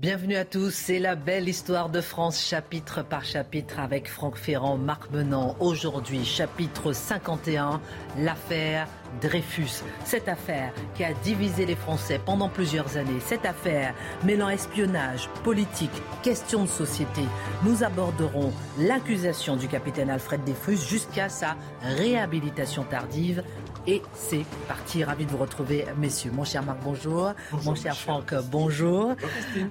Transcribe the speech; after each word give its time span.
Bienvenue 0.00 0.34
à 0.34 0.44
tous, 0.44 0.74
c'est 0.74 0.98
la 0.98 1.14
belle 1.14 1.48
histoire 1.48 1.88
de 1.88 2.00
France, 2.00 2.44
chapitre 2.44 3.04
par 3.04 3.24
chapitre, 3.24 3.78
avec 3.78 4.08
Franck 4.08 4.34
Ferrand, 4.34 4.76
Marc 4.76 5.08
Menant. 5.12 5.54
Aujourd'hui, 5.60 6.24
chapitre 6.24 6.92
51, 6.92 7.80
l'affaire 8.18 8.88
Dreyfus. 9.20 9.84
Cette 10.04 10.28
affaire 10.28 10.72
qui 10.96 11.04
a 11.04 11.12
divisé 11.22 11.64
les 11.64 11.76
Français 11.76 12.20
pendant 12.26 12.48
plusieurs 12.48 12.96
années. 12.96 13.20
Cette 13.20 13.46
affaire 13.46 13.94
mêlant 14.24 14.48
espionnage, 14.48 15.28
politique, 15.44 16.02
question 16.24 16.64
de 16.64 16.68
société. 16.68 17.22
Nous 17.62 17.84
aborderons 17.84 18.52
l'accusation 18.76 19.54
du 19.54 19.68
capitaine 19.68 20.10
Alfred 20.10 20.42
Dreyfus 20.42 20.88
jusqu'à 20.88 21.28
sa 21.28 21.54
réhabilitation 21.82 22.82
tardive 22.82 23.44
et 23.86 24.02
c'est 24.14 24.44
parti. 24.66 25.04
Ravi 25.04 25.26
de 25.26 25.30
vous 25.30 25.36
retrouver, 25.38 25.84
messieurs. 25.98 26.30
Mon 26.32 26.44
cher 26.44 26.62
Marc, 26.62 26.78
bonjour. 26.82 27.32
Mon 27.64 27.74
cher 27.74 27.96
Franck, 27.96 28.34
bonjour. 28.50 29.14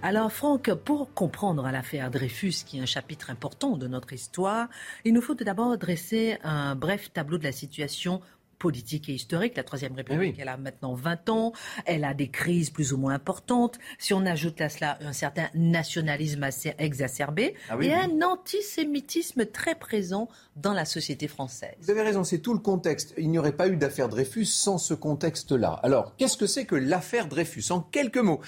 Alors, 0.02 0.32
Franck, 0.32 0.72
pour 0.74 1.14
comprendre 1.14 1.68
l'affaire 1.72 2.12
Dreyfus, 2.12 2.64
qui 2.66 2.78
est 2.78 2.82
un 2.82 2.86
chapitre 2.86 3.30
important 3.32 3.78
de 3.78 3.88
notre 3.88 4.14
histoire, 4.14 4.68
il 5.04 5.14
nous 5.14 5.22
faut 5.22 5.36
tout 5.36 5.44
d'abord 5.44 5.78
dresser 5.78 6.38
un 6.44 6.76
bref 6.76 7.12
tableau 7.12 7.38
de 7.38 7.44
la 7.44 7.52
situation 7.52 8.22
politique 8.60 9.10
et 9.10 9.14
historique. 9.14 9.58
La 9.58 9.64
Troisième 9.64 9.94
République, 9.94 10.38
elle 10.40 10.48
a 10.48 10.56
maintenant 10.56 10.94
20 10.94 11.28
ans, 11.30 11.52
elle 11.86 12.06
a 12.06 12.14
des 12.14 12.30
crises 12.30 12.70
plus 12.70 12.94
ou 12.94 12.98
moins 12.98 13.14
importantes. 13.14 13.78
Si 14.00 14.14
on 14.14 14.26
ajoute 14.26 14.62
à 14.62 14.70
cela 14.70 14.98
un 15.02 15.12
certain 15.12 15.50
nationalisme 15.54 16.44
assez 16.44 16.74
exacerbé 16.78 17.56
Ah 17.70 17.76
oui, 17.76 17.88
et 17.88 17.90
oui. 17.90 17.96
un 17.96 18.26
antisémitisme 18.26 19.46
très 19.48 19.76
présent 19.76 20.30
dans 20.56 20.74
la 20.74 20.86
société 20.86 21.28
française. 21.28 21.74
Vous 21.82 21.90
avez 21.92 22.02
raison, 22.02 22.24
c'est 22.24 22.40
tout 22.40 22.54
le 22.54 22.60
contexte. 22.60 23.14
Il 23.18 23.30
n'y 23.30 23.40
aurait 23.40 23.54
pas 23.56 23.68
eu 23.68 23.76
d'affaire 23.78 24.10
Dreyfus 24.10 24.46
sans 24.46 24.78
ce 24.78 24.94
contexte-là. 24.94 25.80
Alors, 25.84 26.16
qu'est-ce 26.18 26.38
que 26.38 26.48
c'est 26.48 26.66
que 26.66 26.76
l'affaire 26.76 27.28
Dreyfus 27.28 27.72
En 27.72 27.80
quelques 27.82 28.18
mots. 28.18 28.40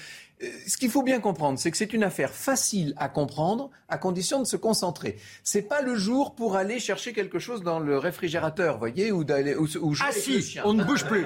Euh, 0.42 0.46
Ce 0.66 0.76
qu'il 0.76 0.90
faut 0.90 1.02
bien 1.02 1.18
comprendre, 1.20 1.58
c'est 1.58 1.70
que 1.70 1.78
c'est 1.78 1.94
une 1.94 2.04
affaire 2.04 2.30
facile 2.30 2.92
à 2.98 3.08
comprendre 3.08 3.70
à 3.88 3.96
condition 3.98 4.38
de 4.40 4.44
se 4.44 4.56
concentrer. 4.56 5.16
C'est 5.44 5.62
pas 5.62 5.80
le 5.80 5.94
jour 5.94 6.34
pour 6.34 6.56
aller 6.56 6.78
chercher 6.78 7.12
quelque 7.14 7.38
chose 7.38 7.62
dans 7.62 7.78
le 7.80 7.96
réfrigérateur, 7.98 8.78
voyez, 8.78 9.12
ou 9.12 9.24
d'aller 9.24 9.54
ou, 9.54 9.66
ou 9.80 9.90
le 9.94 10.40
chien. 10.42 10.62
on 10.66 10.74
ne 10.74 10.84
bouge 10.84 11.04
plus. 11.06 11.24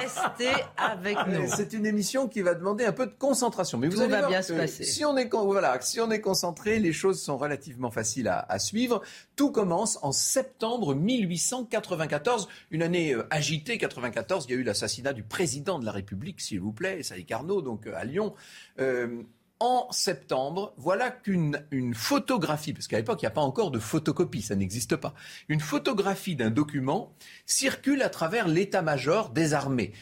Restez 0.00 0.50
avec 0.76 1.16
nous. 1.28 1.46
C'est 1.48 1.72
une 1.72 1.86
émission 1.86 2.28
qui 2.28 2.40
va 2.42 2.54
demander 2.54 2.84
un 2.84 2.92
peu 2.92 3.06
de 3.06 3.12
concentration. 3.18 3.78
Mais 3.78 3.88
vous 3.88 3.94
Tout 3.96 4.02
allez 4.02 4.10
va 4.12 4.18
voir 4.18 4.30
bien 4.30 4.40
que 4.40 4.46
se 4.46 4.52
passer. 4.52 4.84
Si 4.84 5.04
on 5.04 5.16
est 5.16 5.32
voilà, 5.32 5.80
si 5.80 6.00
on 6.00 6.10
est 6.10 6.20
concentré, 6.20 6.78
les 6.78 6.92
choses 6.92 7.20
sont 7.22 7.38
relativement 7.38 7.90
faciles 7.90 8.28
à, 8.28 8.44
à 8.48 8.58
suivre. 8.58 9.02
Tout 9.36 9.50
en 9.72 10.12
septembre 10.12 10.94
1894, 10.94 12.48
une 12.70 12.82
année 12.82 13.14
euh, 13.14 13.26
agitée. 13.30 13.78
94, 13.78 14.46
il 14.48 14.52
y 14.52 14.54
a 14.54 14.58
eu 14.58 14.62
l'assassinat 14.62 15.12
du 15.12 15.22
président 15.22 15.78
de 15.78 15.84
la 15.84 15.92
République, 15.92 16.40
s'il 16.40 16.60
vous 16.60 16.72
plaît, 16.72 17.02
Sadi 17.02 17.24
Carnot, 17.24 17.62
donc 17.62 17.86
euh, 17.86 17.94
à 17.96 18.04
Lyon. 18.04 18.34
Euh, 18.80 19.22
en 19.60 19.86
septembre, 19.92 20.74
voilà 20.76 21.10
qu'une 21.10 21.64
une 21.70 21.94
photographie, 21.94 22.72
parce 22.72 22.88
qu'à 22.88 22.96
l'époque, 22.96 23.22
il 23.22 23.26
n'y 23.26 23.28
a 23.28 23.32
pas 23.32 23.42
encore 23.42 23.70
de 23.70 23.78
photocopie, 23.78 24.42
ça 24.42 24.56
n'existe 24.56 24.96
pas. 24.96 25.14
Une 25.48 25.60
photographie 25.60 26.34
d'un 26.34 26.50
document 26.50 27.12
circule 27.46 28.02
à 28.02 28.08
travers 28.08 28.48
l'état-major 28.48 29.30
des 29.30 29.54
armées. 29.54 29.92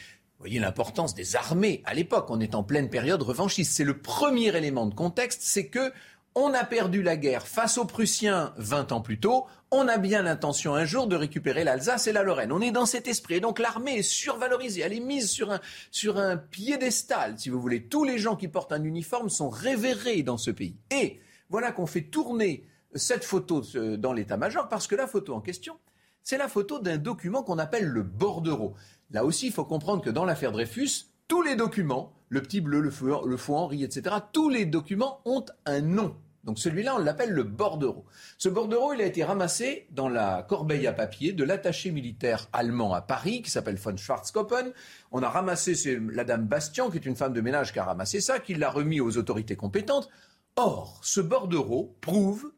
Vous 0.40 0.44
voyez 0.44 0.58
l'importance 0.58 1.14
des 1.14 1.36
armées 1.36 1.82
à 1.84 1.92
l'époque. 1.92 2.30
On 2.30 2.40
est 2.40 2.54
en 2.54 2.62
pleine 2.62 2.88
période 2.88 3.20
revanchiste. 3.20 3.72
C'est 3.74 3.84
le 3.84 3.98
premier 3.98 4.56
élément 4.56 4.86
de 4.86 4.94
contexte, 4.94 5.42
c'est 5.42 5.66
que 5.66 5.92
on 6.34 6.54
a 6.54 6.64
perdu 6.64 7.02
la 7.02 7.16
guerre 7.16 7.46
face 7.46 7.76
aux 7.76 7.84
Prussiens 7.84 8.52
20 8.56 8.92
ans 8.92 9.00
plus 9.00 9.18
tôt. 9.18 9.46
On 9.72 9.88
a 9.88 9.98
bien 9.98 10.22
l'intention 10.22 10.74
un 10.74 10.84
jour 10.84 11.06
de 11.06 11.16
récupérer 11.16 11.64
l'Alsace 11.64 12.06
et 12.06 12.12
la 12.12 12.22
Lorraine. 12.22 12.52
On 12.52 12.60
est 12.60 12.70
dans 12.70 12.86
cet 12.86 13.08
esprit. 13.08 13.40
Donc 13.40 13.58
l'armée 13.58 13.98
est 13.98 14.02
survalorisée. 14.02 14.82
Elle 14.82 14.92
est 14.92 15.00
mise 15.00 15.28
sur 15.28 15.50
un, 15.50 15.60
sur 15.90 16.18
un 16.18 16.36
piédestal, 16.36 17.38
si 17.38 17.50
vous 17.50 17.60
voulez. 17.60 17.86
Tous 17.86 18.04
les 18.04 18.18
gens 18.18 18.36
qui 18.36 18.48
portent 18.48 18.72
un 18.72 18.84
uniforme 18.84 19.28
sont 19.28 19.48
révérés 19.48 20.22
dans 20.22 20.38
ce 20.38 20.50
pays. 20.50 20.76
Et 20.90 21.20
voilà 21.48 21.72
qu'on 21.72 21.86
fait 21.86 22.02
tourner 22.02 22.64
cette 22.94 23.24
photo 23.24 23.62
euh, 23.74 23.96
dans 23.96 24.12
l'état-major 24.12 24.68
parce 24.68 24.86
que 24.86 24.94
la 24.94 25.06
photo 25.06 25.34
en 25.34 25.40
question, 25.40 25.78
c'est 26.22 26.38
la 26.38 26.48
photo 26.48 26.78
d'un 26.78 26.96
document 26.96 27.42
qu'on 27.42 27.58
appelle 27.58 27.86
le 27.86 28.02
bordereau. 28.02 28.74
Là 29.10 29.24
aussi, 29.24 29.46
il 29.46 29.52
faut 29.52 29.64
comprendre 29.64 30.02
que 30.02 30.10
dans 30.10 30.24
l'affaire 30.24 30.52
Dreyfus, 30.52 31.06
tous 31.26 31.42
les 31.42 31.56
documents, 31.56 32.12
le 32.30 32.40
petit 32.40 32.62
bleu, 32.62 32.80
le 32.80 32.90
faux, 32.90 33.26
le 33.26 33.36
faux 33.36 33.56
Henri, 33.56 33.84
etc., 33.84 34.16
tous 34.32 34.48
les 34.48 34.64
documents 34.64 35.20
ont 35.26 35.44
un 35.66 35.82
nom. 35.82 36.16
Donc 36.44 36.58
celui-là, 36.58 36.94
on 36.94 36.98
l'appelle 36.98 37.32
le 37.32 37.42
bordereau. 37.42 38.06
Ce 38.38 38.48
bordereau, 38.48 38.94
il 38.94 39.02
a 39.02 39.04
été 39.04 39.22
ramassé 39.22 39.86
dans 39.90 40.08
la 40.08 40.42
corbeille 40.42 40.86
à 40.86 40.92
papier 40.92 41.32
de 41.32 41.44
l'attaché 41.44 41.90
militaire 41.90 42.48
allemand 42.54 42.94
à 42.94 43.02
Paris, 43.02 43.42
qui 43.42 43.50
s'appelle 43.50 43.76
von 43.76 43.96
Schwarzkoppen. 43.96 44.72
On 45.12 45.22
a 45.22 45.28
ramassé, 45.28 45.74
c'est 45.74 46.00
la 46.00 46.24
dame 46.24 46.46
Bastian, 46.46 46.88
qui 46.88 46.96
est 46.96 47.04
une 47.04 47.16
femme 47.16 47.34
de 47.34 47.42
ménage, 47.42 47.74
qui 47.74 47.78
a 47.78 47.84
ramassé 47.84 48.20
ça, 48.20 48.38
qui 48.38 48.54
l'a 48.54 48.70
remis 48.70 49.00
aux 49.00 49.18
autorités 49.18 49.56
compétentes. 49.56 50.08
Or, 50.56 51.00
ce 51.02 51.20
bordereau 51.20 51.94
prouve 52.00 52.52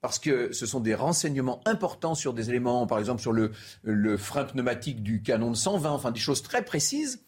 parce 0.00 0.18
que 0.18 0.52
ce 0.52 0.66
sont 0.66 0.80
des 0.80 0.94
renseignements 0.94 1.60
importants 1.66 2.14
sur 2.14 2.32
des 2.32 2.48
éléments, 2.48 2.86
par 2.86 3.00
exemple 3.00 3.20
sur 3.20 3.32
le, 3.32 3.50
le 3.82 4.16
frein 4.16 4.44
pneumatique 4.44 5.02
du 5.02 5.20
canon 5.20 5.50
de 5.50 5.56
120, 5.56 5.90
enfin 5.90 6.12
des 6.12 6.20
choses 6.20 6.42
très 6.42 6.64
précises. 6.64 7.25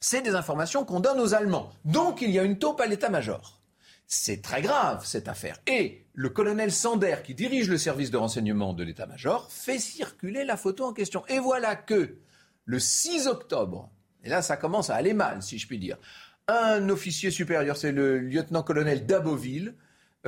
C'est 0.00 0.22
des 0.22 0.34
informations 0.34 0.84
qu'on 0.84 1.00
donne 1.00 1.20
aux 1.20 1.34
Allemands. 1.34 1.72
Donc 1.84 2.20
il 2.22 2.30
y 2.30 2.38
a 2.38 2.44
une 2.44 2.58
taupe 2.58 2.80
à 2.80 2.86
l'état-major. 2.86 3.60
C'est 4.06 4.42
très 4.42 4.62
grave 4.62 5.04
cette 5.04 5.28
affaire. 5.28 5.58
Et 5.66 6.06
le 6.14 6.28
colonel 6.30 6.72
Sander, 6.72 7.16
qui 7.24 7.34
dirige 7.34 7.68
le 7.68 7.78
service 7.78 8.10
de 8.10 8.16
renseignement 8.16 8.72
de 8.72 8.84
l'état-major, 8.84 9.50
fait 9.50 9.78
circuler 9.78 10.44
la 10.44 10.56
photo 10.56 10.84
en 10.84 10.92
question. 10.92 11.24
Et 11.28 11.38
voilà 11.38 11.76
que 11.76 12.16
le 12.64 12.78
6 12.78 13.26
octobre, 13.26 13.90
et 14.22 14.28
là 14.28 14.40
ça 14.40 14.56
commence 14.56 14.88
à 14.88 14.94
aller 14.94 15.14
mal, 15.14 15.42
si 15.42 15.58
je 15.58 15.66
puis 15.66 15.78
dire, 15.78 15.98
un 16.46 16.88
officier 16.88 17.30
supérieur, 17.30 17.76
c'est 17.76 17.92
le 17.92 18.18
lieutenant-colonel 18.18 19.04
Daboville, 19.04 19.74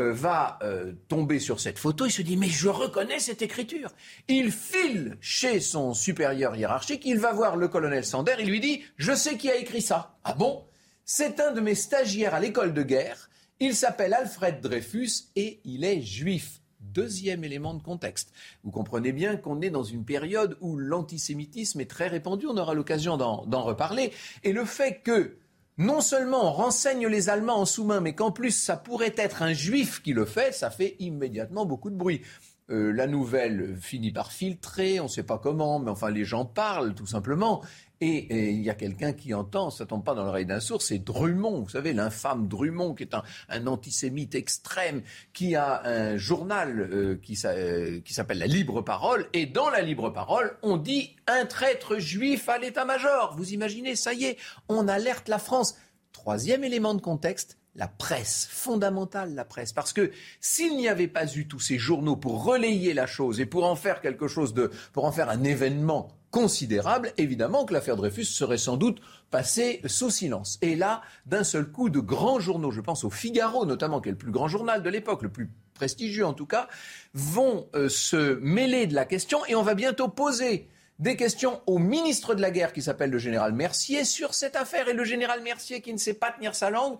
euh, 0.01 0.13
va 0.13 0.59
euh, 0.63 0.93
tomber 1.09 1.39
sur 1.39 1.61
cette 1.61 1.79
photo, 1.79 2.07
il 2.07 2.11
se 2.11 2.23
dit 2.23 2.37
mais 2.37 2.49
je 2.49 2.69
reconnais 2.69 3.19
cette 3.19 3.43
écriture. 3.43 3.91
Il 4.29 4.51
file 4.51 5.19
chez 5.21 5.61
son 5.61 5.95
supérieur 5.95 6.57
hiérarchique, 6.57 7.03
il 7.05 7.19
va 7.19 7.33
voir 7.33 7.57
le 7.57 7.69
colonel 7.69 8.05
Sander, 8.05 8.37
il 8.41 8.49
lui 8.49 8.61
dit 8.61 8.83
je 8.97 9.13
sais 9.13 9.37
qui 9.37 9.51
a 9.51 9.57
écrit 9.57 9.83
ça. 9.83 10.17
Ah 10.25 10.35
bon? 10.35 10.65
C'est 11.05 11.41
un 11.41 11.53
de 11.53 11.61
mes 11.61 11.75
stagiaires 11.75 12.35
à 12.35 12.41
l'école 12.41 12.73
de 12.73 12.83
guerre, 12.83 13.31
il 13.61 13.75
s'appelle 13.75 14.15
Alfred 14.15 14.61
Dreyfus 14.61 15.29
et 15.37 15.61
il 15.65 15.85
est 15.85 16.01
juif. 16.01 16.61
Deuxième 16.81 17.45
élément 17.45 17.75
de 17.75 17.83
contexte. 17.83 18.33
Vous 18.65 18.71
comprenez 18.71 19.13
bien 19.13 19.37
qu'on 19.37 19.61
est 19.61 19.71
dans 19.71 19.85
une 19.85 20.05
période 20.05 20.57
où 20.63 20.79
l'antisémitisme 20.79 21.81
est 21.81 21.91
très 21.91 22.09
répandu, 22.09 22.47
on 22.47 22.57
aura 22.57 22.73
l'occasion 22.73 23.19
d'en 23.19 23.45
d'en 23.45 23.63
reparler. 23.63 24.13
Et 24.45 24.53
le 24.53 24.65
fait 24.65 25.03
que 25.05 25.37
non 25.79 26.01
seulement 26.01 26.49
on 26.49 26.53
renseigne 26.53 27.07
les 27.07 27.29
Allemands 27.29 27.61
en 27.61 27.65
sous-main, 27.65 28.01
mais 28.01 28.15
qu'en 28.15 28.33
plus 28.33 28.51
ça 28.51 28.77
pourrait 28.77 29.15
être 29.17 29.43
un 29.43 29.53
juif 29.53 30.03
qui 30.03 30.13
le 30.13 30.25
fait, 30.25 30.53
ça 30.53 30.71
fait 30.71 30.97
immédiatement 30.99 31.65
beaucoup 31.65 31.91
de 31.91 31.97
bruit. 31.97 32.23
Euh, 32.71 32.93
la 32.93 33.07
nouvelle 33.07 33.77
finit 33.81 34.13
par 34.13 34.33
filtrer, 34.33 35.01
on 35.01 35.05
ne 35.05 35.09
sait 35.09 35.23
pas 35.23 35.39
comment, 35.39 35.79
mais 35.79 35.91
enfin 35.91 36.11
les 36.11 36.25
gens 36.25 36.45
parlent 36.45 36.95
tout 36.95 37.07
simplement. 37.07 37.63
Et 38.03 38.53
il 38.53 38.63
y 38.63 38.71
a 38.71 38.75
quelqu'un 38.75 39.13
qui 39.13 39.35
entend, 39.35 39.69
ça 39.69 39.85
tombe 39.85 40.03
pas 40.03 40.15
dans 40.15 40.25
l'oreille 40.25 40.47
d'un 40.47 40.61
sourd, 40.61 40.81
c'est 40.81 40.99
Drummond, 40.99 41.61
vous 41.61 41.69
savez, 41.69 41.93
l'infâme 41.93 42.49
Drummond, 42.49 42.95
qui 42.95 43.03
est 43.03 43.15
un, 43.15 43.67
antisémite 43.67 44.35
extrême, 44.35 45.03
qui 45.35 45.55
a 45.55 45.83
un 45.85 46.17
journal 46.17 46.81
euh, 46.81 47.21
euh, 47.45 48.01
qui 48.01 48.15
s'appelle 48.15 48.39
La 48.39 48.47
Libre 48.47 48.81
Parole. 48.81 49.29
Et 49.35 49.45
dans 49.45 49.69
La 49.69 49.83
Libre 49.83 50.09
Parole, 50.09 50.57
on 50.63 50.79
dit 50.79 51.15
un 51.27 51.45
traître 51.45 51.99
juif 51.99 52.49
à 52.49 52.57
l'état-major. 52.57 53.35
Vous 53.37 53.53
imaginez, 53.53 53.95
ça 53.97 54.15
y 54.15 54.25
est, 54.25 54.39
on 54.71 54.89
alerte 54.89 55.29
la 55.29 55.39
France. 55.39 55.77
Troisième 56.13 56.65
élément 56.65 56.95
de 56.95 57.03
contexte, 57.03 57.59
la 57.75 57.89
presse, 57.89 58.49
fondamentale 58.51 59.35
la 59.35 59.45
presse. 59.45 59.73
Parce 59.73 59.93
que 59.93 60.11
s'il 60.41 60.77
n'y 60.77 60.89
avait 60.89 61.09
pas 61.09 61.33
eu 61.35 61.47
tous 61.47 61.61
ces 61.61 61.79
journaux 61.79 62.17
pour 62.17 62.45
relayer 62.45 62.95
la 62.95 63.07
chose 63.07 63.41
et 63.41 63.47
pour 63.47 63.65
en 63.65 63.77
faire 63.77 64.01
quelque 64.01 64.29
chose 64.29 64.55
de, 64.55 64.71
pour 64.93 65.05
en 65.05 65.13
faire 65.13 65.31
un 65.31 65.45
événement 65.45 66.09
considérable, 66.31 67.13
évidemment 67.17 67.65
que 67.65 67.73
l'affaire 67.73 67.97
Dreyfus 67.97 68.25
serait 68.25 68.59
sans 68.59 68.77
doute 68.77 69.01
passée 69.31 69.81
sous 69.87 70.11
silence. 70.11 70.59
Et 70.63 70.77
là, 70.77 71.03
d'un 71.27 71.45
seul 71.45 71.71
coup, 71.71 71.91
de 71.91 72.01
grands 72.01 72.41
journaux, 72.41 72.71
je 72.71 72.81
pense 72.81 73.05
au 73.05 73.11
Figaro 73.11 73.67
notamment, 73.67 74.01
qui 74.01 74.09
est 74.09 74.13
le 74.13 74.19
plus 74.19 74.31
grand 74.31 74.49
journal 74.49 74.83
de 74.83 74.91
l'époque, 74.91 75.23
le 75.23 75.31
plus 75.31 75.51
prestigieux 75.75 76.27
en 76.27 76.35
tout 76.35 76.47
cas, 76.47 76.69
vont 77.15 77.69
euh, 77.75 77.89
se 77.89 78.39
mêler 78.41 78.87
de 78.87 78.95
la 78.95 79.07
question 79.07 79.45
et 79.47 79.55
on 79.55 79.63
va 79.63 79.75
bientôt 79.75 80.09
poser 80.09 80.69
des 81.01 81.17
questions 81.17 81.63
au 81.67 81.79
ministre 81.79 82.35
de 82.35 82.43
la 82.43 82.51
Guerre 82.51 82.75
qui 82.75 82.83
s'appelle 82.83 83.11
le 83.11 83.19
général 83.19 83.55
Mercier 83.55 84.05
sur 84.05 84.35
cette 84.35 84.55
affaire. 84.55 84.89
Et 84.89 84.93
le 84.93 85.05
général 85.05 85.43
Mercier 85.43 85.81
qui 85.81 85.95
ne 85.95 85.99
sait 85.99 86.15
pas 86.15 86.31
tenir 86.31 86.55
sa 86.55 86.69
langue 86.69 86.99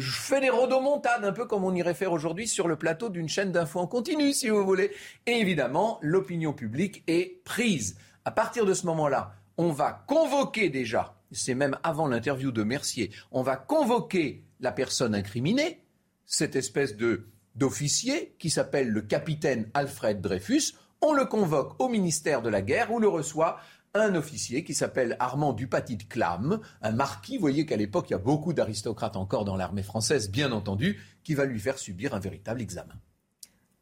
fait 0.00 0.40
des 0.40 0.50
rodomontades, 0.50 1.24
un 1.24 1.32
peu 1.32 1.46
comme 1.46 1.64
on 1.64 1.74
irait 1.74 1.94
faire 1.94 2.12
aujourd'hui 2.12 2.46
sur 2.46 2.68
le 2.68 2.76
plateau 2.76 3.08
d'une 3.08 3.28
chaîne 3.28 3.52
d'infos 3.52 3.80
en 3.80 3.86
continu, 3.86 4.32
si 4.32 4.48
vous 4.48 4.64
voulez. 4.64 4.92
Et 5.26 5.32
évidemment, 5.32 5.98
l'opinion 6.02 6.52
publique 6.52 7.02
est 7.06 7.42
prise. 7.44 7.96
À 8.24 8.30
partir 8.30 8.64
de 8.64 8.74
ce 8.74 8.86
moment-là, 8.86 9.34
on 9.56 9.70
va 9.70 10.04
convoquer 10.06 10.70
déjà, 10.70 11.16
c'est 11.30 11.54
même 11.54 11.76
avant 11.82 12.06
l'interview 12.06 12.52
de 12.52 12.62
Mercier, 12.62 13.10
on 13.32 13.42
va 13.42 13.56
convoquer 13.56 14.44
la 14.60 14.72
personne 14.72 15.14
incriminée, 15.14 15.84
cette 16.24 16.56
espèce 16.56 16.96
de 16.96 17.26
d'officier 17.54 18.34
qui 18.38 18.48
s'appelle 18.48 18.88
le 18.88 19.02
capitaine 19.02 19.70
Alfred 19.74 20.22
Dreyfus. 20.22 20.72
On 21.02 21.12
le 21.12 21.26
convoque 21.26 21.78
au 21.80 21.88
ministère 21.88 22.40
de 22.40 22.48
la 22.48 22.62
Guerre 22.62 22.90
où 22.92 22.98
le 22.98 23.08
reçoit 23.08 23.58
un 23.94 24.14
officier 24.14 24.64
qui 24.64 24.72
s'appelle 24.72 25.16
Armand 25.20 25.52
Dupaty 25.52 25.96
de 25.96 26.04
Clam, 26.04 26.60
un 26.80 26.92
marquis. 26.92 27.36
Vous 27.36 27.42
voyez 27.42 27.66
qu'à 27.66 27.76
l'époque, 27.76 28.06
il 28.08 28.12
y 28.12 28.16
a 28.16 28.18
beaucoup 28.18 28.54
d'aristocrates 28.54 29.16
encore 29.16 29.44
dans 29.44 29.56
l'armée 29.56 29.82
française, 29.82 30.30
bien 30.30 30.50
entendu, 30.52 30.98
qui 31.24 31.34
va 31.34 31.44
lui 31.44 31.60
faire 31.60 31.78
subir 31.78 32.14
un 32.14 32.18
véritable 32.18 32.62
examen. 32.62 32.94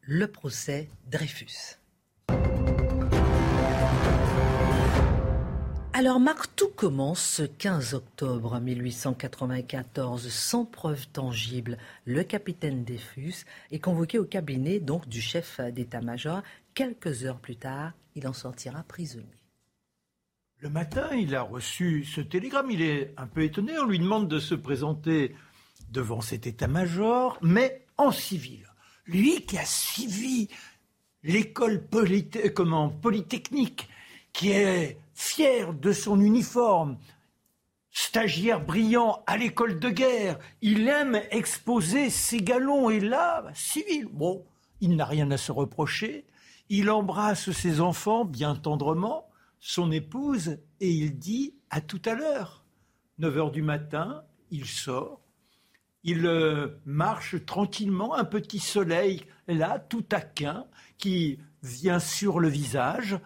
Le 0.00 0.26
procès 0.26 0.88
Dreyfus. 1.08 1.78
Alors 5.92 6.18
Marc, 6.18 6.56
tout 6.56 6.70
commence 6.70 7.22
ce 7.22 7.42
15 7.42 7.94
octobre 7.94 8.58
1894. 8.58 10.28
Sans 10.28 10.64
preuve 10.64 11.06
tangible, 11.08 11.78
le 12.04 12.24
capitaine 12.24 12.84
Dreyfus 12.84 13.44
est 13.70 13.78
convoqué 13.78 14.18
au 14.18 14.24
cabinet 14.24 14.80
donc 14.80 15.06
du 15.08 15.20
chef 15.20 15.60
d'état-major. 15.60 16.42
Quelques 16.74 17.24
heures 17.24 17.38
plus 17.38 17.56
tard, 17.56 17.92
il 18.16 18.26
en 18.26 18.32
sortira 18.32 18.82
prisonnier. 18.82 19.40
Le 20.62 20.68
matin, 20.68 21.08
il 21.14 21.34
a 21.34 21.40
reçu 21.40 22.04
ce 22.04 22.20
télégramme. 22.20 22.70
Il 22.70 22.82
est 22.82 23.14
un 23.16 23.26
peu 23.26 23.42
étonné. 23.42 23.78
On 23.78 23.86
lui 23.86 23.98
demande 23.98 24.28
de 24.28 24.38
se 24.38 24.54
présenter 24.54 25.34
devant 25.90 26.20
cet 26.20 26.46
état-major, 26.46 27.38
mais 27.40 27.86
en 27.96 28.12
civil. 28.12 28.66
Lui 29.06 29.46
qui 29.46 29.56
a 29.56 29.64
suivi 29.64 30.48
l'école 31.22 31.82
polytechnique, 31.82 33.88
qui 34.34 34.50
est 34.50 34.98
fier 35.14 35.72
de 35.72 35.92
son 35.92 36.20
uniforme, 36.20 36.98
stagiaire 37.90 38.60
brillant 38.60 39.22
à 39.26 39.38
l'école 39.38 39.78
de 39.78 39.88
guerre, 39.88 40.38
il 40.60 40.86
aime 40.88 41.22
exposer 41.30 42.10
ses 42.10 42.42
galons 42.42 42.90
et 42.90 43.00
là, 43.00 43.46
civil. 43.54 44.08
Bon, 44.12 44.44
il 44.82 44.94
n'a 44.94 45.06
rien 45.06 45.30
à 45.30 45.38
se 45.38 45.52
reprocher. 45.52 46.26
Il 46.68 46.90
embrasse 46.90 47.50
ses 47.50 47.80
enfants 47.80 48.26
bien 48.26 48.54
tendrement, 48.54 49.29
son 49.60 49.92
épouse, 49.92 50.58
et 50.80 50.90
il 50.90 51.18
dit 51.18 51.54
à 51.68 51.80
tout 51.80 52.02
à 52.04 52.14
l'heure. 52.14 52.64
9 53.18 53.36
heures 53.36 53.50
du 53.50 53.62
matin, 53.62 54.24
il 54.50 54.66
sort. 54.66 55.20
Il 56.02 56.26
euh, 56.26 56.80
marche 56.86 57.44
tranquillement, 57.44 58.14
un 58.14 58.24
petit 58.24 58.58
soleil 58.58 59.22
là, 59.46 59.78
tout 59.78 60.00
taquin, 60.00 60.64
qui 60.96 61.38
vient 61.62 61.98
sur 61.98 62.40
le 62.40 62.48
visage. 62.48 63.18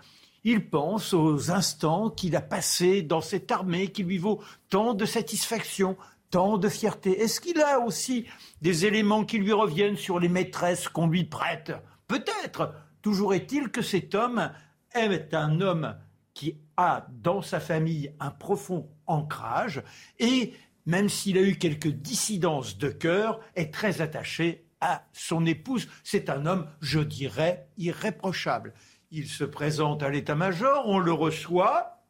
Il 0.43 0.69
pense 0.69 1.15
aux 1.15 1.53
instants 1.53 2.11
qu'il 2.11 2.35
a 2.35 2.41
passés 2.41 3.03
dans 3.03 3.21
cette 3.21 3.51
armée 3.53 3.93
qui 3.93 4.03
lui 4.03 4.19
vaut 4.19 4.43
tant 4.69 4.93
de 4.93 5.05
satisfaction, 5.05 5.97
tant 6.31 6.59
de 6.59 6.69
fierté. 6.69 7.21
Est-ce 7.21 7.41
qu'il 7.41 7.61
a 7.61 7.79
aussi 7.79 8.27
des 8.61 8.87
éléments 8.87 9.25
qui 9.25 9.39
lui 9.39 9.53
reviennent 9.53 9.97
sur 9.97 10.19
les 10.19 10.29
maîtresses 10.29 10.89
qu'on 10.89 11.07
lui 11.07 11.25
prête? 11.25 11.73
Peut-être. 12.09 12.75
Toujours 13.01 13.35
est-il 13.35 13.69
que 13.69 13.83
cet 13.83 14.15
homme 14.15 14.51
est 14.95 15.33
un 15.35 15.61
homme 15.61 15.95
qui 16.35 16.59
a 16.77 17.07
dans 17.23 17.43
sa 17.43 17.61
famille 17.61 18.13
un 18.21 18.31
profond 18.31 18.91
ancrage 19.07 19.83
et 20.19 20.53
même 20.87 21.09
s'il 21.09 21.39
a 21.39 21.43
eu 21.43 21.57
quelques 21.57 21.89
dissidences 21.89 22.77
de 22.77 22.89
cœur, 22.89 23.41
est 23.55 23.73
très 23.73 24.03
attaché 24.03 24.67
à 24.81 25.07
son 25.13 25.47
épouse. 25.47 25.89
C'est 26.03 26.29
un 26.29 26.45
homme, 26.47 26.69
je 26.81 27.01
dirais, 27.01 27.69
irréprochable. 27.79 28.75
Il 29.11 29.29
se 29.29 29.45
présente 29.45 30.03
à 30.03 30.11
l'état-major, 30.11 30.87
on 30.87 30.99
le 30.99 31.13
reçoit, 31.13 32.03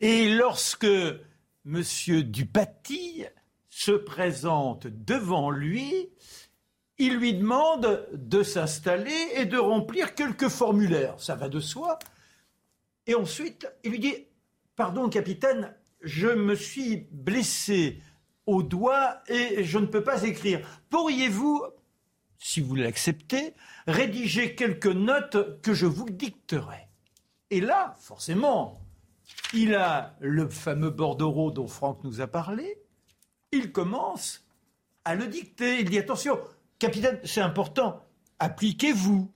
et 0.00 0.34
lorsque 0.34 0.84
M. 0.84 1.82
Dupaty 2.22 3.24
se 3.68 3.92
présente 3.92 4.86
devant 4.86 5.50
lui, 5.50 6.08
il 6.98 7.16
lui 7.16 7.34
demande 7.34 8.08
de 8.12 8.42
s'installer 8.42 9.28
et 9.36 9.46
de 9.46 9.56
remplir 9.56 10.14
quelques 10.14 10.48
formulaires. 10.48 11.14
Ça 11.18 11.34
va 11.34 11.48
de 11.48 11.60
soi. 11.60 11.98
Et 13.06 13.14
ensuite, 13.14 13.66
il 13.84 13.92
lui 13.92 13.98
dit 13.98 14.14
Pardon, 14.76 15.08
capitaine, 15.08 15.74
je 16.00 16.28
me 16.28 16.54
suis 16.54 17.06
blessé 17.10 18.00
au 18.46 18.62
doigt 18.62 19.22
et 19.28 19.64
je 19.64 19.78
ne 19.78 19.86
peux 19.86 20.02
pas 20.02 20.22
écrire. 20.22 20.66
Pourriez-vous 20.88 21.62
si 22.38 22.62
vous 22.62 22.74
l'acceptez, 22.74 23.52
rédigez 23.86 24.54
quelques 24.54 24.86
notes 24.86 25.60
que 25.60 25.74
je 25.74 25.86
vous 25.86 26.08
dicterai? 26.08 26.88
Et 27.50 27.60
là, 27.60 27.94
forcément, 28.00 28.80
il 29.52 29.74
a 29.74 30.16
le 30.20 30.48
fameux 30.48 30.90
bordereau 30.90 31.50
dont 31.50 31.68
Franck 31.68 32.02
nous 32.02 32.20
a 32.20 32.26
parlé. 32.26 32.78
Il 33.52 33.72
commence 33.72 34.46
à 35.04 35.14
le 35.14 35.26
dicter. 35.26 35.80
Il 35.80 35.90
dit 35.90 35.98
attention, 35.98 36.40
capitaine, 36.78 37.20
c'est 37.24 37.40
important, 37.40 38.02
appliquez-vous. 38.38 39.30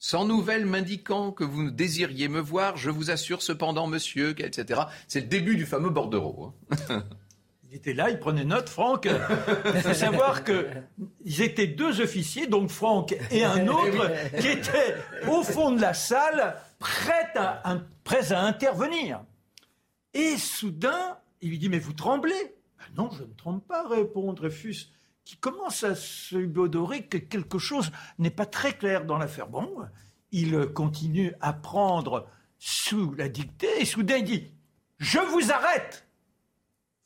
Sans 0.00 0.24
nouvelles 0.24 0.64
m'indiquant 0.64 1.32
que 1.32 1.42
vous 1.44 1.70
désiriez 1.70 2.28
me 2.28 2.40
voir, 2.40 2.76
je 2.76 2.90
vous 2.90 3.10
assure 3.10 3.42
cependant, 3.42 3.88
monsieur, 3.88 4.30
etc. 4.38 4.82
C'est 5.08 5.20
le 5.20 5.26
début 5.26 5.56
du 5.56 5.66
fameux 5.66 5.90
bordereau. 5.90 6.54
Hein. 6.88 7.04
Il 7.70 7.76
était 7.76 7.92
là, 7.92 8.08
il 8.08 8.18
prenait 8.18 8.46
note, 8.46 8.70
Franck. 8.70 9.06
Il 9.66 9.80
faut 9.82 9.92
savoir 9.92 10.42
qu'ils 10.42 11.42
étaient 11.42 11.66
deux 11.66 12.00
officiers, 12.00 12.46
donc 12.46 12.70
Franck 12.70 13.14
et 13.30 13.44
un 13.44 13.68
autre, 13.68 14.10
qui 14.40 14.48
étaient 14.48 14.96
au 15.28 15.42
fond 15.42 15.72
de 15.72 15.80
la 15.80 15.92
salle, 15.92 16.56
prêts 16.78 17.30
à, 17.34 17.60
à 17.68 18.46
intervenir. 18.46 19.20
Et 20.14 20.38
soudain, 20.38 21.18
il 21.42 21.50
lui 21.50 21.58
dit 21.58 21.68
Mais 21.68 21.78
vous 21.78 21.92
tremblez 21.92 22.56
ben 22.78 23.02
Non, 23.02 23.10
je 23.10 23.24
ne 23.24 23.34
tremble 23.34 23.60
pas, 23.60 23.86
répond 23.86 24.32
Dreyfus, 24.32 24.90
qui 25.28 25.36
commence 25.36 25.84
à 25.84 25.94
se 25.94 26.38
bodorer 26.38 27.04
que 27.04 27.18
quelque 27.18 27.58
chose 27.58 27.92
n'est 28.18 28.30
pas 28.30 28.46
très 28.46 28.72
clair 28.72 29.04
dans 29.04 29.18
l'affaire. 29.18 29.46
Bon, 29.46 29.70
il 30.32 30.68
continue 30.68 31.34
à 31.42 31.52
prendre 31.52 32.26
sous 32.58 33.12
la 33.12 33.28
dictée, 33.28 33.68
et 33.78 33.84
soudain 33.84 34.16
il 34.16 34.24
dit 34.24 34.50
Je 34.98 35.18
vous 35.18 35.52
arrête 35.52 36.08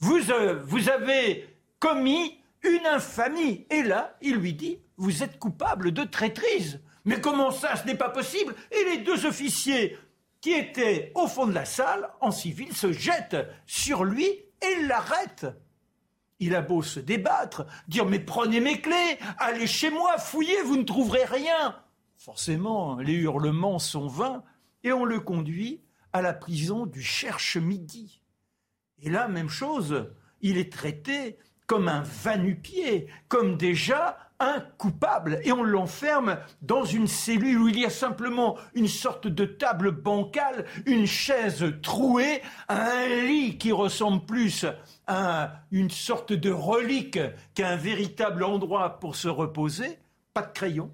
euh, 0.04 0.60
vous, 0.64 0.88
avez 0.88 1.48
commis 1.80 2.38
une 2.62 2.86
infamie. 2.86 3.66
Et 3.70 3.82
là, 3.82 4.16
il 4.20 4.36
lui 4.36 4.54
dit, 4.54 4.78
vous 4.96 5.24
êtes 5.24 5.40
coupable 5.40 5.90
de 5.90 6.04
traîtrise. 6.04 6.80
Mais 7.04 7.20
comment 7.20 7.50
ça, 7.50 7.74
ce 7.74 7.86
n'est 7.86 7.96
pas 7.96 8.08
possible? 8.08 8.54
Et 8.70 8.84
les 8.84 8.98
deux 8.98 9.26
officiers 9.26 9.98
qui 10.40 10.52
étaient 10.52 11.10
au 11.16 11.26
fond 11.26 11.46
de 11.48 11.54
la 11.54 11.64
salle, 11.64 12.08
en 12.20 12.30
civil, 12.30 12.72
se 12.72 12.92
jettent 12.92 13.48
sur 13.66 14.04
lui 14.04 14.26
et 14.26 14.82
l'arrêtent. 14.86 15.46
Il 16.44 16.56
a 16.56 16.60
beau 16.60 16.82
se 16.82 16.98
débattre, 16.98 17.66
dire 17.86 18.04
mais 18.04 18.18
prenez 18.18 18.58
mes 18.58 18.80
clés, 18.80 19.16
allez 19.38 19.68
chez 19.68 19.90
moi, 19.90 20.18
fouillez, 20.18 20.60
vous 20.62 20.76
ne 20.76 20.82
trouverez 20.82 21.24
rien. 21.24 21.80
Forcément, 22.16 22.96
les 22.96 23.12
hurlements 23.12 23.78
sont 23.78 24.08
vains 24.08 24.42
et 24.82 24.92
on 24.92 25.04
le 25.04 25.20
conduit 25.20 25.82
à 26.12 26.20
la 26.20 26.32
prison 26.32 26.84
du 26.84 27.00
Cherche-Midi. 27.00 28.22
Et 29.02 29.08
là, 29.08 29.28
même 29.28 29.48
chose, 29.48 30.10
il 30.40 30.58
est 30.58 30.72
traité 30.72 31.38
comme 31.72 31.88
un 31.88 32.02
vanupier, 32.02 33.06
comme 33.28 33.56
déjà 33.56 34.18
un 34.40 34.60
coupable. 34.76 35.40
Et 35.42 35.52
on 35.52 35.62
l'enferme 35.62 36.36
dans 36.60 36.84
une 36.84 37.06
cellule 37.06 37.56
où 37.56 37.68
il 37.68 37.78
y 37.78 37.86
a 37.86 37.90
simplement 37.90 38.58
une 38.74 38.88
sorte 38.88 39.26
de 39.26 39.46
table 39.46 39.90
bancale, 39.90 40.66
une 40.84 41.06
chaise 41.06 41.64
trouée, 41.80 42.42
un 42.68 43.06
lit 43.26 43.56
qui 43.56 43.72
ressemble 43.72 44.26
plus 44.26 44.66
à 45.06 45.62
une 45.70 45.88
sorte 45.88 46.34
de 46.34 46.50
relique 46.50 47.18
qu'à 47.54 47.70
un 47.70 47.76
véritable 47.76 48.44
endroit 48.44 49.00
pour 49.00 49.16
se 49.16 49.28
reposer. 49.28 49.98
Pas 50.34 50.42
de 50.42 50.52
crayon, 50.52 50.90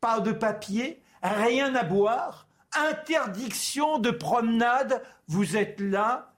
pas 0.00 0.20
de 0.20 0.32
papier, 0.32 1.02
rien 1.22 1.74
à 1.74 1.84
boire, 1.84 2.46
interdiction 2.72 3.98
de 3.98 4.10
promenade. 4.10 5.02
Vous 5.28 5.58
êtes 5.58 5.78
là 5.78 6.32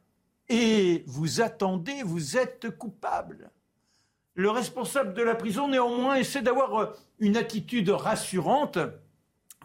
et 0.49 1.05
vous 1.07 1.41
attendez, 1.41 2.03
vous 2.03 2.37
êtes 2.37 2.77
coupable. 2.77 3.53
Le 4.35 4.51
responsable 4.51 5.15
de 5.15 5.23
la 5.23 5.37
prison, 5.37 5.69
néanmoins, 5.69 6.17
essaie 6.17 6.43
d'avoir 6.43 6.81
euh, 6.81 6.87
une 7.21 7.37
attitude 7.37 7.91
rassurante, 7.91 8.79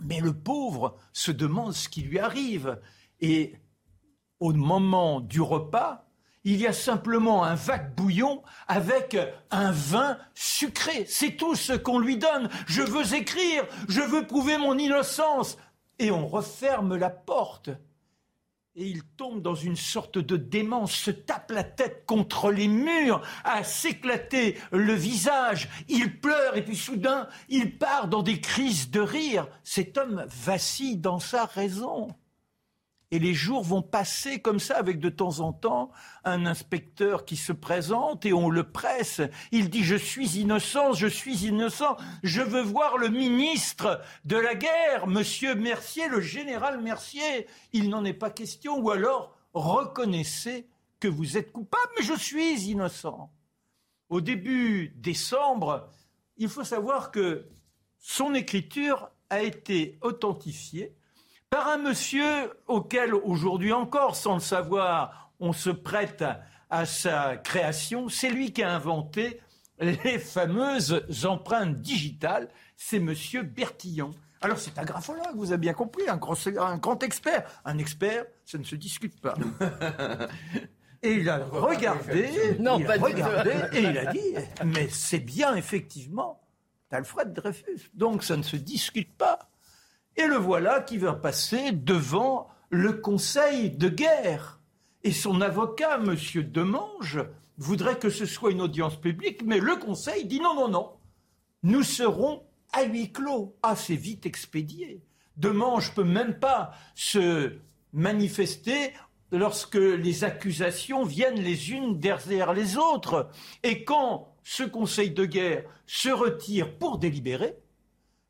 mais 0.02 0.20
le 0.20 0.34
pauvre 0.34 0.96
se 1.12 1.32
demande 1.32 1.74
ce 1.74 1.90
qui 1.90 2.02
lui 2.02 2.20
arrive. 2.20 2.80
Et 3.20 3.56
au 4.40 4.54
moment 4.54 5.22
du 5.22 5.42
repas, 5.42 6.06
il 6.44 6.62
y 6.62 6.68
a 6.68 6.74
simplement 6.74 7.44
un 7.44 7.56
vague 7.56 7.96
bouillon 7.96 8.44
avec 8.68 9.18
un 9.52 9.72
vin 9.72 10.18
sucré. 10.34 11.06
C'est 11.06 11.36
tout 11.36 11.56
ce 11.56 11.74
qu'on 11.74 12.00
lui 12.00 12.18
donne. 12.18 12.50
Je 12.68 12.82
veux 12.82 13.14
écrire, 13.14 13.66
je 13.90 14.02
veux 14.02 14.26
prouver 14.26 14.58
mon 14.58 14.78
innocence. 14.78 15.58
Et 15.98 16.12
on 16.12 16.28
referme 16.28 16.96
la 16.96 17.10
porte. 17.10 17.72
Et 18.80 18.86
il 18.86 19.04
tombe 19.04 19.42
dans 19.42 19.56
une 19.56 19.76
sorte 19.76 20.18
de 20.18 20.38
démence, 20.38 20.94
se 20.94 21.12
tape 21.12 21.52
la 21.52 21.66
tête 21.66 22.06
contre 22.06 22.50
les 22.50 22.70
murs, 22.70 23.22
à 23.44 23.66
s'éclater 23.66 24.58
le 24.72 24.94
visage. 24.94 25.68
Il 25.90 26.22
pleure 26.22 26.56
et 26.56 26.64
puis 26.64 26.78
soudain, 26.78 27.28
il 27.50 27.78
part 27.78 28.08
dans 28.08 28.24
des 28.24 28.40
crises 28.40 28.90
de 28.90 29.02
rire. 29.02 29.48
Cet 29.64 29.98
homme 29.98 30.26
vacille 30.30 30.96
dans 30.96 31.20
sa 31.20 31.44
raison. 31.44 32.08
Et 33.12 33.18
les 33.18 33.34
jours 33.34 33.64
vont 33.64 33.82
passer 33.82 34.40
comme 34.40 34.60
ça 34.60 34.78
avec 34.78 35.00
de 35.00 35.10
temps 35.10 35.40
en 35.40 35.52
temps 35.52 35.92
un 36.26 36.46
inspecteur 36.46 37.26
qui 37.26 37.38
se 37.38 37.52
présente 37.52 38.24
et 38.26 38.34
on 38.34 38.50
le 38.52 38.72
presse. 38.72 39.22
Il 39.52 39.72
dit 39.72 39.84
je 39.84 39.96
suis 39.96 40.38
innocent, 40.38 40.94
je 40.94 41.08
suis 41.08 41.46
innocent, 41.48 41.98
je 42.22 42.42
veux 42.42 42.62
voir 42.62 42.98
le 42.98 43.10
ministre 43.10 44.00
de 44.26 44.38
la 44.38 44.54
guerre, 44.54 45.08
monsieur 45.08 45.56
Mercier, 45.56 46.08
le 46.08 46.22
général 46.22 46.82
Mercier. 46.82 47.48
Il 47.74 47.90
n'en 47.90 48.06
est 48.06 48.14
pas 48.14 48.30
question 48.30 48.78
ou 48.80 48.92
alors 48.92 49.36
reconnaissez 49.54 50.68
que 51.00 51.08
vous 51.08 51.36
êtes 51.36 51.52
coupable, 51.52 51.92
mais 51.98 52.06
je 52.06 52.14
suis 52.14 52.70
innocent. 52.70 53.32
Au 54.10 54.22
début 54.22 54.94
décembre, 54.98 55.90
il 56.38 56.50
faut 56.50 56.64
savoir 56.64 57.10
que 57.10 57.48
son 57.98 58.36
écriture 58.36 59.10
a 59.30 59.42
été 59.42 59.98
authentifiée 60.02 60.96
par 61.50 61.68
un 61.68 61.78
monsieur 61.78 62.52
auquel 62.68 63.14
aujourd'hui 63.14 63.74
encore, 63.74 64.16
sans 64.16 64.36
le 64.36 64.40
savoir, 64.40 65.32
on 65.40 65.54
se 65.54 65.70
prête 65.70 66.24
à 66.70 66.86
sa 66.86 67.38
création. 67.38 68.10
C'est 68.10 68.30
lui 68.30 68.54
qui 68.54 68.64
a 68.64 68.74
inventé 68.74 69.40
les 69.80 70.20
fameuses 70.20 71.04
empreintes 71.26 71.82
digitales. 71.82 72.50
C'est 72.78 73.00
monsieur 73.00 73.44
Bertillon. 73.44 74.12
Alors 74.42 74.58
c'est 74.58 74.78
un 74.80 74.86
graphologue, 74.86 75.36
vous 75.36 75.52
avez 75.52 75.60
bien 75.60 75.74
compris, 75.74 76.08
un 76.08 76.18
grand, 76.18 76.36
un 76.58 76.78
grand 76.78 77.04
expert. 77.04 77.44
Un 77.66 77.78
expert, 77.78 78.26
ça 78.46 78.58
ne 78.58 78.64
se 78.64 78.76
discute 78.76 79.20
pas. 79.20 79.34
Et 81.02 81.14
il 81.14 81.30
a 81.30 81.38
regardé, 81.46 82.58
non, 82.60 82.78
il 82.78 82.86
a 82.86 82.96
regardé 82.96 83.52
et 83.72 83.84
il 83.84 83.98
a 83.98 84.12
dit, 84.12 84.36
mais 84.66 84.90
c'est 84.90 85.20
bien 85.20 85.56
effectivement 85.56 86.42
Alfred 86.92 87.32
Dreyfus. 87.32 87.90
Donc 87.94 88.22
ça 88.22 88.36
ne 88.36 88.44
se 88.44 88.58
discute 88.58 89.14
pas. 89.14 89.50
Et 90.18 90.26
le 90.26 90.36
voilà 90.36 90.82
qui 90.82 90.98
va 90.98 91.14
passer 91.14 91.72
devant 91.72 92.48
le 92.70 92.94
conseil 92.94 93.72
de 93.72 93.90
guerre. 93.90 94.60
Et 95.04 95.12
son 95.12 95.42
avocat, 95.42 95.96
M. 95.96 96.16
Demange, 96.52 97.20
voudrait 97.58 98.00
que 98.00 98.10
ce 98.10 98.26
soit 98.26 98.52
une 98.52 98.62
audience 98.62 99.00
publique, 99.00 99.44
mais 99.46 99.60
le 99.60 99.76
conseil 99.78 100.26
dit 100.26 100.40
non, 100.40 100.56
non, 100.56 100.68
non. 100.68 100.92
Nous 101.64 101.84
serons 101.84 102.44
à 102.74 102.84
huis 102.84 103.12
clos. 103.12 103.56
Ah, 103.64 103.76
c'est 103.76 103.96
vite 103.96 104.26
expédié. 104.26 105.04
Demange 105.38 105.94
peut 105.94 106.04
même 106.04 106.40
pas 106.40 106.72
se 106.96 107.54
manifester 107.94 108.94
lorsque 109.32 109.76
les 109.76 110.24
accusations 110.24 111.04
viennent 111.04 111.42
les 111.42 111.72
unes 111.72 112.00
derrière 112.00 112.54
les 112.54 112.78
autres. 112.78 113.30
Et 113.64 113.84
quand 113.84 114.34
ce 114.44 114.64
conseil 114.64 115.12
de 115.12 115.26
guerre 115.26 115.64
se 115.86 116.10
retire 116.10 116.78
pour 116.78 116.98
délibérer, 116.98 117.56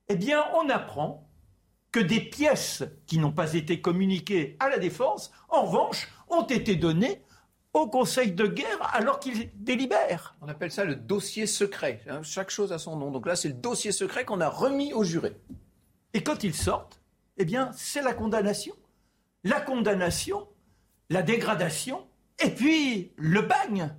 eh 0.10 0.16
bien, 0.16 0.44
on 0.56 0.70
apprend 0.70 1.29
que 1.92 2.00
des 2.00 2.22
pièces 2.22 2.84
qui 3.08 3.18
n'ont 3.18 3.32
pas 3.32 3.54
été 3.54 3.82
communiquées 3.82 4.56
à 4.60 4.70
la 4.70 4.78
défense, 4.78 5.32
en 5.50 5.64
revanche, 5.64 6.08
ont 6.30 6.46
été 6.46 6.76
données 6.76 7.24
au 7.74 7.88
Conseil 7.88 8.32
de 8.32 8.48
guerre 8.48 8.80
alors 8.94 9.20
qu'il 9.20 9.52
délibère. 9.56 10.36
On 10.42 10.48
appelle 10.48 10.72
ça 10.72 10.84
le 10.84 10.96
dossier 10.96 11.46
secret. 11.46 12.02
Hein, 12.08 12.22
chaque 12.24 12.50
chose 12.50 12.72
a 12.72 12.80
son 12.80 12.96
nom. 12.96 13.12
Donc 13.12 13.26
là, 13.26 13.36
c'est 13.36 13.50
le 13.50 13.54
dossier 13.54 13.92
secret 13.92 14.26
qu'on 14.26 14.42
a 14.42 14.50
remis 14.50 14.94
au 14.94 15.04
juré. 15.04 15.36
Et 16.14 16.24
quand 16.24 16.44
ils 16.44 16.56
sortent, 16.56 17.02
eh 17.38 17.46
bien, 17.46 17.72
c'est 17.74 18.02
la 18.02 18.14
condamnation. 18.14 18.76
La 19.44 19.62
condamnation, 19.62 20.48
la 21.10 21.22
dégradation, 21.22 22.08
et 22.44 22.50
puis 22.50 23.12
le 23.16 23.42
bagne. 23.42 23.94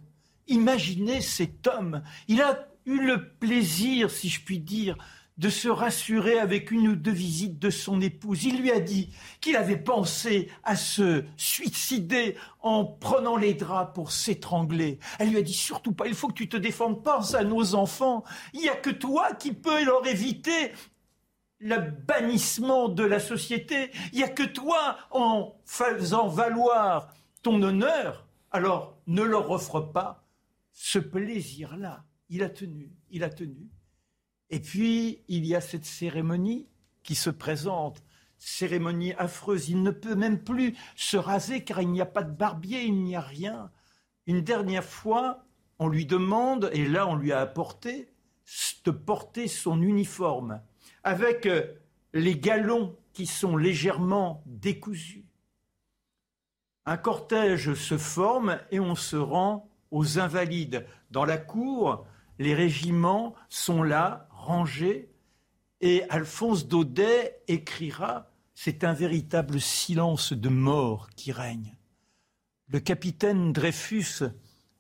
Imaginez 0.49 1.21
cet 1.21 1.67
homme. 1.67 2.03
Il 2.29 2.43
a 2.43 2.69
eu 2.87 3.07
le 3.07 3.31
plaisir, 3.35 4.11
si 4.11 4.29
je 4.29 4.45
puis 4.45 4.59
dire, 4.59 4.97
de 5.41 5.49
se 5.49 5.69
rassurer 5.69 6.39
avec 6.39 6.71
une 6.71 6.89
ou 6.89 6.97
deux 6.97 7.11
visites 7.11 7.59
de 7.59 7.71
son 7.71 8.03
épouse. 8.03 8.45
Il 8.45 8.61
lui 8.61 8.71
a 8.71 8.79
dit 8.79 9.09
qu'il 9.41 9.57
avait 9.57 9.79
pensé 9.79 10.51
à 10.65 10.77
se 10.77 11.25
suicider 11.39 12.37
en 12.61 12.85
prenant 12.85 13.39
les 13.39 13.55
draps 13.55 13.95
pour 13.95 14.13
s'étrangler. 14.13 14.99
Elle 15.19 15.31
lui 15.31 15.39
a 15.39 15.43
dit 15.43 15.55
surtout 15.55 15.93
pas, 15.93 16.07
il 16.07 16.15
faut 16.15 16.29
que 16.29 16.35
tu 16.35 16.51
te 16.51 16.59
défendes, 16.59 17.03
pense 17.03 17.35
à 17.35 17.43
nos 17.43 17.75
enfants. 17.75 18.23
Il 18.53 18.61
n'y 18.61 18.69
a 18.69 18.77
que 18.77 18.91
toi 18.91 19.33
qui 19.33 19.55
peux 19.55 19.83
leur 19.83 20.07
éviter 20.07 20.73
le 21.59 21.79
bannissement 21.79 22.91
de 22.91 23.03
la 23.03 23.19
société. 23.19 23.93
Il 24.13 24.19
n'y 24.19 24.25
a 24.25 24.29
que 24.29 24.43
toi 24.43 24.99
en 25.11 25.55
faisant 25.65 26.29
valoir 26.29 27.15
ton 27.43 27.63
honneur. 27.63 28.27
Alors 28.51 28.99
ne 29.07 29.23
leur 29.23 29.51
offre 29.51 29.81
pas 29.81 30.23
ce 30.75 30.99
plaisir-là. 30.99 32.05
Il 32.29 32.43
a 32.43 32.51
tenu, 32.51 32.93
il 33.11 33.25
a 33.25 33.31
tenu. 33.31 33.71
Et 34.51 34.61
puis, 34.61 35.23
il 35.29 35.47
y 35.47 35.55
a 35.55 35.61
cette 35.61 35.85
cérémonie 35.85 36.67
qui 37.03 37.15
se 37.15 37.31
présente, 37.31 38.03
cérémonie 38.39 39.15
affreuse. 39.15 39.69
Il 39.69 39.83
ne 39.83 39.91
peut 39.91 40.15
même 40.15 40.43
plus 40.43 40.77
se 40.97 41.17
raser 41.17 41.65
car 41.65 41.81
il 41.81 41.91
n'y 41.91 42.01
a 42.01 42.07
pas 42.07 42.23
de 42.23 42.33
barbier, 42.33 42.83
il 42.83 43.03
n'y 43.03 43.17
a 43.17 43.21
rien. 43.21 43.71
Une 44.27 44.43
dernière 44.43 44.85
fois, 44.85 45.45
on 45.79 45.89
lui 45.89 46.07
demande, 46.07 46.71
et 46.73 46.87
là 46.87 47.07
on 47.07 47.17
lui 47.17 47.33
a 47.33 47.41
apporté, 47.41 48.13
de 48.85 48.91
porter 48.91 49.47
son 49.47 49.81
uniforme, 49.81 50.61
avec 51.05 51.47
euh, 51.47 51.63
les 52.13 52.37
galons 52.37 52.97
qui 53.13 53.27
sont 53.27 53.57
légèrement 53.57 54.43
décousus. 54.47 55.25
Un 56.87 56.97
cortège 56.97 57.75
se 57.75 57.99
forme 57.99 58.59
et 58.71 58.81
on 58.81 58.95
se 58.95 59.17
rend 59.17 59.69
aux 59.91 60.19
invalides. 60.19 60.87
Dans 61.11 61.25
la 61.25 61.39
cour, 61.39 62.07
les 62.39 62.55
régiments 62.55 63.35
sont 63.49 63.83
là, 63.83 64.29
et 65.81 66.03
Alphonse 66.09 66.67
Daudet 66.67 67.43
écrira 67.47 68.31
C'est 68.55 68.85
un 68.85 68.93
véritable 68.93 69.61
silence 69.61 70.33
de 70.33 70.49
mort 70.49 71.09
qui 71.11 71.33
règne. 71.33 71.77
Le 72.69 72.81
capitaine 72.81 73.53
Dreyfus 73.53 74.25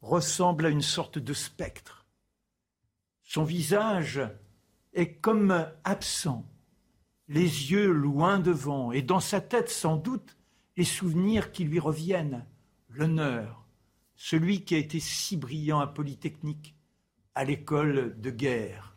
ressemble 0.02 0.66
à 0.66 0.70
une 0.70 0.82
sorte 0.82 1.18
de 1.18 1.32
spectre. 1.32 2.06
Son 3.22 3.44
visage 3.44 4.20
est 4.92 5.14
comme 5.14 5.66
absent, 5.84 6.44
les 7.28 7.70
yeux 7.70 7.92
loin 7.92 8.38
devant, 8.38 8.92
et 8.92 9.02
dans 9.02 9.20
sa 9.20 9.40
tête 9.40 9.70
sans 9.70 9.96
doute 9.96 10.36
les 10.76 10.84
souvenirs 10.84 11.52
qui 11.52 11.64
lui 11.64 11.78
reviennent, 11.78 12.44
l'honneur, 12.88 13.66
celui 14.16 14.64
qui 14.64 14.74
a 14.74 14.78
été 14.78 14.98
si 14.98 15.36
brillant 15.36 15.80
à 15.80 15.86
Polytechnique, 15.86 16.74
à 17.34 17.44
l'école 17.44 18.20
de 18.20 18.30
guerre, 18.30 18.89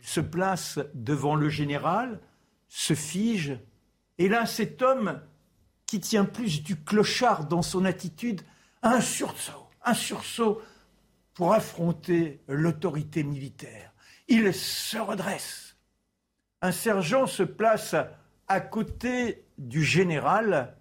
se 0.00 0.20
place 0.20 0.78
devant 0.94 1.34
le 1.34 1.48
général, 1.48 2.20
se 2.68 2.94
fige, 2.94 3.58
et 4.18 4.28
là, 4.28 4.46
cet 4.46 4.82
homme 4.82 5.20
qui 5.86 6.00
tient 6.00 6.24
plus 6.24 6.62
du 6.62 6.76
clochard 6.76 7.46
dans 7.46 7.62
son 7.62 7.84
attitude, 7.84 8.42
un 8.82 9.00
sursaut, 9.00 9.68
un 9.84 9.94
sursaut 9.94 10.62
pour 11.34 11.52
affronter 11.52 12.40
l'autorité 12.46 13.24
militaire. 13.24 13.92
Il 14.28 14.54
se 14.54 14.98
redresse. 14.98 15.76
Un 16.62 16.72
sergent 16.72 17.26
se 17.26 17.42
place 17.42 17.94
à 18.48 18.60
côté 18.60 19.44
du 19.58 19.82
général 19.82 20.76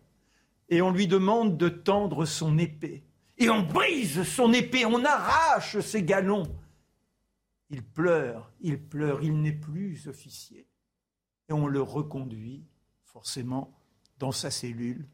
et 0.69 0.81
on 0.81 0.91
lui 0.91 1.07
demande 1.07 1.57
de 1.57 1.69
tendre 1.69 2.25
son 2.25 2.57
épée. 2.57 3.03
Et 3.37 3.49
on 3.49 3.63
brise 3.63 4.23
son 4.23 4.53
épée, 4.53 4.85
on 4.85 5.03
arrache 5.03 5.79
ses 5.79 6.03
galons. 6.03 6.43
Il 7.73 7.81
pleure, 7.81 8.51
il 8.61 8.79
pleure, 8.79 9.23
il 9.23 9.41
n'est 9.41 9.51
plus 9.51 10.07
officier. 10.07 10.67
Et 11.49 11.53
on 11.53 11.65
le 11.65 11.81
reconduit 11.81 12.67
forcément 13.03 13.75
dans 14.19 14.31
sa 14.31 14.51
cellule. 14.51 15.09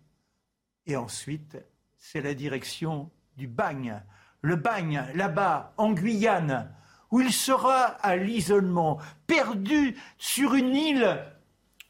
Et 0.86 0.98
ensuite, 0.98 1.58
c'est 1.98 2.20
la 2.20 2.34
direction 2.34 3.12
du 3.38 3.48
bagne. 3.48 4.04
Le 4.42 4.58
bagne, 4.58 5.06
là-bas, 5.16 5.74
en 5.78 5.94
Guyane, 5.94 6.70
où 7.12 7.22
il 7.22 7.32
sera 7.32 7.86
à 7.86 8.18
l'isolement, 8.18 9.00
perdu 9.26 9.96
sur 10.18 10.54
une 10.54 10.76
île 10.76 11.26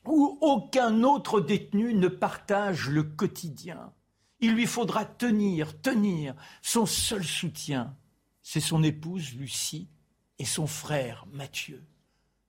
où 0.05 0.37
aucun 0.39 1.01
autre 1.01 1.41
détenu 1.41 1.95
ne 1.95 2.09
partage 2.09 2.89
le 2.89 3.01
quotidien. 3.01 3.91
Il 4.39 4.53
lui 4.53 4.67
faudra 4.67 5.03
tenir, 5.03 5.81
tenir. 5.81 6.35
Son 6.61 6.85
seul 6.85 7.23
soutien, 7.23 7.97
c'est 8.43 8.59
son 8.59 8.83
épouse 8.83 9.33
Lucie, 9.33 9.89
et 10.39 10.45
son 10.45 10.67
frère 10.67 11.25
Mathieu. 11.31 11.83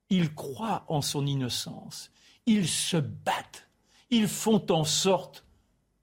Ils 0.09 0.33
croient 0.33 0.85
en 0.87 1.01
son 1.01 1.25
innocence, 1.25 2.11
ils 2.45 2.67
se 2.67 2.97
battent, 2.97 3.69
ils 4.09 4.27
font 4.27 4.65
en 4.71 4.83
sorte 4.83 5.45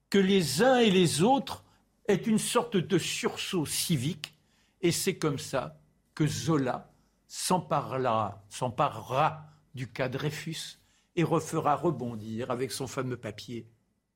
que 0.09 0.17
les 0.17 0.63
uns 0.63 0.79
et 0.79 0.89
les 0.89 1.21
autres 1.21 1.63
aient 2.07 2.15
une 2.15 2.39
sorte 2.39 2.77
de 2.77 2.97
sursaut 2.97 3.65
civique, 3.65 4.33
et 4.81 4.91
c'est 4.91 5.17
comme 5.17 5.37
ça 5.37 5.79
que 6.15 6.25
Zola 6.25 6.91
s'emparera, 7.27 8.43
s'emparera 8.49 9.45
du 9.75 9.87
cas 9.87 10.09
Dreyfus 10.09 10.79
et 11.15 11.23
refera 11.23 11.75
rebondir 11.75 12.49
avec 12.49 12.71
son 12.71 12.87
fameux 12.87 13.17
papier 13.17 13.67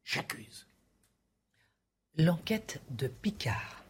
J'accuse. 0.04 0.68
L'enquête 2.18 2.82
de 2.90 3.08
Picard. 3.08 3.83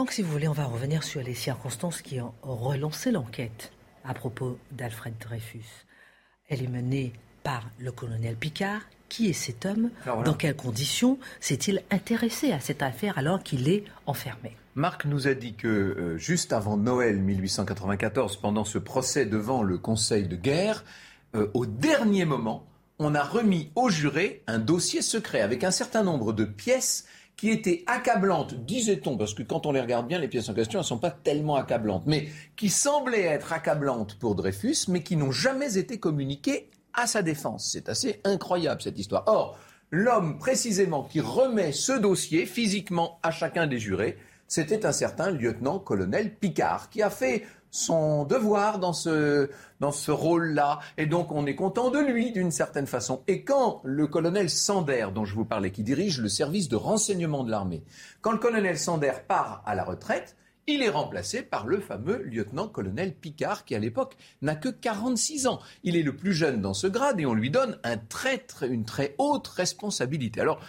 Franck, 0.00 0.12
si 0.12 0.22
vous 0.22 0.32
voulez, 0.32 0.48
on 0.48 0.54
va 0.54 0.64
revenir 0.64 1.02
sur 1.02 1.22
les 1.22 1.34
circonstances 1.34 2.00
qui 2.00 2.22
ont 2.22 2.32
relancé 2.40 3.10
l'enquête 3.10 3.70
à 4.02 4.14
propos 4.14 4.56
d'Alfred 4.72 5.12
Dreyfus. 5.20 5.84
Elle 6.48 6.62
est 6.62 6.68
menée 6.68 7.12
par 7.42 7.68
le 7.78 7.92
colonel 7.92 8.34
Picard. 8.34 8.80
Qui 9.10 9.28
est 9.28 9.34
cet 9.34 9.66
homme? 9.66 9.90
Dans 10.24 10.32
quelles 10.32 10.56
conditions 10.56 11.18
s'est-il 11.38 11.82
intéressé 11.90 12.50
à 12.50 12.60
cette 12.60 12.80
affaire 12.80 13.18
alors 13.18 13.42
qu'il 13.42 13.68
est 13.68 13.84
enfermé? 14.06 14.56
Marc 14.74 15.04
nous 15.04 15.28
a 15.28 15.34
dit 15.34 15.52
que 15.52 15.68
euh, 15.68 16.16
juste 16.16 16.54
avant 16.54 16.78
Noël 16.78 17.18
1894, 17.18 18.38
pendant 18.38 18.64
ce 18.64 18.78
procès 18.78 19.26
devant 19.26 19.62
le 19.62 19.76
Conseil 19.76 20.26
de 20.26 20.36
guerre, 20.36 20.82
euh, 21.34 21.50
au 21.52 21.66
dernier 21.66 22.24
moment, 22.24 22.64
on 22.98 23.14
a 23.14 23.22
remis 23.22 23.70
au 23.74 23.90
juré 23.90 24.44
un 24.46 24.60
dossier 24.60 25.02
secret 25.02 25.42
avec 25.42 25.62
un 25.62 25.70
certain 25.70 26.02
nombre 26.02 26.32
de 26.32 26.46
pièces 26.46 27.04
qui 27.40 27.48
étaient 27.48 27.84
accablantes, 27.86 28.66
disait-on, 28.66 29.16
parce 29.16 29.32
que 29.32 29.42
quand 29.42 29.64
on 29.64 29.72
les 29.72 29.80
regarde 29.80 30.06
bien, 30.06 30.18
les 30.18 30.28
pièces 30.28 30.50
en 30.50 30.54
question, 30.54 30.78
elles 30.78 30.84
ne 30.84 30.88
sont 30.88 30.98
pas 30.98 31.10
tellement 31.10 31.56
accablantes, 31.56 32.02
mais 32.04 32.28
qui 32.54 32.68
semblaient 32.68 33.22
être 33.22 33.54
accablantes 33.54 34.18
pour 34.18 34.34
Dreyfus, 34.34 34.88
mais 34.88 35.02
qui 35.02 35.16
n'ont 35.16 35.32
jamais 35.32 35.78
été 35.78 35.98
communiquées 35.98 36.68
à 36.92 37.06
sa 37.06 37.22
défense. 37.22 37.70
C'est 37.72 37.88
assez 37.88 38.20
incroyable 38.24 38.82
cette 38.82 38.98
histoire. 38.98 39.24
Or, 39.26 39.58
l'homme 39.90 40.38
précisément 40.38 41.02
qui 41.02 41.20
remet 41.20 41.72
ce 41.72 41.92
dossier 41.92 42.44
physiquement 42.44 43.18
à 43.22 43.30
chacun 43.30 43.66
des 43.66 43.78
jurés, 43.78 44.18
c'était 44.50 44.84
un 44.84 44.90
certain 44.90 45.30
lieutenant-colonel 45.30 46.34
Picard, 46.34 46.90
qui 46.90 47.02
a 47.02 47.08
fait 47.08 47.44
son 47.70 48.24
devoir 48.24 48.80
dans 48.80 48.92
ce, 48.92 49.48
dans 49.78 49.92
ce 49.92 50.10
rôle-là. 50.10 50.80
Et 50.98 51.06
donc, 51.06 51.30
on 51.30 51.46
est 51.46 51.54
content 51.54 51.90
de 51.90 52.00
lui, 52.00 52.32
d'une 52.32 52.50
certaine 52.50 52.88
façon. 52.88 53.22
Et 53.28 53.44
quand 53.44 53.80
le 53.84 54.08
colonel 54.08 54.50
Sander, 54.50 55.06
dont 55.14 55.24
je 55.24 55.36
vous 55.36 55.44
parlais, 55.44 55.70
qui 55.70 55.84
dirige 55.84 56.20
le 56.20 56.28
service 56.28 56.68
de 56.68 56.74
renseignement 56.74 57.44
de 57.44 57.50
l'armée, 57.52 57.84
quand 58.22 58.32
le 58.32 58.38
colonel 58.38 58.76
Sander 58.76 59.12
part 59.28 59.62
à 59.66 59.76
la 59.76 59.84
retraite, 59.84 60.36
il 60.66 60.82
est 60.82 60.90
remplacé 60.90 61.42
par 61.42 61.68
le 61.68 61.78
fameux 61.78 62.20
lieutenant-colonel 62.24 63.14
Picard, 63.14 63.64
qui 63.64 63.76
à 63.76 63.78
l'époque 63.78 64.16
n'a 64.42 64.56
que 64.56 64.68
46 64.68 65.46
ans. 65.46 65.60
Il 65.84 65.96
est 65.96 66.02
le 66.02 66.16
plus 66.16 66.32
jeune 66.32 66.60
dans 66.60 66.74
ce 66.74 66.88
grade 66.88 67.20
et 67.20 67.26
on 67.26 67.34
lui 67.34 67.50
donne 67.50 67.78
un 67.84 67.98
une 68.62 68.84
très 68.84 69.14
haute 69.18 69.46
responsabilité. 69.46 70.40
Alors, 70.40 70.60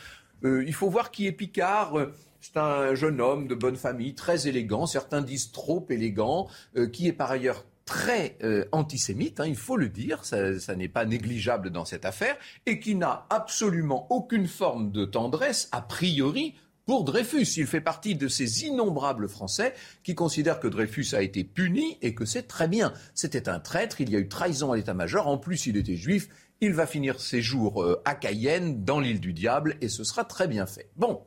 euh, 0.43 0.63
il 0.67 0.73
faut 0.75 0.89
voir 0.89 1.09
qui 1.09 1.25
est 1.25 1.31
Picard. 1.31 1.97
C'est 2.41 2.57
un 2.57 2.95
jeune 2.95 3.21
homme 3.21 3.47
de 3.47 3.53
bonne 3.53 3.75
famille, 3.75 4.15
très 4.15 4.47
élégant, 4.47 4.87
certains 4.87 5.21
disent 5.21 5.51
trop 5.51 5.85
élégant, 5.89 6.47
euh, 6.75 6.87
qui 6.87 7.07
est 7.07 7.13
par 7.13 7.29
ailleurs 7.29 7.63
très 7.85 8.37
euh, 8.43 8.65
antisémite, 8.71 9.39
hein, 9.39 9.45
il 9.45 9.55
faut 9.55 9.77
le 9.77 9.89
dire, 9.89 10.25
ça, 10.25 10.59
ça 10.59 10.75
n'est 10.75 10.87
pas 10.87 11.05
négligeable 11.05 11.69
dans 11.69 11.85
cette 11.85 12.05
affaire, 12.05 12.35
et 12.65 12.79
qui 12.79 12.95
n'a 12.95 13.27
absolument 13.29 14.07
aucune 14.09 14.47
forme 14.47 14.91
de 14.91 15.05
tendresse, 15.05 15.69
a 15.71 15.81
priori, 15.81 16.55
pour 16.85 17.03
Dreyfus. 17.03 17.45
Il 17.57 17.67
fait 17.67 17.81
partie 17.81 18.15
de 18.15 18.27
ces 18.27 18.65
innombrables 18.65 19.29
Français 19.29 19.73
qui 20.03 20.15
considèrent 20.15 20.59
que 20.59 20.67
Dreyfus 20.67 21.13
a 21.13 21.21
été 21.21 21.43
puni 21.43 21.97
et 22.01 22.15
que 22.15 22.25
c'est 22.25 22.47
très 22.47 22.67
bien. 22.67 22.91
C'était 23.13 23.49
un 23.49 23.59
traître, 23.59 24.01
il 24.01 24.09
y 24.09 24.15
a 24.15 24.19
eu 24.19 24.27
trahison 24.27 24.71
à 24.71 24.77
l'état-major, 24.77 25.27
en 25.27 25.37
plus 25.37 25.67
il 25.67 25.77
était 25.77 25.95
juif, 25.95 26.27
il 26.59 26.73
va 26.73 26.85
finir 26.87 27.19
ses 27.19 27.41
jours 27.41 27.83
euh, 27.83 28.01
à 28.05 28.15
Cayenne, 28.15 28.83
dans 28.83 28.99
l'île 28.99 29.19
du 29.19 29.33
diable, 29.33 29.77
et 29.81 29.89
ce 29.89 30.03
sera 30.03 30.25
très 30.25 30.47
bien 30.47 30.65
fait. 30.65 30.89
Bon, 30.95 31.21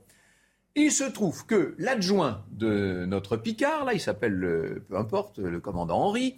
il 0.77 0.91
se 0.91 1.05
trouve 1.05 1.47
que 1.47 1.75
l'adjoint 1.79 2.45
de 2.51 3.05
notre 3.07 3.37
Picard, 3.37 3.85
là, 3.85 3.95
il 3.95 4.01
s'appelle, 4.01 4.83
peu 4.89 4.97
importe, 4.97 5.39
le 5.39 5.61
commandant 5.61 6.01
Henri, 6.01 6.37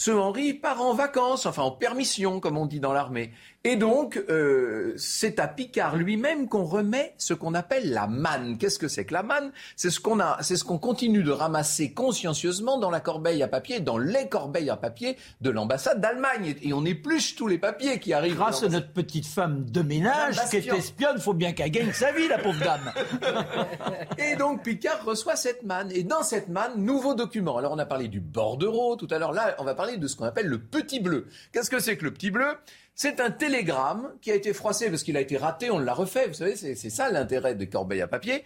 ce 0.00 0.10
Henri 0.10 0.54
part 0.54 0.80
en 0.80 0.94
vacances, 0.94 1.44
enfin 1.44 1.62
en 1.62 1.72
permission, 1.72 2.40
comme 2.40 2.56
on 2.56 2.64
dit 2.64 2.80
dans 2.80 2.94
l'armée. 2.94 3.32
Et 3.62 3.76
donc, 3.76 4.16
euh, 4.30 4.94
c'est 4.96 5.38
à 5.38 5.46
Picard 5.46 5.94
lui-même 5.96 6.48
qu'on 6.48 6.64
remet 6.64 7.12
ce 7.18 7.34
qu'on 7.34 7.52
appelle 7.52 7.92
la 7.92 8.06
manne. 8.06 8.56
Qu'est-ce 8.56 8.78
que 8.78 8.88
c'est 8.88 9.04
que 9.04 9.12
la 9.12 9.22
manne? 9.22 9.52
C'est 9.76 9.90
ce 9.90 10.00
qu'on 10.00 10.18
a, 10.18 10.38
c'est 10.40 10.56
ce 10.56 10.64
qu'on 10.64 10.78
continue 10.78 11.22
de 11.22 11.30
ramasser 11.30 11.92
consciencieusement 11.92 12.78
dans 12.78 12.88
la 12.88 13.00
corbeille 13.00 13.42
à 13.42 13.48
papier, 13.48 13.80
dans 13.80 13.98
les 13.98 14.30
corbeilles 14.30 14.70
à 14.70 14.78
papier 14.78 15.18
de 15.42 15.50
l'ambassade 15.50 16.00
d'Allemagne. 16.00 16.54
Et 16.62 16.72
on 16.72 16.86
épluche 16.86 17.36
tous 17.36 17.48
les 17.48 17.58
papiers 17.58 17.98
qui 17.98 18.14
arrivent. 18.14 18.36
Grâce 18.36 18.62
à 18.62 18.68
notre 18.68 18.92
petite 18.92 19.26
femme 19.26 19.68
de 19.68 19.82
ménage 19.82 20.40
qui 20.48 20.56
est 20.56 20.68
espionne, 20.68 21.18
faut 21.18 21.34
bien 21.34 21.52
qu'elle 21.52 21.70
gagne 21.70 21.92
sa 21.92 22.12
vie, 22.12 22.28
la 22.28 22.38
pauvre 22.38 22.60
dame. 22.60 22.92
et 24.18 24.36
donc 24.36 24.62
Picard 24.62 25.04
reçoit 25.04 25.36
cette 25.36 25.64
manne. 25.64 25.92
Et 25.92 26.02
dans 26.02 26.22
cette 26.22 26.48
manne, 26.48 26.82
nouveau 26.82 27.12
document. 27.12 27.58
Alors 27.58 27.72
on 27.72 27.78
a 27.78 27.84
parlé 27.84 28.08
du 28.08 28.20
bordereau 28.20 28.96
tout 28.96 29.08
à 29.10 29.18
l'heure. 29.18 29.32
Là, 29.32 29.54
on 29.58 29.64
va 29.64 29.74
parler 29.74 29.98
de 29.98 30.06
ce 30.06 30.16
qu'on 30.16 30.24
appelle 30.24 30.46
le 30.46 30.60
petit 30.60 31.00
bleu. 31.00 31.26
Qu'est-ce 31.52 31.68
que 31.68 31.78
c'est 31.78 31.98
que 31.98 32.04
le 32.04 32.14
petit 32.14 32.30
bleu? 32.30 32.56
C'est 32.94 33.20
un 33.20 33.30
télégramme 33.30 34.14
qui 34.20 34.30
a 34.30 34.34
été 34.34 34.52
froissé 34.52 34.90
parce 34.90 35.02
qu'il 35.02 35.16
a 35.16 35.20
été 35.20 35.36
raté, 35.36 35.70
on 35.70 35.78
l'a 35.78 35.94
refait. 35.94 36.28
Vous 36.28 36.34
savez, 36.34 36.56
c'est 36.56 36.90
ça 36.90 37.10
l'intérêt 37.10 37.54
des 37.54 37.68
corbeilles 37.68 38.02
à 38.02 38.08
papier. 38.08 38.44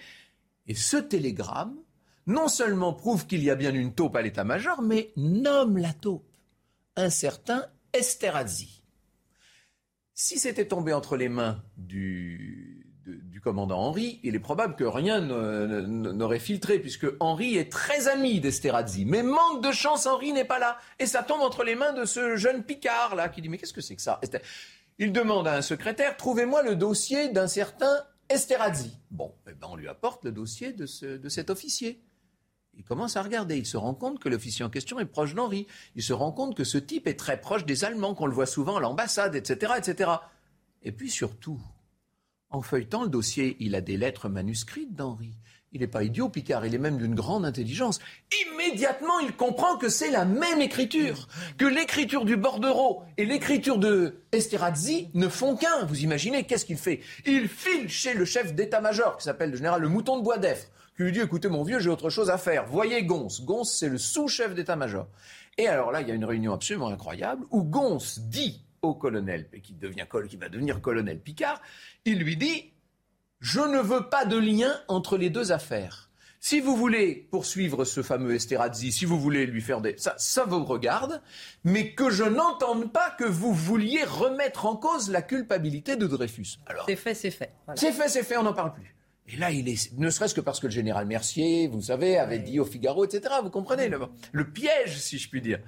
Et 0.67 0.75
ce 0.75 0.97
télégramme, 0.97 1.77
non 2.27 2.49
seulement 2.49 2.93
prouve 2.93 3.27
qu'il 3.27 3.43
y 3.43 3.51
a 3.51 3.55
bien 3.55 3.75
une 3.75 3.95
taupe 3.95 4.17
à 4.17 4.23
l'état-major, 4.23 4.81
mais 4.81 5.13
nomme 5.17 5.79
la 5.79 5.93
taupe. 5.93 6.27
Un 6.97 7.11
certain 7.11 7.67
Esterhazy. 7.93 8.83
Si 10.15 10.39
c'était 10.39 10.69
tombé 10.69 10.93
entre 10.93 11.17
les 11.17 11.29
mains 11.29 11.63
du, 11.77 12.84
du 13.07 13.41
commandant 13.41 13.79
Henri, 13.79 14.21
il 14.23 14.35
est 14.35 14.41
probable 14.41 14.77
que 14.77 14.85
rien 14.85 15.21
n'aurait 15.21 16.39
filtré, 16.39 16.79
puisque 16.79 17.07
Henri 17.21 17.57
est 17.57 17.71
très 17.71 18.09
ami 18.09 18.41
d'Esterhazy. 18.41 19.05
Mais 19.05 19.23
manque 19.23 19.63
de 19.63 19.73
chance, 19.73 20.07
Henri 20.07 20.33
n'est 20.33 20.45
pas 20.45 20.59
là. 20.59 20.79
Et 20.99 21.07
ça 21.07 21.23
tombe 21.23 21.41
entre 21.41 21.65
les 21.65 21.75
mains 21.75 21.93
de 21.93 22.05
ce 22.05 22.37
jeune 22.37 22.63
Picard, 22.63 23.15
là, 23.15 23.29
qui 23.29 23.43
dit 23.43 23.49
Mais 23.49 23.59
qu'est-ce 23.59 23.73
que 23.73 23.81
c'est 23.81 23.97
que 23.97 24.03
ça? 24.03 24.21
Il 24.99 25.13
demande 25.13 25.49
à 25.49 25.55
un 25.55 25.63
secrétaire 25.63 26.17
Trouvez-moi 26.17 26.63
le 26.63 26.77
dossier 26.77 27.29
d'un 27.29 27.49
certain 27.49 27.95
Esterhazy. 28.29 28.97
Bon, 29.11 29.35
eh 29.49 29.53
ben 29.53 29.67
on 29.71 29.77
lui 29.77 29.89
apporte 29.89 30.25
le 30.25 30.33
dossier 30.33 30.73
de, 30.73 31.17
de 31.17 31.29
cet 31.29 31.51
officier. 31.51 32.03
Il 32.77 32.85
commence 32.85 33.17
à 33.17 33.23
regarder. 33.23 33.57
Il 33.57 33.67
se 33.67 33.77
rend 33.77 33.95
compte 33.95 34.19
que 34.19 34.29
l'officier 34.29 34.65
en 34.65 34.71
question 34.71 34.99
est 34.99 35.05
proche 35.05 35.35
d'Henri. 35.35 35.67
Il 35.95 36.03
se 36.03 36.13
rend 36.13 36.33
compte 36.33 36.57
que 36.57 36.65
ce 36.65 36.79
type 36.79 37.07
est 37.07 37.19
très 37.19 37.41
proche 37.41 37.65
des 37.67 37.85
Allemands, 37.85 38.15
qu'on 38.15 38.27
le 38.27 38.33
voit 38.33 38.47
souvent 38.47 38.77
à 38.77 38.81
l'ambassade, 38.81 39.37
etc., 39.37 39.75
etc. 39.77 40.11
Et 40.83 40.93
puis 40.93 41.11
surtout, 41.11 41.61
en 42.55 42.63
feuilletant 42.63 43.03
le 43.03 43.09
dossier, 43.09 43.57
il 43.59 43.75
a 43.75 43.81
des 43.81 43.97
lettres 43.97 44.29
manuscrites 44.29 44.95
d'Henri. 44.95 45.33
Il 45.73 45.81
n'est 45.81 45.89
pas 45.89 46.05
idiot, 46.05 46.29
Picard, 46.29 46.65
il 46.65 46.73
est 46.73 46.79
même 46.79 46.99
d'une 46.99 47.17
grande 47.17 47.45
intelligence. 47.45 47.99
Immédiatement, 48.53 49.19
il 49.19 49.35
comprend 49.35 49.77
que 49.77 49.89
c'est 49.89 50.13
la 50.13 50.25
même 50.25 50.61
écriture, 50.61 51.27
que 51.59 51.65
l'écriture 51.65 52.25
du 52.25 52.37
bordereau 52.37 53.03
et 53.17 53.25
l'écriture 53.25 53.79
de 53.79 54.23
Esterhazy 54.31 55.09
ne 55.15 55.27
font 55.27 55.57
qu'un. 55.57 55.85
Vous 55.87 56.05
imaginez, 56.05 56.45
qu'est-ce 56.45 56.65
qu'il 56.65 56.77
fait? 56.77 57.01
Il 57.27 57.49
file 57.49 57.89
chez 57.89 58.15
le 58.15 58.25
chef 58.25 58.55
d'état-major, 58.55 59.17
qui 59.17 59.25
s'appelle 59.25 59.51
le 59.51 59.57
général 59.57 59.83
le 59.83 59.89
Mouton 59.89 60.19
de 60.19 60.23
Bois 60.23 60.39
d'Effre, 60.39 60.69
qui 60.97 61.03
lui 61.03 61.11
dit, 61.11 61.19
écoutez 61.19 61.49
mon 61.49 61.65
vieux, 61.65 61.81
j'ai 61.81 61.91
autre 61.91 62.09
chose 62.09 62.31
à 62.31 62.39
faire. 62.39 62.67
Voyez 62.67 63.03
Gons. 63.03 63.27
Gons, 63.43 63.65
c'est 63.65 63.89
le 63.89 63.99
sous-chef 63.99 64.55
d'état-major. 64.55 65.09
Et 65.59 65.67
alors 65.67 65.91
là, 65.91 66.03
il 66.03 66.09
y 66.09 66.13
a 66.13 66.15
une 66.15 66.25
réunion 66.25 66.53
absolument 66.53 66.87
incroyable, 66.87 67.45
où 67.51 67.65
Gons 67.65 67.99
dit 68.19 68.64
au 68.85 68.95
colonel, 68.95 69.49
qui, 69.63 69.75
devient, 69.75 70.07
qui 70.29 70.37
va 70.37 70.49
devenir 70.49 70.81
colonel 70.81 71.21
Picard, 71.21 71.61
il 72.05 72.19
lui 72.19 72.37
dit 72.37 72.73
Je 73.41 73.61
ne 73.61 73.81
veux 73.81 74.09
pas 74.09 74.25
de 74.25 74.37
lien 74.37 74.73
entre 74.89 75.17
les 75.17 75.31
deux 75.31 75.53
affaires. 75.53 76.11
Si 76.41 76.61
vous 76.61 76.77
voulez 76.77 77.27
poursuivre 77.31 77.87
ce 77.87 78.03
fameux 78.03 78.35
Esterhazy, 78.35 78.93
si 78.93 79.07
vous 79.07 79.19
voulez 79.19 79.47
lui 79.47 79.63
faire 79.63 79.81
des... 79.81 79.97
Ça, 79.97 80.15
ça 80.19 80.45
vous 80.45 80.63
regarde, 80.63 81.23
mais 81.65 81.95
que 81.95 82.11
je 82.11 82.25
n'entende 82.25 82.93
pas 82.93 83.11
que 83.19 83.25
vous 83.25 83.55
vouliez 83.55 84.05
remettre 84.05 84.67
en 84.67 84.77
cause 84.77 85.11
la 85.11 85.23
culpabilité 85.23 85.97
de 85.97 86.07
Dreyfus. 86.07 86.59
Alors, 86.67 86.85
c'est 86.87 86.97
fait, 86.97 87.15
c'est 87.15 87.31
fait. 87.31 87.55
C'est 87.77 87.93
fait, 87.93 88.09
c'est 88.11 88.23
fait, 88.23 88.37
on 88.37 88.43
n'en 88.43 88.53
parle 88.53 88.75
plus. 88.75 88.95
Et 89.27 89.39
là, 89.39 89.53
il 89.53 89.71
est, 89.71 89.91
ne 89.97 90.11
serait-ce 90.11 90.35
que 90.35 90.43
parce 90.43 90.61
que 90.61 90.67
le 90.67 90.73
général 90.73 91.07
Mercier, 91.07 91.67
vous 91.67 91.81
savez, 91.81 92.19
avait 92.19 92.41
dit 92.41 92.61
au 92.61 92.67
Figaro, 92.67 93.07
etc. 93.07 93.37
Vous 93.43 93.49
comprenez 93.49 93.89
le, 93.89 93.99
le 94.33 94.51
piège, 94.51 94.99
si 94.99 95.17
je 95.17 95.31
puis 95.31 95.41
dire. 95.41 95.61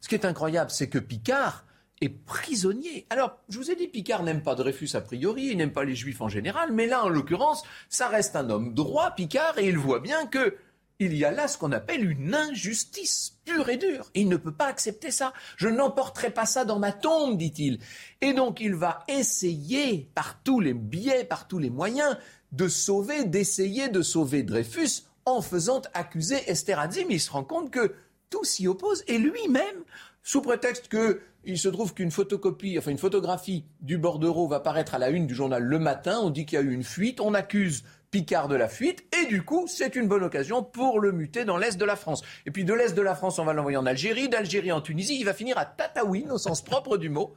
Ce 0.00 0.08
qui 0.08 0.14
est 0.14 0.26
incroyable, 0.26 0.70
c'est 0.70 0.90
que 0.90 0.98
Picard 0.98 1.64
est 2.00 2.08
prisonnier. 2.08 3.06
Alors, 3.10 3.38
je 3.48 3.58
vous 3.58 3.70
ai 3.70 3.76
dit, 3.76 3.88
Picard 3.88 4.22
n'aime 4.22 4.42
pas 4.42 4.54
Dreyfus 4.54 4.90
a 4.94 5.00
priori, 5.00 5.46
il 5.46 5.56
n'aime 5.56 5.72
pas 5.72 5.84
les 5.84 5.94
Juifs 5.94 6.20
en 6.20 6.28
général, 6.28 6.72
mais 6.72 6.86
là, 6.86 7.04
en 7.04 7.08
l'occurrence, 7.08 7.62
ça 7.88 8.08
reste 8.08 8.36
un 8.36 8.50
homme 8.50 8.74
droit, 8.74 9.12
Picard, 9.12 9.58
et 9.58 9.68
il 9.68 9.78
voit 9.78 10.00
bien 10.00 10.26
que 10.26 10.56
il 11.00 11.14
y 11.14 11.24
a 11.24 11.30
là 11.30 11.46
ce 11.46 11.56
qu'on 11.58 11.70
appelle 11.70 12.10
une 12.10 12.34
injustice 12.34 13.38
pure 13.44 13.68
et 13.68 13.76
dure. 13.76 14.10
Il 14.14 14.28
ne 14.28 14.36
peut 14.36 14.52
pas 14.52 14.66
accepter 14.66 15.12
ça. 15.12 15.32
Je 15.56 15.68
n'emporterai 15.68 16.30
pas 16.30 16.46
ça 16.46 16.64
dans 16.64 16.80
ma 16.80 16.90
tombe, 16.90 17.38
dit-il. 17.38 17.78
Et 18.20 18.32
donc, 18.32 18.60
il 18.60 18.74
va 18.74 19.04
essayer, 19.06 20.10
par 20.14 20.42
tous 20.42 20.58
les 20.58 20.74
biais, 20.74 21.22
par 21.22 21.46
tous 21.46 21.60
les 21.60 21.70
moyens, 21.70 22.16
de 22.50 22.66
sauver, 22.66 23.24
d'essayer 23.24 23.88
de 23.88 24.02
sauver 24.02 24.42
Dreyfus 24.42 25.04
en 25.24 25.40
faisant 25.40 25.82
accuser 25.94 26.50
Esterhazy, 26.50 27.04
mais 27.04 27.14
il 27.14 27.20
se 27.20 27.30
rend 27.30 27.44
compte 27.44 27.70
que 27.70 27.94
tout 28.30 28.44
s'y 28.44 28.66
oppose, 28.66 29.04
et 29.06 29.18
lui-même, 29.18 29.84
sous 30.22 30.42
prétexte 30.42 30.88
que 30.88 31.20
il 31.48 31.58
se 31.58 31.68
trouve 31.68 31.94
qu'une 31.94 32.10
photocopie, 32.10 32.78
enfin 32.78 32.90
une 32.90 32.98
photographie 32.98 33.64
du 33.80 33.96
bordereau 33.96 34.46
va 34.48 34.60
paraître 34.60 34.94
à 34.94 34.98
la 34.98 35.08
une 35.08 35.26
du 35.26 35.34
journal 35.34 35.62
Le 35.62 35.78
Matin. 35.78 36.20
On 36.22 36.28
dit 36.28 36.44
qu'il 36.44 36.58
y 36.58 36.62
a 36.62 36.64
eu 36.64 36.72
une 36.72 36.84
fuite. 36.84 37.20
On 37.22 37.32
accuse 37.32 37.84
Picard 38.10 38.48
de 38.48 38.54
la 38.56 38.68
fuite, 38.68 39.04
et 39.18 39.26
du 39.26 39.42
coup, 39.42 39.66
c'est 39.68 39.94
une 39.94 40.08
bonne 40.08 40.22
occasion 40.22 40.62
pour 40.62 40.98
le 40.98 41.12
muter 41.12 41.44
dans 41.44 41.58
l'Est 41.58 41.78
de 41.78 41.84
la 41.84 41.94
France. 41.94 42.22
Et 42.46 42.50
puis 42.50 42.64
de 42.64 42.72
l'Est 42.72 42.94
de 42.94 43.02
la 43.02 43.14
France, 43.14 43.38
on 43.38 43.44
va 43.44 43.52
l'envoyer 43.52 43.76
en 43.76 43.84
Algérie, 43.84 44.30
d'Algérie 44.30 44.72
en 44.72 44.80
Tunisie, 44.80 45.18
il 45.20 45.24
va 45.24 45.34
finir 45.34 45.58
à 45.58 45.66
Tataouine, 45.66 46.30
au 46.30 46.38
sens 46.38 46.62
propre 46.62 46.96
du 46.96 47.10
mot. 47.10 47.34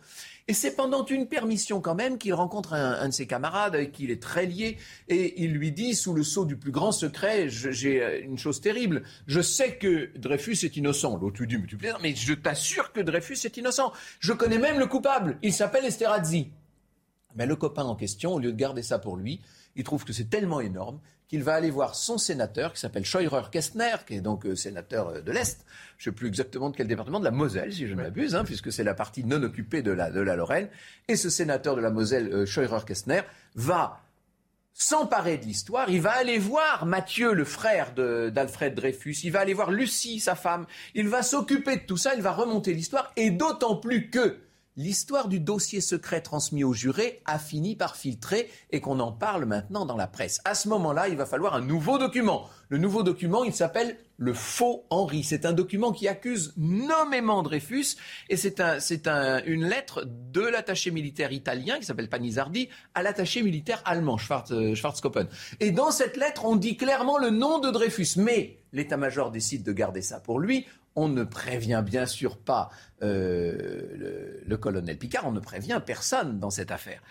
Et 0.47 0.54
c'est 0.54 0.75
pendant 0.75 1.06
une 1.06 1.27
permission 1.27 1.82
quand 1.82 1.95
même 1.95 2.17
qu'il 2.17 2.34
rencontre 2.34 2.73
un, 2.73 3.08
de 3.08 3.13
ses 3.13 3.27
camarades 3.27 3.75
avec 3.75 3.91
qui 3.91 4.04
il 4.06 4.12
est 4.12 4.21
très 4.21 4.45
lié 4.45 4.77
et 5.08 5.43
il 5.43 5.54
lui 5.54 5.71
dit 5.71 5.95
sous 5.95 6.13
le 6.13 6.23
sceau 6.23 6.45
du 6.45 6.58
plus 6.58 6.71
grand 6.71 6.91
secret, 6.91 7.47
j'ai 7.49 8.04
euh, 8.04 8.21
une 8.23 8.38
chose 8.38 8.60
terrible, 8.60 9.04
je 9.27 9.41
sais 9.41 9.77
que 9.77 10.10
Dreyfus 10.17 10.58
est 10.63 10.75
innocent. 10.77 11.17
L'autre 11.17 11.39
lui 11.39 11.47
dit, 11.47 11.58
mais 11.58 11.67
tu 11.67 11.77
plaisantes, 11.77 12.01
mais 12.01 12.15
je 12.15 12.34
t'assure 12.34 12.91
que 12.91 13.01
Dreyfus 13.01 13.38
est 13.45 13.58
innocent. 13.58 13.93
Je 14.19 14.34
connais 14.34 14.58
même 14.58 14.80
le 14.80 14.88
coupable, 14.88 15.38
il 15.41 15.54
s'appelle 15.54 15.86
Esterhazy. 15.86 16.49
Mais 17.36 17.45
le 17.45 17.56
copain 17.56 17.84
en 17.84 17.95
question, 17.95 18.34
au 18.34 18.39
lieu 18.39 18.51
de 18.51 18.58
garder 18.58 18.84
ça 18.84 18.99
pour 18.99 19.15
lui, 19.15 19.41
il 19.75 19.84
trouve 19.84 20.04
que 20.04 20.13
c'est 20.13 20.30
tellement 20.30 20.60
énorme 20.60 20.99
qu'il 21.32 21.44
va 21.44 21.54
aller 21.54 21.72
voir 21.72 21.96
son 21.96 22.17
sénateur, 22.17 22.74
qui 22.74 22.82
s'appelle 22.82 23.06
Scheurer 23.06 23.44
Kestner, 23.50 23.96
qui 24.06 24.15
est 24.15 24.22
donc 24.22 24.46
euh, 24.46 24.54
sénateur 24.54 25.08
euh, 25.08 25.22
de 25.22 25.32
l'Est. 25.32 25.65
Je 25.98 26.10
ne 26.10 26.12
sais 26.12 26.15
plus 26.15 26.28
exactement 26.28 26.70
de 26.70 26.76
quel 26.76 26.88
département, 26.88 27.22
de 27.22 27.24
la 27.24 27.32
Moselle, 27.32 27.72
si 27.72 27.88
je 27.88 27.94
ne 27.94 28.02
m'abuse, 28.02 28.36
hein, 28.36 28.44
puisque 28.44 28.70
c'est 28.70 28.84
la 28.84 28.94
partie 28.94 29.24
non 29.24 29.41
occupée 29.41 29.82
de 29.82 29.91
la, 29.91 30.12
de 30.12 30.20
la 30.20 30.36
Lorraine. 30.36 30.67
Et 31.08 31.15
ce 31.15 31.30
sénateur 31.30 31.78
de 31.78 31.82
la 31.82 31.89
Moselle, 31.89 32.28
euh, 32.34 32.46
Scheurer 32.46 32.84
Kestner, 32.86 33.22
va 33.56 34.02
s'emparer 34.74 35.38
de 35.38 35.46
l'histoire. 35.46 35.89
Il 35.89 36.02
va 36.02 36.12
aller 36.12 36.38
voir 36.38 36.86
Mathieu, 36.86 37.32
le 37.32 37.46
frère 37.46 37.94
d'Alfred 37.94 38.76
Dreyfus. 38.76 39.15
Il 39.24 39.32
va 39.32 39.39
aller 39.39 39.54
voir 39.54 39.72
Lucie, 39.72 40.20
sa 40.20 40.36
femme. 40.36 40.65
Il 40.96 41.08
va 41.08 41.24
s'occuper 41.24 41.78
de 41.78 41.86
tout 41.86 41.98
ça. 41.98 42.13
Il 42.13 42.22
va 42.22 42.34
remonter 42.34 42.74
l'histoire. 42.74 43.13
Et 43.15 43.32
d'autant 43.32 43.78
plus 43.78 44.10
que 44.10 44.38
l'histoire 44.77 45.27
du 45.27 45.39
dossier 45.39 45.81
secret 45.81 46.21
transmis 46.21 46.63
aux 46.63 46.73
jurés 46.73 47.21
a 47.25 47.39
fini 47.39 47.75
par 47.75 47.95
filtrer 47.95 48.49
et 48.71 48.81
qu'on 48.81 48.99
en 48.99 49.12
parle 49.12 49.45
maintenant 49.45 49.86
dans 49.86 49.97
la 49.97 50.07
presse. 50.07 50.39
À 50.45 50.55
ce 50.55 50.69
moment-là, 50.69 51.07
il 51.07 51.17
va 51.17 51.25
falloir 51.25 51.55
un 51.55 51.62
nouveau 51.62 51.97
document. 51.97 52.49
Le 52.69 52.77
nouveau 52.77 53.03
document, 53.03 53.43
il 53.43 53.53
s'appelle 53.53 53.97
le 54.21 54.34
faux 54.34 54.86
Henri. 54.91 55.23
C'est 55.23 55.45
un 55.45 55.51
document 55.51 55.91
qui 55.91 56.07
accuse 56.07 56.53
nommément 56.55 57.41
Dreyfus 57.41 57.95
et 58.29 58.38
c'est 58.38 58.62
une 58.62 59.65
lettre 59.65 60.05
de 60.05 60.41
l'attaché 60.41 60.91
militaire 60.91 61.31
italien 61.31 61.79
qui 61.79 61.86
s'appelle 61.86 62.07
Panisardi 62.07 62.69
à 62.93 63.01
l'attaché 63.01 63.41
militaire 63.41 63.81
allemand, 63.84 64.17
euh, 64.51 64.75
Schwarzkoppen. 64.75 65.27
Et 65.60 65.71
dans 65.71 65.89
cette 65.89 66.17
lettre, 66.17 66.45
on 66.45 66.55
dit 66.55 66.77
clairement 66.77 67.17
le 67.17 67.31
nom 67.31 67.57
de 67.57 67.71
Dreyfus. 67.71 68.17
Mais 68.17 68.57
l'état-major 68.73 69.31
décide 69.31 69.63
de 69.63 69.71
garder 69.71 70.03
ça 70.03 70.19
pour 70.19 70.39
lui 70.39 70.67
on 70.95 71.07
ne 71.07 71.23
prévient 71.23 71.81
bien 71.86 72.05
sûr 72.05 72.38
pas 72.38 72.69
euh, 73.01 74.41
le, 74.45 74.57
colonel 74.57 74.97
Picard, 74.97 75.25
on 75.25 75.31
ne 75.31 75.39
prévient 75.39 75.81
personne 75.86 76.38
dans 76.38 76.49
cette 76.49 76.69
affaire. 76.69 77.01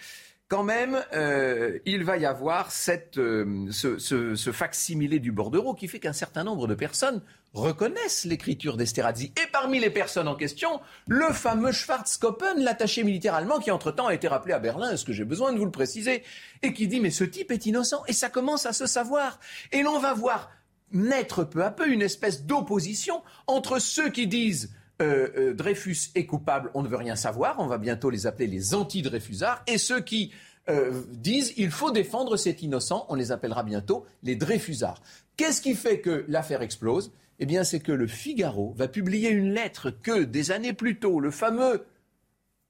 Quand 0.50 0.64
même, 0.64 1.00
euh, 1.12 1.78
il 1.86 2.02
va 2.02 2.16
y 2.16 2.26
avoir 2.26 2.70
euh, 2.88 3.68
ce, 3.70 3.98
ce, 4.34 4.50
facsimilé 4.50 5.20
du 5.20 5.30
bordereau 5.30 5.74
qui 5.74 5.86
fait 5.86 6.00
qu'un 6.00 6.12
certain 6.12 6.42
nombre 6.42 6.66
de 6.66 6.74
personnes 6.74 7.22
reconnaissent 7.54 8.24
l'écriture 8.24 8.76
d'Esterhazy. 8.76 9.32
Et 9.40 9.46
parmi 9.52 9.78
les 9.78 9.90
personnes 9.90 10.26
en 10.26 10.34
question, 10.34 10.80
le 11.06 11.32
fameux 11.32 11.70
Schwarzkoppen, 11.70 12.64
l'attaché 12.64 13.04
militaire 13.04 13.36
allemand 13.36 13.60
qui 13.60 13.70
entre-temps 13.70 14.08
a 14.08 14.14
été 14.14 14.26
rappelé 14.26 14.52
à 14.52 14.58
Berlin, 14.58 14.90
est-ce 14.90 15.04
que 15.04 15.12
j'ai 15.12 15.24
besoin 15.24 15.52
de 15.52 15.58
vous 15.58 15.66
le 15.66 15.70
préciser, 15.70 16.24
et 16.62 16.72
qui 16.74 16.88
dit 16.88 16.98
mais 16.98 17.12
ce 17.12 17.22
type 17.22 17.52
est 17.52 17.66
innocent. 17.66 18.02
Et 18.08 18.12
ça 18.12 18.28
commence 18.28 18.66
à 18.66 18.72
se 18.72 18.86
savoir. 18.86 19.38
Et 19.70 19.84
l'on 19.84 20.00
va 20.00 20.14
voir 20.14 20.50
naître 20.90 21.44
peu 21.44 21.62
à 21.62 21.70
peu 21.70 21.88
une 21.88 22.02
espèce 22.02 22.42
d'opposition 22.44 23.22
entre 23.46 23.78
ceux 23.78 24.10
qui 24.10 24.26
disent 24.26 24.74
euh, 25.00 25.28
euh, 25.36 25.54
Dreyfus 25.54 26.10
est 26.14 26.26
coupable, 26.26 26.70
on 26.74 26.82
ne 26.82 26.88
veut 26.88 26.96
rien 26.96 27.16
savoir, 27.16 27.56
on 27.58 27.66
va 27.66 27.78
bientôt 27.78 28.10
les 28.10 28.26
appeler 28.26 28.46
les 28.46 28.74
anti-Dreyfusards, 28.74 29.62
et 29.66 29.78
ceux 29.78 30.00
qui 30.00 30.32
euh, 30.68 31.02
disent 31.12 31.54
il 31.56 31.70
faut 31.70 31.90
défendre 31.90 32.36
cet 32.36 32.62
innocent, 32.62 33.06
on 33.08 33.14
les 33.14 33.32
appellera 33.32 33.62
bientôt 33.62 34.04
les 34.22 34.36
Dreyfusards. 34.36 35.02
Qu'est-ce 35.36 35.62
qui 35.62 35.74
fait 35.74 36.00
que 36.00 36.24
l'affaire 36.28 36.62
explose? 36.62 37.12
Eh 37.38 37.46
bien, 37.46 37.64
c'est 37.64 37.80
que 37.80 37.92
le 37.92 38.06
Figaro 38.06 38.74
va 38.76 38.86
publier 38.86 39.30
une 39.30 39.54
lettre 39.54 39.90
que 39.90 40.24
des 40.24 40.50
années 40.50 40.74
plus 40.74 40.98
tôt, 40.98 41.20
le 41.20 41.30
fameux 41.30 41.86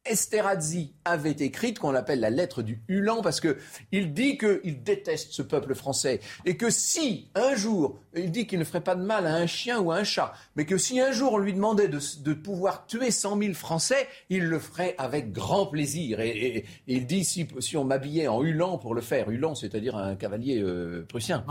Esterhazy 0.07 0.95
avait 1.05 1.31
écrite, 1.33 1.79
qu'on 1.79 1.95
appelle 1.95 2.21
la 2.21 2.31
lettre 2.31 2.63
du 2.63 2.83
Hulan, 2.89 3.21
parce 3.21 3.41
qu'il 3.41 4.15
dit 4.15 4.39
qu'il 4.39 4.83
déteste 4.83 5.33
ce 5.33 5.43
peuple 5.43 5.75
français, 5.75 6.21
et 6.47 6.57
que 6.57 6.71
si 6.71 7.31
un 7.35 7.55
jour, 7.55 7.99
il 8.17 8.31
dit 8.31 8.47
qu'il 8.47 8.59
ne 8.59 8.65
ferait 8.65 8.81
pas 8.81 8.95
de 8.95 9.03
mal 9.03 9.27
à 9.27 9.35
un 9.35 9.47
chien 9.47 9.79
ou 9.81 9.93
à 9.93 9.97
un 9.97 10.05
chat, 10.05 10.33
mais 10.57 10.65
que 10.65 10.79
si 10.79 11.01
un 11.01 11.13
jour 11.13 11.35
on 11.35 11.39
lui 11.39 11.53
demandait 11.53 11.89
de, 11.89 12.33
pouvoir 12.33 12.87
tuer 12.87 13.11
100 13.11 13.39
000 13.39 13.55
Français, 13.55 14.09
il 14.31 14.45
le 14.45 14.59
ferait 14.59 14.95
avec 14.97 15.33
grand 15.33 15.67
plaisir. 15.67 16.21
Et, 16.21 16.65
il 16.87 17.07
dit 17.07 17.25
si, 17.25 17.47
si 17.59 17.77
on 17.77 17.85
m'habillait 17.85 18.29
en 18.29 18.43
Hulan 18.43 18.79
pour 18.79 18.95
le 18.95 19.03
faire, 19.03 19.31
Hulan 19.31 19.55
c'est-à-dire 19.55 19.97
un 19.97 20.17
cavalier 20.17 20.61
euh, 20.63 21.05
prussien, 21.07 21.45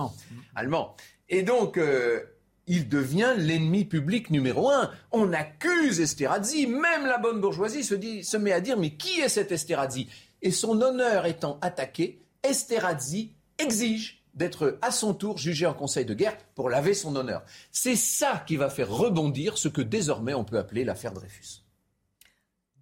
allemand. 0.56 0.96
Et 1.30 1.44
donc, 1.44 1.78
euh, 1.78 2.24
il 2.70 2.88
devient 2.88 3.34
l'ennemi 3.36 3.84
public 3.84 4.30
numéro 4.30 4.70
un. 4.70 4.92
On 5.12 5.34
accuse 5.34 6.00
Esterhazy, 6.00 6.68
même 6.68 7.06
la 7.06 7.18
bonne 7.18 7.42
bourgeoisie 7.42 7.84
se, 7.84 8.38
met 8.38 8.52
à 8.54 8.62
dire 8.62 8.78
mais 8.78 8.92
qui 8.92 9.20
est 9.20 9.28
cet 9.28 9.52
Esterhazy? 9.52 10.08
Et 10.42 10.52
son 10.52 10.80
honneur 10.80 11.26
étant 11.26 11.58
attaqué, 11.62 12.22
Esterhazy 12.44 13.34
exige 13.58 14.24
d'être 14.36 14.78
à 14.84 14.92
son 14.92 15.16
tour 15.16 15.40
jugé 15.40 15.66
en 15.66 15.74
conseil 15.74 16.06
de 16.06 16.14
guerre 16.14 16.38
pour 16.54 16.70
laver 16.70 16.94
son 16.94 17.16
honneur. 17.16 17.44
C'est 17.72 17.96
ça 17.96 18.44
qui 18.46 18.56
va 18.56 18.70
faire 18.70 18.90
rebondir 18.90 19.58
ce 19.58 19.68
que 19.68 19.82
désormais 19.82 20.36
on 20.36 20.46
peut 20.46 20.60
appeler 20.60 20.86
l'affaire 20.86 21.12
Dreyfus. 21.12 21.64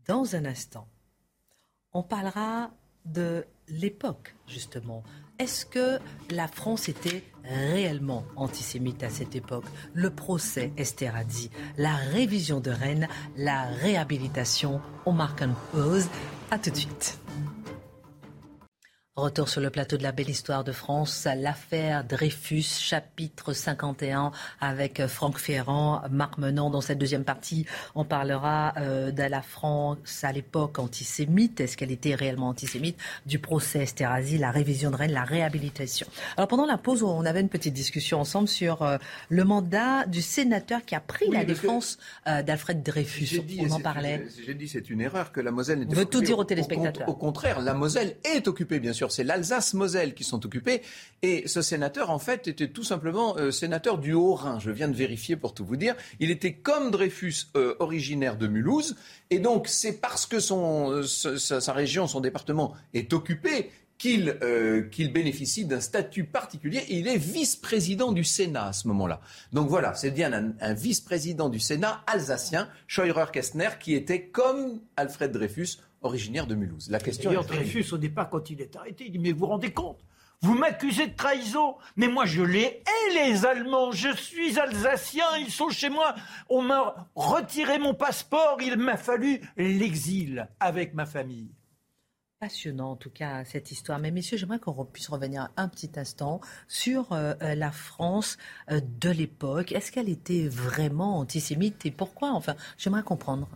Dans 0.05 0.35
un 0.35 0.43
instant, 0.45 0.87
on 1.93 2.03
parlera 2.03 2.71
de 3.05 3.45
l'époque, 3.69 4.35
justement. 4.47 5.03
Est-ce 5.39 5.67
que 5.67 5.99
la 6.31 6.47
France 6.47 6.89
était 6.89 7.23
réellement 7.43 8.25
antisémite 8.35 9.03
à 9.03 9.09
cette 9.11 9.35
époque? 9.35 9.65
Le 9.93 10.09
procès 10.09 10.71
Esterhazy, 10.77 11.51
la 11.77 11.95
révision 11.95 12.59
de 12.59 12.71
Rennes, 12.71 13.07
la 13.37 13.65
réhabilitation, 13.65 14.81
on 15.05 15.11
marque 15.11 15.43
une 15.43 15.53
pause. 15.71 16.07
À 16.49 16.57
tout 16.57 16.71
de 16.71 16.77
suite. 16.77 17.19
Retour 19.17 19.49
sur 19.49 19.61
le 19.61 19.71
plateau 19.71 19.97
de 19.97 20.03
la 20.03 20.11
belle 20.11 20.29
histoire 20.29 20.63
de 20.63 20.71
France, 20.71 21.27
l'affaire 21.35 22.03
Dreyfus, 22.03 22.61
chapitre 22.61 23.51
51, 23.51 24.31
avec 24.61 25.07
Franck 25.07 25.39
Ferrand, 25.39 26.03
Marc 26.11 26.37
Menon. 26.37 26.69
Dans 26.69 26.81
cette 26.81 26.99
deuxième 26.99 27.23
partie, 27.23 27.65
on 27.95 28.05
parlera 28.05 28.75
euh, 28.77 29.09
de 29.09 29.23
la 29.23 29.41
France 29.41 30.23
à 30.23 30.31
l'époque 30.31 30.77
antisémite. 30.77 31.59
Est-ce 31.59 31.77
qu'elle 31.77 31.91
était 31.91 32.13
réellement 32.13 32.49
antisémite? 32.49 32.99
Du 33.25 33.39
procès 33.39 33.79
Esterhazy, 33.79 34.37
la 34.37 34.51
révision 34.51 34.91
de 34.91 34.95
Rennes, 34.97 35.13
la 35.13 35.23
réhabilitation. 35.23 36.05
Alors 36.37 36.47
pendant 36.47 36.67
la 36.67 36.77
pause, 36.77 37.01
on 37.01 37.25
avait 37.25 37.41
une 37.41 37.49
petite 37.49 37.73
discussion 37.73 38.19
ensemble 38.19 38.47
sur 38.47 38.83
euh, 38.83 38.99
le 39.29 39.43
mandat 39.43 40.05
du 40.05 40.21
sénateur 40.21 40.85
qui 40.85 40.93
a 40.93 40.99
pris 40.99 41.27
la 41.31 41.43
défense 41.43 41.97
euh, 42.27 42.43
d'Alfred 42.43 42.83
Dreyfus. 42.83 43.41
on 43.61 43.71
en 43.71 43.79
parlait. 43.79 44.27
J'ai 44.45 44.53
dit 44.53 44.67
c'est 44.67 44.91
une 44.91 45.01
erreur 45.01 45.31
que 45.31 45.41
la 45.41 45.49
Moselle 45.49 45.79
n'était 45.79 45.95
pas. 45.95 46.01
veut 46.01 46.05
tout 46.05 46.21
dire 46.21 46.37
aux 46.37 46.43
téléspectateurs. 46.43 47.09
au 47.09 47.15
contraire, 47.15 47.61
la 47.61 47.73
Moselle 47.73 48.15
est 48.23 48.47
occupée, 48.47 48.79
bien 48.79 48.93
sûr 48.93 49.06
c'est 49.11 49.23
l'Alsace-Moselle 49.23 50.13
qui 50.13 50.23
sont 50.23 50.45
occupés. 50.45 50.81
Et 51.21 51.47
ce 51.47 51.61
sénateur, 51.61 52.09
en 52.09 52.19
fait, 52.19 52.47
était 52.47 52.67
tout 52.67 52.83
simplement 52.83 53.37
euh, 53.37 53.51
sénateur 53.51 53.97
du 53.97 54.13
Haut-Rhin. 54.13 54.59
Je 54.59 54.71
viens 54.71 54.87
de 54.87 54.95
vérifier 54.95 55.35
pour 55.35 55.53
tout 55.53 55.65
vous 55.65 55.75
dire. 55.75 55.95
Il 56.19 56.31
était 56.31 56.53
comme 56.53 56.91
Dreyfus, 56.91 57.47
euh, 57.55 57.75
originaire 57.79 58.37
de 58.37 58.47
Mulhouse. 58.47 58.95
Et 59.29 59.39
donc, 59.39 59.67
c'est 59.67 59.99
parce 59.99 60.25
que 60.25 60.39
son, 60.39 60.91
euh, 60.91 61.03
sa, 61.03 61.73
région, 61.73 62.07
son 62.07 62.19
département 62.19 62.73
est 62.93 63.13
occupé 63.13 63.71
qu'il 63.97 65.11
bénéficie 65.13 65.65
d'un 65.65 65.79
statut 65.79 66.23
particulier 66.23 66.83
il 66.89 67.07
est 67.07 67.17
vice-président 67.17 68.11
du 68.11 68.23
Sénat 68.23 68.67
à 68.67 68.73
ce 68.73 68.87
moment-là. 68.87 69.21
Donc 69.53 69.69
voilà, 69.69 69.93
c'est 69.95 70.11
bien 70.11 70.33
un, 70.33 70.53
un 70.59 70.73
vice-président 70.73 71.49
du 71.49 71.59
Sénat 71.59 72.03
alsacien, 72.07 72.69
Scheurer-Kestner, 72.87 73.69
qui 73.79 73.95
était 73.95 74.27
comme 74.27 74.81
Alfred 74.95 75.31
Dreyfus, 75.31 75.79
originaire 76.01 76.47
de 76.47 76.55
Mulhouse. 76.55 76.89
La 76.89 76.99
question 76.99 77.29
D'ailleurs, 77.29 77.45
Dreyfus, 77.45 77.93
au 77.93 77.97
départ, 77.97 78.29
quand 78.29 78.49
il 78.49 78.61
est 78.61 78.75
arrêté, 78.75 79.05
il 79.05 79.11
dit 79.11 79.19
Mais 79.19 79.31
vous 79.31 79.39
vous 79.39 79.45
rendez 79.47 79.71
compte 79.71 79.99
vous 80.41 80.53
m'accusez 80.53 81.07
de 81.07 81.15
trahison, 81.15 81.77
mais 81.95 82.07
moi 82.07 82.25
je 82.25 82.43
les 82.43 82.61
hais 82.61 83.13
les 83.15 83.45
Allemands. 83.45 83.91
Je 83.91 84.15
suis 84.15 84.59
alsacien, 84.59 85.25
ils 85.39 85.49
sont 85.49 85.69
chez 85.69 85.89
moi. 85.89 86.13
On 86.47 86.61
m'a 86.61 87.07
retiré 87.15 87.79
mon 87.79 87.95
passeport, 87.95 88.57
il 88.61 88.77
m'a 88.77 88.97
fallu 88.97 89.41
l'exil 89.57 90.47
avec 90.59 90.93
ma 90.93 91.07
famille. 91.07 91.49
Passionnant 92.39 92.91
en 92.91 92.95
tout 92.95 93.09
cas 93.09 93.43
cette 93.45 93.71
histoire. 93.71 93.97
Mais 93.97 94.11
messieurs, 94.11 94.37
j'aimerais 94.37 94.59
qu'on 94.59 94.85
puisse 94.85 95.09
revenir 95.09 95.49
un 95.57 95.67
petit 95.67 95.89
instant 95.95 96.39
sur 96.67 97.11
euh, 97.11 97.33
euh, 97.41 97.55
la 97.55 97.71
France 97.71 98.37
euh, 98.69 98.79
de 99.01 99.09
l'époque. 99.09 99.71
Est-ce 99.71 99.91
qu'elle 99.91 100.07
était 100.07 100.47
vraiment 100.47 101.17
antisémite 101.17 101.87
et 101.87 101.91
pourquoi? 101.91 102.33
Enfin, 102.33 102.55
j'aimerais 102.77 103.01
comprendre 103.01 103.49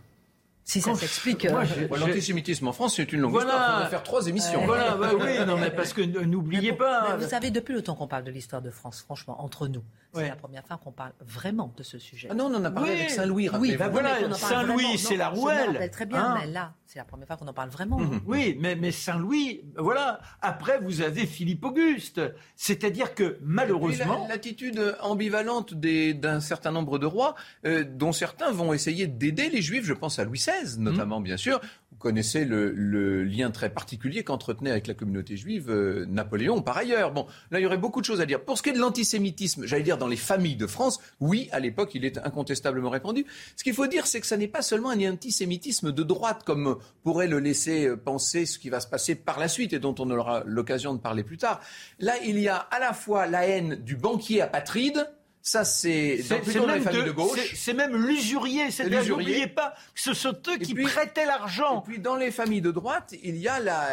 Si 0.64 0.80
ça 0.80 0.96
s'explique. 0.96 1.44
L'antisémitisme 1.44 2.66
en 2.66 2.72
France, 2.72 2.96
c'est 2.96 3.12
une 3.12 3.20
longue 3.20 3.36
histoire. 3.36 3.76
On 3.76 3.82
va 3.84 3.88
faire 3.88 4.02
trois 4.02 4.26
émissions. 4.26 4.66
Voilà, 4.66 4.96
bah 4.96 5.12
oui, 5.14 5.38
non, 5.46 5.58
mais 5.58 5.70
parce 5.70 5.92
que 5.92 6.02
n'oubliez 6.02 6.72
pas. 6.72 7.16
vous 7.16 7.28
savez, 7.28 7.52
depuis 7.52 7.74
le 7.74 7.82
temps 7.82 7.94
qu'on 7.94 8.08
parle 8.08 8.24
de 8.24 8.32
l'histoire 8.32 8.62
de 8.62 8.70
France, 8.72 9.00
franchement, 9.00 9.40
entre 9.44 9.68
nous, 9.68 9.84
c'est 10.14 10.28
la 10.28 10.36
première 10.36 10.66
fois 10.66 10.78
qu'on 10.78 10.92
parle 10.92 11.12
vraiment 11.20 11.72
de 11.76 11.82
ce 11.82 11.98
sujet. 11.98 12.28
Ah 12.30 12.34
non, 12.34 12.46
on 12.46 12.54
en 12.54 12.64
a 12.64 12.70
parlé 12.70 12.92
avec 12.92 13.10
Saint-Louis. 13.10 13.48
Oui, 13.58 13.76
bah 13.76 13.88
voilà, 13.88 14.32
Saint-Louis, 14.34 14.98
c'est 14.98 15.16
la 15.16 15.28
rouelle. 15.28 15.78
Je 15.80 15.88
très 15.88 16.06
bien, 16.06 16.22
hein 16.22 16.38
mais 16.40 16.50
là, 16.50 16.74
c'est 16.86 16.98
la 16.98 17.04
première 17.04 17.26
fois 17.26 17.36
qu'on 17.36 17.48
en 17.48 17.52
parle 17.52 17.70
vraiment. 17.70 17.98
Mhm. 17.98 18.20
Oui, 18.26 18.56
mais, 18.60 18.76
mais 18.76 18.90
Saint-Louis, 18.90 19.62
voilà. 19.76 20.20
Après, 20.40 20.78
vous 20.80 21.00
avez 21.00 21.26
Philippe 21.26 21.64
Auguste. 21.64 22.20
C'est-à-dire 22.56 23.14
que 23.14 23.38
malheureusement. 23.42 24.26
L'attitude 24.28 24.96
ambivalente 25.00 25.74
d'un 25.74 26.40
certain 26.40 26.72
nombre 26.72 26.98
de 26.98 27.06
rois, 27.06 27.34
euh, 27.66 27.84
dont 27.84 28.12
certains 28.12 28.50
vont 28.50 28.72
essayer 28.72 29.06
d'aider 29.06 29.50
les 29.50 29.62
Juifs, 29.62 29.84
je 29.84 29.92
pense 29.92 30.18
à 30.18 30.24
Louis 30.24 30.38
XVI 30.38 30.78
notamment, 30.78 31.18
mhm. 31.18 31.24
bien 31.24 31.36
sûr, 31.36 31.60
connaissez 32.02 32.44
le, 32.44 33.22
lien 33.22 33.50
très 33.50 33.70
particulier 33.70 34.24
qu'entretenait 34.24 34.70
avec 34.70 34.86
la 34.86 34.94
communauté 34.94 35.36
juive 35.36 35.70
euh, 35.70 36.04
Napoléon, 36.08 36.60
par 36.60 36.76
ailleurs. 36.76 37.12
Bon, 37.12 37.26
là, 37.50 37.60
il 37.60 37.62
y 37.62 37.66
aurait 37.66 37.78
beaucoup 37.78 38.00
de 38.00 38.04
choses 38.04 38.20
à 38.20 38.26
dire. 38.26 38.44
Pour 38.44 38.58
ce 38.58 38.62
qui 38.62 38.70
est 38.70 38.72
de 38.72 38.80
l'antisémitisme, 38.80 39.64
j'allais 39.66 39.84
dire 39.84 39.98
dans 40.02 40.08
les 40.08 40.16
familles 40.16 40.56
de 40.56 40.66
France, 40.66 40.98
oui, 41.20 41.48
à 41.52 41.60
l'époque, 41.60 41.94
il 41.94 42.04
est 42.04 42.18
incontestablement 42.18 42.90
répandu. 42.90 43.24
Ce 43.56 43.62
qu'il 43.62 43.72
faut 43.72 43.86
dire, 43.86 44.08
c'est 44.08 44.20
que 44.20 44.26
ça 44.26 44.36
n'est 44.36 44.48
pas 44.48 44.62
seulement 44.62 44.90
un 44.90 45.12
antisémitisme 45.12 45.92
de 45.92 46.02
droite, 46.02 46.42
comme 46.44 46.78
pourrait 47.04 47.28
le 47.28 47.38
laisser 47.38 47.86
euh, 47.86 47.96
penser 47.96 48.44
ce 48.44 48.58
qui 48.58 48.68
va 48.68 48.80
se 48.80 48.88
passer 48.88 49.14
par 49.14 49.38
la 49.38 49.46
suite 49.46 49.72
et 49.72 49.78
dont 49.78 49.94
on 50.00 50.10
aura 50.10 50.42
l'occasion 50.44 50.92
de 50.92 50.98
parler 50.98 51.22
plus 51.22 51.38
tard. 51.38 51.60
Là, 52.00 52.14
il 52.24 52.40
y 52.40 52.48
a 52.48 52.56
à 52.56 52.80
la 52.80 52.92
fois 52.92 53.28
la 53.28 53.46
haine 53.46 53.76
du 53.76 53.94
banquier 53.94 54.42
apatride, 54.42 55.08
ça, 55.40 55.64
c'est 55.64 56.18
dans 56.28 56.66
les 56.66 56.80
familles 56.80 57.04
de, 57.04 57.10
gauche. 57.10 57.54
C'est 57.56 57.74
même 57.74 57.96
l'usurier. 57.96 58.68
N'oubliez 59.08 59.48
pas 59.48 59.74
que 59.94 60.00
ce 60.00 60.14
sont 60.14 60.34
eux 60.48 60.56
qui 60.58 60.74
prêtaient 60.74 61.26
l'argent. 61.26 61.80
Et 61.80 61.90
puis, 61.90 61.98
dans 61.98 62.14
les 62.14 62.30
familles 62.30 62.60
de 62.60 62.70
droite, 62.70 63.12
il 63.24 63.36
y 63.36 63.48
a 63.48 63.58
la, 63.58 63.88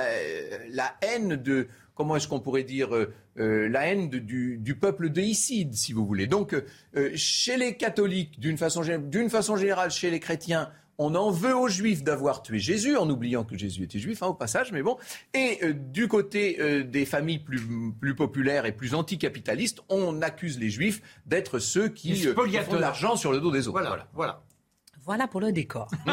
la 0.69 0.95
haine 1.01 1.35
de 1.35 1.67
comment 1.99 2.15
est-ce 2.15 2.29
qu'on 2.29 2.39
pourrait 2.39 2.63
dire, 2.63 2.95
euh, 2.95 3.13
euh, 3.39 3.67
la 3.67 3.87
haine 3.87 4.07
du, 4.09 4.57
du, 4.57 4.75
peuple 4.75 5.09
déicide, 5.09 5.73
si 5.73 5.91
vous 5.91 6.05
voulez. 6.05 6.27
Donc, 6.27 6.53
euh, 6.53 7.11
chez 7.15 7.57
les 7.57 7.75
catholiques, 7.75 8.39
d'une 8.39 8.57
façon, 8.57 8.83
façon, 9.29 9.57
générale, 9.57 9.91
chez 9.91 10.09
les 10.09 10.21
chrétiens, 10.21 10.71
on 10.97 11.13
en 11.13 11.29
veut 11.29 11.53
aux 11.53 11.67
Juifs 11.67 12.01
d'avoir 12.01 12.41
tué 12.41 12.57
Jésus, 12.57 12.95
en 12.95 13.09
oubliant 13.09 13.43
que 13.43 13.57
Jésus 13.57 13.83
était 13.83 13.99
juif, 13.99 14.23
hein, 14.23 14.27
au 14.27 14.33
passage, 14.33 14.71
mais 14.71 14.81
bon. 14.81 14.97
Et 15.33 15.59
euh, 15.61 15.73
du 15.73 16.07
côté 16.07 16.61
euh, 16.61 16.85
des 16.85 17.03
familles 17.03 17.39
plus, 17.39 17.61
plus 17.99 18.15
populaires 18.15 18.65
et 18.65 18.71
plus 18.71 18.93
anticapitalistes, 18.93 19.81
on 19.89 20.21
accuse 20.21 20.57
les 20.57 20.69
Juifs 20.69 21.01
d'être 21.25 21.59
ceux 21.59 21.89
qui 21.89 22.27
euh, 22.27 22.33
font 22.33 22.45
de 22.45 22.77
l'argent 22.77 23.17
sur 23.17 23.33
le 23.33 23.41
dos 23.41 23.51
des 23.51 23.67
autres. 23.67 23.81
Voilà, 23.81 24.07
voilà. 24.13 24.41
voilà. 25.03 25.27
pour 25.27 25.41
le 25.41 25.51
décor. 25.51 25.91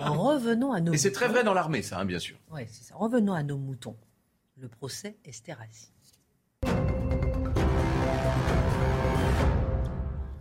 Revenons 0.00 0.72
à 0.72 0.80
nos. 0.80 0.92
Et 0.92 0.98
c'est 0.98 1.12
très 1.12 1.28
vrai 1.28 1.44
dans 1.44 1.54
l'armée, 1.54 1.82
ça, 1.82 2.00
hein, 2.00 2.04
bien 2.04 2.18
sûr. 2.18 2.36
Oui, 2.50 2.62
c'est 2.66 2.82
ça. 2.82 2.96
Revenons 2.96 3.34
à 3.34 3.44
nos 3.44 3.58
moutons. 3.58 3.96
Le 4.60 4.68
procès 4.68 5.16
Esterhazy. 5.24 5.92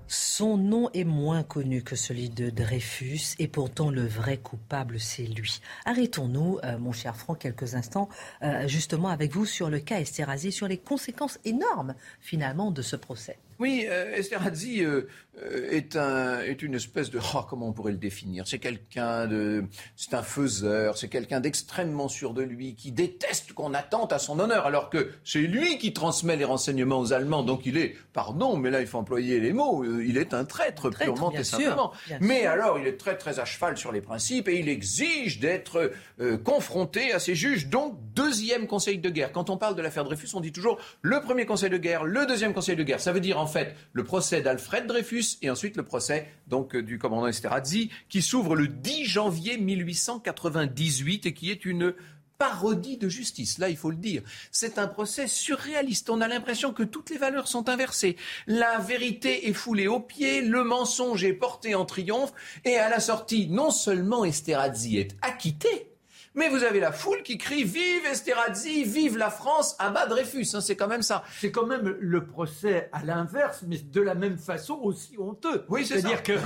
Son 0.08 0.58
nom 0.58 0.90
est 0.94 1.04
moins 1.04 1.44
connu 1.44 1.84
que 1.84 1.96
celui 1.96 2.30
de 2.30 2.50
Dreyfus 2.50 3.36
et 3.38 3.48
pourtant 3.48 3.92
le 3.92 4.08
vrai 4.08 4.38
coupable, 4.38 5.00
c'est 5.00 5.26
lui. 5.26 5.62
Arrêtons-nous, 5.86 6.60
euh, 6.64 6.80
mon 6.80 6.94
cher 6.94 7.16
Franck, 7.16 7.40
quelques 7.40 7.76
instants, 7.76 8.10
euh, 8.42 8.68
justement 8.68 9.10
avec 9.10 9.34
vous 9.34 9.46
sur 9.46 9.70
le 9.70 9.80
cas 9.80 10.00
Esterhazy, 10.00 10.52
sur 10.52 10.68
les 10.68 10.78
conséquences 10.78 11.38
énormes 11.46 11.94
finalement 12.20 12.72
de 12.72 12.82
ce 12.82 12.96
procès. 12.96 13.38
Oui, 13.60 13.88
euh, 13.90 14.16
Esterhazy 14.16 14.84
euh, 14.84 15.08
euh, 15.42 15.72
est, 15.72 15.96
un, 15.96 16.42
est 16.42 16.62
une 16.62 16.76
espèce 16.76 17.10
de... 17.10 17.20
Oh, 17.34 17.42
comment 17.48 17.70
on 17.70 17.74
pourrait 17.74 17.92
le 17.92 17.98
définir? 17.98 18.48
C'est 18.48 18.60
quelqu'un 18.60 19.28
de... 19.28 19.64
C'est 19.96 20.14
un 20.14 20.22
faiseur, 20.22 20.98
c'est 20.98 21.08
quelqu'un 21.08 21.40
d'extrêmement 21.40 22.08
sûr 22.08 22.34
de 22.34 22.44
lui, 22.44 22.76
qui 22.76 22.92
déteste 22.92 23.54
qu'on 23.54 23.74
attente 23.74 24.14
à 24.14 24.20
son 24.20 24.40
honneur, 24.40 24.66
alors 24.66 24.90
que 24.90 25.12
c'est 25.24 25.40
lui 25.40 25.78
qui 25.80 25.94
transmet 25.94 26.36
les 26.36 26.46
renseignements 26.46 27.00
aux 27.00 27.14
Allemands. 27.14 27.44
Donc 27.44 27.66
il 27.66 27.78
est, 27.78 27.96
pardon, 28.14 28.58
mais 28.58 28.70
là 28.70 28.82
il 28.82 28.88
faut 28.88 29.00
employer 29.00 29.40
les 29.40 29.54
mots, 29.54 29.84
il 30.02 30.18
est 30.18 30.34
un 30.34 30.46
traître, 30.46 30.90
purement 30.90 31.32
et 31.32 31.44
simplement. 31.44 31.92
mais 32.22 32.46
alors 32.46 32.80
il 32.80 32.88
est 32.88 32.98
très 32.98 33.18
très 33.18 33.40
à 33.40 33.46
cheval 33.46 33.78
sur 33.78 33.92
les 33.92 34.02
principes 34.02 34.48
et 34.48 34.60
il 34.60 34.70
exige 34.70 35.40
d'être 35.40 35.92
confronté 36.44 37.12
à 37.12 37.20
ses 37.20 37.36
juges. 37.36 37.68
Donc 37.68 37.98
deuxième 38.14 38.68
conseil 38.68 39.00
de 39.00 39.10
guerre. 39.10 39.32
Quand 39.32 39.50
on 39.50 39.58
parle 39.58 39.76
de 39.76 39.82
l'affaire 39.82 40.04
Dreyfus, 40.04 40.30
on 40.34 40.42
dit 40.42 40.52
toujours 40.52 40.78
le 41.02 41.22
premier 41.22 41.46
conseil 41.46 41.70
de 41.70 41.78
guerre, 41.78 42.04
le 42.04 42.26
deuxième 42.26 42.54
conseil 42.54 42.76
de 42.76 42.84
guerre. 42.84 43.00
Ça 43.00 43.12
veut 43.12 43.20
dire 43.20 43.40
en 43.40 43.47
fait 43.48 43.76
le 43.94 44.04
procès 44.04 44.42
d'Alfred 44.42 44.86
Dreyfus 44.86 45.38
et 45.42 45.50
ensuite 45.50 45.78
le 45.78 45.84
procès 45.84 46.28
donc 46.48 46.76
euh, 46.76 46.84
du 46.84 47.00
commandant 47.00 47.28
Esterhazy 47.28 47.90
qui 48.10 48.22
s'ouvre 48.22 48.56
le 48.56 48.68
10 48.68 49.06
janvier 49.06 49.58
1898 49.58 51.26
et 51.26 51.34
qui 51.34 51.52
est 51.52 51.66
une 51.66 51.94
parodie 52.38 52.98
de 52.98 53.10
justice. 53.10 53.58
Là, 53.58 53.70
il 53.70 53.78
faut 53.78 53.90
le 53.90 53.98
dire. 53.98 54.22
C'est 54.52 54.78
un 54.78 54.88
procès 54.88 55.28
surréaliste. 55.28 56.10
On 56.10 56.22
a 56.22 56.28
l'impression 56.28 56.74
que 56.74 56.84
toutes 56.84 57.10
les 57.10 57.18
valeurs 57.18 57.48
sont 57.48 57.70
inversées. 57.70 58.16
La 58.46 58.78
vérité 58.80 59.50
est 59.50 59.54
foulée 59.54 59.88
aux 59.88 60.00
pieds, 60.00 60.42
le 60.42 60.64
mensonge 60.64 61.24
est 61.24 61.34
porté 61.34 61.76
en 61.76 61.86
triomphe, 61.86 62.34
et 62.66 62.78
à 62.78 62.90
la 62.90 63.00
sortie, 63.00 63.48
non 63.48 63.72
seulement 63.72 64.24
Esterhazy 64.24 64.98
est 64.98 65.16
acquitté, 65.22 65.87
mais 66.38 66.50
vous 66.50 66.64
avez 66.64 66.80
la 66.80 66.92
foule 66.92 67.24
qui 67.24 67.38
crie 67.38 67.64
Vive 67.64 68.06
Esterhazy, 68.06 68.84
vive 68.84 69.18
la 69.18 69.32
France, 69.32 69.76
abat 69.80 70.06
Dreyfus. 70.06 70.46
Hein, 70.54 70.62
c'est 70.62 70.76
quand 70.76 70.88
même 70.88 71.02
ça. 71.02 71.24
C'est 71.40 71.52
quand 71.52 71.66
même 71.66 71.98
le 72.00 72.26
procès 72.26 72.90
à 72.94 73.04
l'inverse, 73.04 73.64
mais 73.68 73.80
de 73.80 74.02
la 74.02 74.14
même 74.14 74.38
façon 74.38 74.76
aussi 74.76 75.18
honteux. 75.18 75.66
Oui, 75.68 75.86
c'est 75.86 75.98
à 75.98 76.02
dire 76.02 76.22
que 76.22 76.34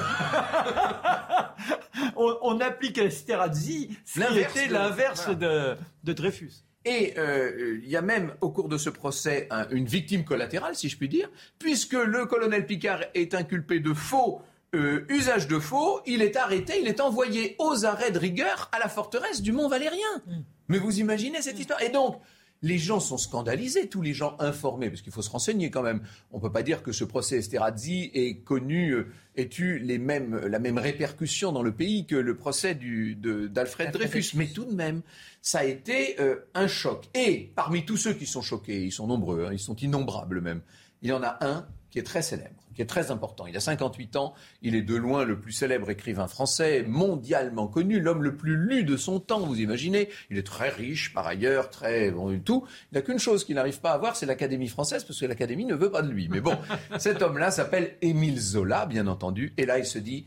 on, 2.15 2.59
applique 2.61 2.97
à 2.99 3.03
Esterhazy 3.03 3.97
ce 4.05 4.71
l'inverse 4.71 5.29
de, 5.29 5.75
Dreyfus. 6.03 6.63
Et 6.85 7.13
euh, 7.17 7.79
il 7.83 7.89
y 7.89 7.97
a 7.97 8.01
même 8.01 8.33
au 8.39 8.49
cours 8.49 8.69
de 8.69 8.77
ce 8.77 8.89
procès 8.89 9.49
une 9.71 9.85
victime 9.85 10.23
collatérale, 10.23 10.75
si 10.75 10.87
je 10.87 10.97
puis 10.97 11.09
dire, 11.09 11.29
puisque 11.59 11.93
le 11.93 12.25
colonel 12.25 12.65
Picard 12.65 13.01
est 13.13 13.35
inculpé 13.35 13.81
de 13.81 13.93
faux 13.93 14.41
euh, 14.73 15.05
usage 15.09 15.47
de 15.47 15.59
faux, 15.59 16.01
il 16.05 16.21
est 16.21 16.35
arrêté, 16.37 16.79
il 16.81 16.87
est 16.87 17.01
envoyé 17.01 17.55
aux 17.59 17.85
arrêts 17.85 18.11
de 18.11 18.19
rigueur 18.19 18.69
à 18.71 18.79
la 18.79 18.87
forteresse 18.87 19.41
du 19.41 19.51
Mont 19.51 19.67
Valérien. 19.67 20.07
Mm. 20.25 20.31
Mais 20.69 20.77
vous 20.77 20.99
imaginez 20.99 21.41
cette 21.41 21.57
mm. 21.57 21.61
histoire 21.61 21.81
Et 21.81 21.89
donc, 21.89 22.21
les 22.61 22.77
gens 22.77 22.99
sont 22.99 23.17
scandalisés, 23.17 23.89
tous 23.89 24.01
les 24.01 24.13
gens 24.13 24.35
informés, 24.39 24.89
parce 24.89 25.01
qu'il 25.01 25.11
faut 25.11 25.21
se 25.21 25.29
renseigner 25.29 25.71
quand 25.71 25.81
même. 25.81 26.01
On 26.31 26.37
ne 26.37 26.41
peut 26.41 26.51
pas 26.51 26.63
dire 26.63 26.83
que 26.83 26.91
ce 26.91 27.03
procès 27.03 27.37
Esterhazy 27.37 28.11
ait 28.13 28.37
connu, 28.37 28.91
euh, 28.91 29.07
ait 29.35 29.49
eu 29.57 29.79
les 29.79 29.97
mêmes, 29.97 30.37
la 30.37 30.59
même 30.59 30.77
répercussion 30.77 31.51
dans 31.51 31.63
le 31.63 31.71
pays 31.71 32.05
que 32.05 32.15
le 32.15 32.37
procès 32.37 32.75
d'Alfred 32.75 33.91
Dreyfus. 33.91 34.35
Mais 34.35 34.47
tout 34.47 34.65
de 34.65 34.73
même, 34.73 35.01
ça 35.41 35.59
a 35.59 35.63
été 35.63 36.19
euh, 36.21 36.47
un 36.53 36.67
choc. 36.67 37.09
Et 37.15 37.51
parmi 37.55 37.83
tous 37.83 37.97
ceux 37.97 38.13
qui 38.13 38.25
sont 38.25 38.41
choqués, 38.41 38.83
ils 38.83 38.91
sont 38.91 39.07
nombreux, 39.07 39.45
hein, 39.45 39.49
ils 39.51 39.59
sont 39.59 39.75
innombrables 39.75 40.39
même, 40.39 40.61
il 41.01 41.09
y 41.09 41.13
en 41.13 41.23
a 41.23 41.37
un 41.41 41.67
qui 41.91 41.99
est 41.99 42.03
très 42.03 42.21
célèbre, 42.21 42.63
qui 42.73 42.81
est 42.81 42.85
très 42.87 43.11
important. 43.11 43.45
Il 43.45 43.55
a 43.55 43.59
58 43.59 44.15
ans, 44.15 44.33
il 44.61 44.75
est 44.75 44.81
de 44.81 44.95
loin 44.95 45.25
le 45.25 45.39
plus 45.39 45.51
célèbre 45.51 45.89
écrivain 45.89 46.27
français, 46.27 46.83
mondialement 46.87 47.67
connu, 47.67 47.99
l'homme 47.99 48.23
le 48.23 48.37
plus 48.37 48.55
lu 48.55 48.83
de 48.85 48.95
son 48.95 49.19
temps, 49.19 49.41
vous 49.41 49.59
imaginez. 49.59 50.09
Il 50.29 50.37
est 50.37 50.47
très 50.47 50.69
riche 50.69 51.13
par 51.13 51.27
ailleurs, 51.27 51.69
très 51.69 52.09
bon 52.09 52.29
du 52.29 52.41
tout. 52.41 52.65
Il 52.91 52.95
n'a 52.95 53.01
qu'une 53.01 53.19
chose 53.19 53.43
qu'il 53.43 53.55
n'arrive 53.55 53.81
pas 53.81 53.91
à 53.91 53.95
avoir, 53.95 54.15
c'est 54.15 54.25
l'Académie 54.25 54.69
française, 54.69 55.03
parce 55.03 55.19
que 55.19 55.25
l'Académie 55.25 55.65
ne 55.65 55.75
veut 55.75 55.91
pas 55.91 56.01
de 56.01 56.09
lui. 56.09 56.29
Mais 56.29 56.39
bon, 56.39 56.57
cet 56.97 57.21
homme-là 57.21 57.51
s'appelle 57.51 57.97
Émile 58.01 58.39
Zola, 58.39 58.85
bien 58.85 59.07
entendu, 59.07 59.53
et 59.57 59.65
là 59.65 59.77
il 59.77 59.85
se 59.85 59.99
dit, 59.99 60.25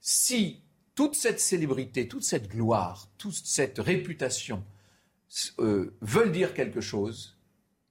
si 0.00 0.62
toute 0.94 1.14
cette 1.14 1.40
célébrité, 1.40 2.08
toute 2.08 2.24
cette 2.24 2.48
gloire, 2.48 3.08
toute 3.18 3.34
cette 3.34 3.78
réputation 3.78 4.64
euh, 5.58 5.94
veulent 6.00 6.32
dire 6.32 6.54
quelque 6.54 6.80
chose, 6.80 7.36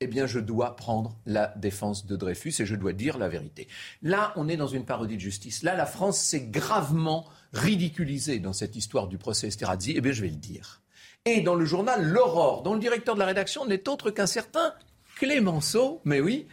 eh 0.02 0.08
bien, 0.08 0.26
je 0.26 0.40
dois 0.40 0.76
prendre 0.76 1.16
la 1.28 1.54
défense 1.56 2.08
de 2.08 2.16
Dreyfus 2.16 2.56
et 2.60 2.66
je 2.66 2.76
dois 2.76 2.92
dire 2.92 3.20
la 3.20 3.30
vérité. 3.30 3.68
Là, 4.02 4.34
on 4.36 4.50
est 4.50 4.58
dans 4.58 4.68
une 4.68 4.84
parodie 4.84 5.16
de 5.16 5.22
justice. 5.22 5.62
Là, 5.62 5.76
la 5.76 5.86
France 5.86 6.20
s'est 6.20 6.48
gravement 6.48 7.30
ridiculisée 7.54 8.40
dans 8.40 8.52
cette 8.52 8.76
histoire 8.76 9.08
du 9.08 9.20
procès 9.20 9.48
Esterhazy. 9.48 9.94
Eh 9.96 10.02
bien, 10.02 10.12
je 10.12 10.24
vais 10.24 10.30
le 10.30 10.36
dire. 10.36 10.82
Et 11.26 11.42
dans 11.42 11.54
le 11.54 11.66
journal 11.66 12.04
L'Aurore, 12.04 12.64
dont 12.64 12.74
le 12.74 12.80
directeur 12.80 13.14
de 13.14 13.20
la 13.20 13.28
rédaction 13.28 13.68
n'est 13.68 13.88
autre 13.88 14.10
qu'un 14.10 14.26
certain 14.26 14.74
Clémenceau, 15.18 16.02
mais 16.04 16.20
oui, 16.20 16.48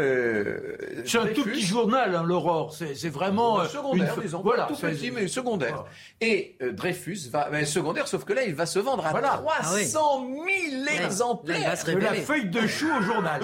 euh, 0.00 0.76
c'est 1.04 1.18
un 1.18 1.26
tout 1.28 1.44
petit 1.44 1.60
journal, 1.60 2.14
hein, 2.16 2.24
l'Aurore. 2.24 2.74
C'est 2.74 3.08
vraiment 3.08 3.60
euh, 3.60 3.68
secondaire, 3.68 4.20
disons. 4.20 4.42
Voilà, 4.42 4.64
tout 4.64 4.74
petit, 4.74 5.10
mais 5.10 5.28
secondaire. 5.28 5.84
Et 6.20 6.56
euh, 6.62 6.72
Dreyfus 6.72 7.28
va, 7.30 7.48
mais 7.50 7.64
secondaire, 7.64 8.08
sauf 8.08 8.24
que 8.24 8.32
là, 8.32 8.44
il 8.44 8.54
va 8.54 8.66
se 8.66 8.78
vendre 8.80 9.06
à 9.06 9.12
300 9.12 10.26
000 10.26 11.04
exemplaires. 11.04 11.84
de 11.86 11.98
la 11.98 12.14
feuille 12.14 12.50
de 12.50 12.66
chou 12.66 12.88
au 12.98 13.02
journal. 13.02 13.42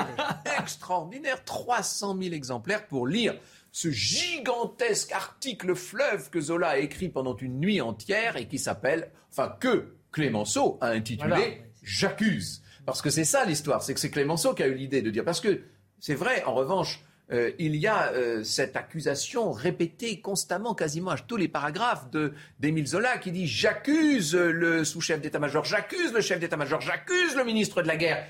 Extraordinaire, 0.58 1.44
300 1.44 2.16
000 2.20 2.34
exemplaires 2.34 2.86
pour 2.86 3.06
lire 3.06 3.34
ce 3.70 3.90
gigantesque 3.90 5.12
article 5.12 5.74
fleuve 5.74 6.30
que 6.30 6.40
Zola 6.40 6.70
a 6.70 6.78
écrit 6.78 7.08
pendant 7.08 7.36
une 7.36 7.58
nuit 7.58 7.80
entière 7.80 8.36
et 8.36 8.46
qui 8.46 8.58
s'appelle, 8.58 9.10
enfin 9.30 9.56
que 9.60 9.94
Clémenceau 10.10 10.78
a 10.80 10.88
intitulé 10.88 11.62
J'accuse. 11.82 12.62
Parce 12.86 13.02
que 13.02 13.10
c'est 13.10 13.24
ça 13.24 13.44
l'histoire, 13.44 13.82
c'est 13.82 13.94
que 13.94 14.00
c'est 14.00 14.10
Clémenceau 14.10 14.54
qui 14.54 14.62
a 14.62 14.66
eu 14.66 14.74
l'idée 14.74 15.02
de 15.02 15.10
dire, 15.10 15.24
parce 15.24 15.40
que 15.40 15.62
c'est 16.02 16.16
vrai, 16.16 16.42
en 16.46 16.54
revanche, 16.54 16.98
euh, 17.30 17.52
il 17.60 17.76
y 17.76 17.86
a 17.86 18.10
euh, 18.10 18.42
cette 18.42 18.74
accusation 18.74 19.52
répétée 19.52 20.20
constamment, 20.20 20.74
quasiment 20.74 21.12
à 21.12 21.16
tous 21.16 21.36
les 21.36 21.46
paragraphes 21.46 22.06
d'Émile 22.58 22.88
Zola, 22.88 23.18
qui 23.18 23.30
dit 23.30 23.46
J'accuse 23.46 24.34
le 24.34 24.84
sous-chef 24.84 25.20
d'état-major, 25.20 25.64
j'accuse 25.64 26.12
le 26.12 26.20
chef 26.20 26.40
d'état-major, 26.40 26.80
j'accuse 26.80 27.36
le 27.36 27.44
ministre 27.44 27.82
de 27.82 27.86
la 27.86 27.96
guerre. 27.96 28.26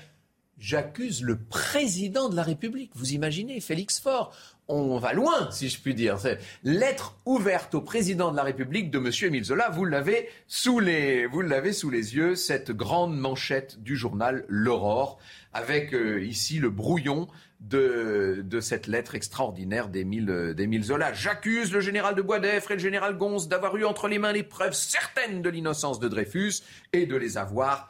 J'accuse 0.59 1.23
le 1.23 1.39
président 1.39 2.29
de 2.29 2.35
la 2.35 2.43
République. 2.43 2.91
Vous 2.93 3.13
imaginez, 3.13 3.59
Félix 3.59 3.99
Faure 3.99 4.31
on 4.69 4.97
va 4.97 5.11
loin, 5.13 5.51
si 5.51 5.67
je 5.67 5.79
puis 5.79 5.93
dire. 5.93 6.17
Lettre 6.63 7.17
ouverte 7.25 7.75
au 7.75 7.81
président 7.81 8.31
de 8.31 8.37
la 8.37 8.43
République 8.43 8.91
de 8.91 8.97
M. 8.97 9.11
Émile 9.23 9.43
Zola. 9.43 9.69
Vous 9.69 9.83
l'avez 9.83 10.29
sous 10.47 10.79
les, 10.79 11.27
sous 11.73 11.91
yeux, 11.91 12.35
cette 12.35 12.71
grande 12.71 13.17
manchette 13.17 13.81
du 13.83 13.97
journal 13.97 14.45
L'Aurore, 14.47 15.19
avec 15.51 15.93
euh, 15.93 16.23
ici 16.23 16.59
le 16.59 16.69
brouillon 16.69 17.27
de, 17.63 18.59
cette 18.61 18.87
lettre 18.87 19.15
extraordinaire 19.15 19.89
d'Émile 19.89 20.83
Zola. 20.83 21.13
J'accuse 21.13 21.71
le 21.71 21.79
général 21.79 22.15
de 22.15 22.21
Boisdeffre 22.21 22.71
et 22.71 22.75
le 22.75 22.79
général 22.79 23.17
Gonze 23.17 23.47
d'avoir 23.47 23.75
eu 23.77 23.85
entre 23.85 24.07
les 24.07 24.19
mains 24.19 24.33
les 24.33 24.43
preuves 24.43 24.73
certaines 24.73 25.41
de 25.41 25.49
l'innocence 25.49 25.99
de 25.99 26.07
Dreyfus 26.07 26.61
et 26.91 27.05
de 27.05 27.15
les 27.15 27.37
avoir 27.37 27.89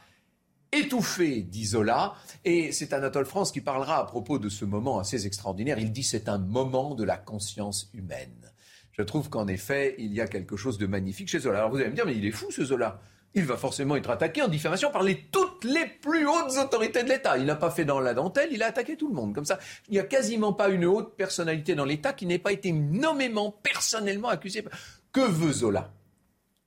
étouffé, 0.72 1.42
dit 1.42 1.66
Zola. 1.66 2.14
Et 2.46 2.72
c'est 2.72 2.94
Anatole 2.94 3.26
France 3.26 3.52
qui 3.52 3.62
parlera 3.62 3.98
à 3.98 4.06
propos 4.06 4.40
de 4.40 4.50
ce 4.50 4.66
moment 4.66 5.00
assez 5.00 5.26
extraordinaire. 5.26 5.80
Il 5.80 5.92
dit 5.92 6.04
c'est 6.04 6.30
un 6.30 6.38
moment 6.38 6.96
de 6.96 7.04
la 7.04 7.18
conscience 7.18 7.90
humaine. 7.94 8.52
Je 8.92 9.02
trouve 9.02 9.30
qu'en 9.30 9.48
effet, 9.48 9.96
il 9.98 10.14
y 10.14 10.22
a 10.22 10.28
quelque 10.28 10.56
chose 10.56 10.78
de 10.78 10.86
magnifique 10.86 11.30
chez 11.30 11.40
Zola. 11.40 11.60
Alors 11.60 11.72
vous 11.72 11.78
allez 11.78 11.90
me 11.90 11.96
dire, 11.96 12.06
mais 12.06 12.16
il 12.16 12.26
est 12.26 12.32
fou 12.32 12.52
ce 12.52 12.64
Zola. 12.64 13.02
Il 13.36 13.46
va 13.46 13.58
forcément 13.58 13.96
être 13.96 14.10
attaqué 14.10 14.42
en 14.42 14.48
diffamation 14.48 14.92
par 14.92 15.04
les, 15.04 15.24
toutes 15.32 15.64
les 15.64 15.86
plus 16.02 16.28
hautes 16.28 16.58
autorités 16.58 17.04
de 17.04 17.10
l'État. 17.10 17.38
Il 17.38 17.46
n'a 17.46 17.56
pas 17.56 17.72
fait 17.72 17.86
dans 17.86 18.00
la 18.00 18.14
dentelle, 18.14 18.50
il 18.52 18.62
a 18.62 18.68
attaqué 18.68 18.96
tout 18.96 19.08
le 19.08 19.16
monde. 19.16 19.34
Comme 19.34 19.46
ça, 19.46 19.60
il 19.90 19.94
n'y 19.94 20.00
a 20.00 20.04
quasiment 20.04 20.54
pas 20.54 20.70
une 20.70 20.86
haute 20.86 21.16
personnalité 21.16 21.74
dans 21.76 21.86
l'État 21.86 22.14
qui 22.14 22.26
n'ait 22.26 22.40
pas 22.40 22.52
été 22.52 22.72
nommément, 22.72 23.52
personnellement 23.52 24.30
accusé. 24.30 24.64
Que 25.12 25.22
veut 25.22 25.52
Zola? 25.52 25.92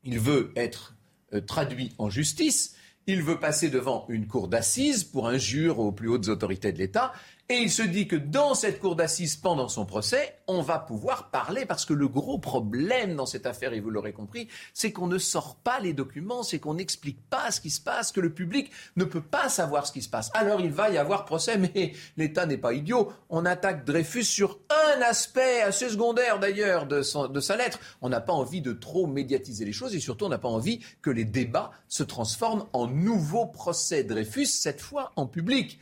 Il 0.02 0.18
veut 0.18 0.52
être 0.57 0.94
euh, 1.35 1.40
traduit 1.40 1.92
en 1.98 2.11
justice 2.11 2.76
il 3.09 3.22
veut 3.22 3.38
passer 3.38 3.70
devant 3.70 4.05
une 4.09 4.26
cour 4.26 4.48
d'assises 4.48 5.05
pour 5.05 5.29
injure 5.29 5.79
aux 5.79 5.92
plus 5.92 6.09
hautes 6.09 6.29
autorités 6.29 6.72
de 6.72 6.79
l'État. 6.79 7.12
Et 7.48 7.59
il 7.59 7.70
se 7.70 7.82
dit 7.82 8.09
que 8.09 8.16
dans 8.16 8.56
cette 8.56 8.80
cour 8.80 8.96
d'assises, 8.96 9.37
pendant 9.37 9.68
son 9.68 9.87
procès, 9.87 10.37
on 10.48 10.62
va 10.62 10.80
pouvoir 10.80 11.30
parler 11.30 11.64
parce 11.64 11.85
que 11.85 11.92
le 11.92 12.09
gros 12.09 12.38
problème 12.38 13.14
dans 13.14 13.24
cette 13.24 13.46
affaire, 13.46 13.72
et 13.72 13.78
vous 13.78 13.90
l'aurez 13.90 14.12
compris, 14.12 14.48
c'est 14.74 14.90
qu'on 14.90 15.06
ne 15.06 15.18
sort 15.18 15.54
pas 15.54 15.78
les 15.78 15.92
documents, 15.92 16.42
c'est 16.42 16.59
qu'on 16.59 16.74
n'explique 16.74 17.22
pas 17.30 17.52
ce 17.52 17.61
qui 17.61 17.70
se 17.70 17.80
passe, 17.80 18.11
que 18.11 18.20
le 18.20 18.35
public 18.35 18.72
ne 18.96 19.04
peut 19.04 19.22
pas 19.22 19.48
savoir 19.48 19.87
ce 19.87 19.92
qui 19.92 20.02
se 20.02 20.09
passe. 20.09 20.28
Alors 20.35 20.61
il 20.61 20.72
va 20.72 20.90
y 20.90 20.98
avoir 20.98 21.24
procès, 21.24 21.56
mais 21.56 21.92
l'État 22.16 22.46
n'est 22.46 22.59
pas 22.59 22.74
idiot. 22.74 23.12
On 23.30 23.46
attaque 23.46 23.85
Dreyfus 23.85 24.24
sur 24.24 24.59
un 24.68 25.02
aspect 25.02 25.61
assez 25.61 25.88
secondaire 25.88 26.40
d'ailleurs 26.40 26.87
de, 26.87 27.28
de 27.28 27.40
sa 27.40 27.56
lettre. 27.56 27.78
On 28.02 28.09
n'a 28.09 28.20
pas 28.20 28.32
envie 28.32 28.61
de 28.61 28.72
trop 28.72 29.06
médiatiser 29.06 29.64
les 29.64 29.72
choses 29.72 29.94
et 29.94 30.00
surtout 30.00 30.24
on 30.24 30.30
n'a 30.30 30.38
pas 30.38 30.48
envie 30.48 30.80
que 31.00 31.11
les 31.11 31.24
débats 31.24 31.70
se 31.87 32.02
transforment 32.02 32.64
en 32.72 32.88
nouveau 32.88 33.46
procès 33.46 34.02
Dreyfus, 34.02 34.46
cette 34.46 34.80
fois 34.80 35.12
en 35.14 35.26
public. 35.26 35.78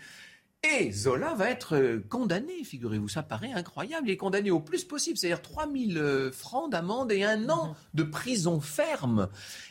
Et 0.65 0.93
Zola 0.93 1.35
va 1.35 1.51
être 1.51 1.77
euh, 1.77 2.03
condamné, 2.09 2.65
figurez-vous, 2.65 3.09
ça 3.09 3.23
paraît 3.23 3.53
incroyable. 3.53 4.09
Il 4.09 4.13
est 4.13 4.17
condamné 4.17 4.51
au 4.51 4.61
plus 4.61 4.83
possible, 4.83 5.19
c'est-à-dire 5.19 5.43
3000 5.43 5.99
euh, 5.99 6.33
francs 6.33 6.73
d'amende 6.73 7.13
et 7.13 7.23
un 7.23 7.51
an 7.51 7.69
mhm. 7.69 7.75
de 7.93 8.03
prison 8.03 8.61
ferme. 8.63 9.29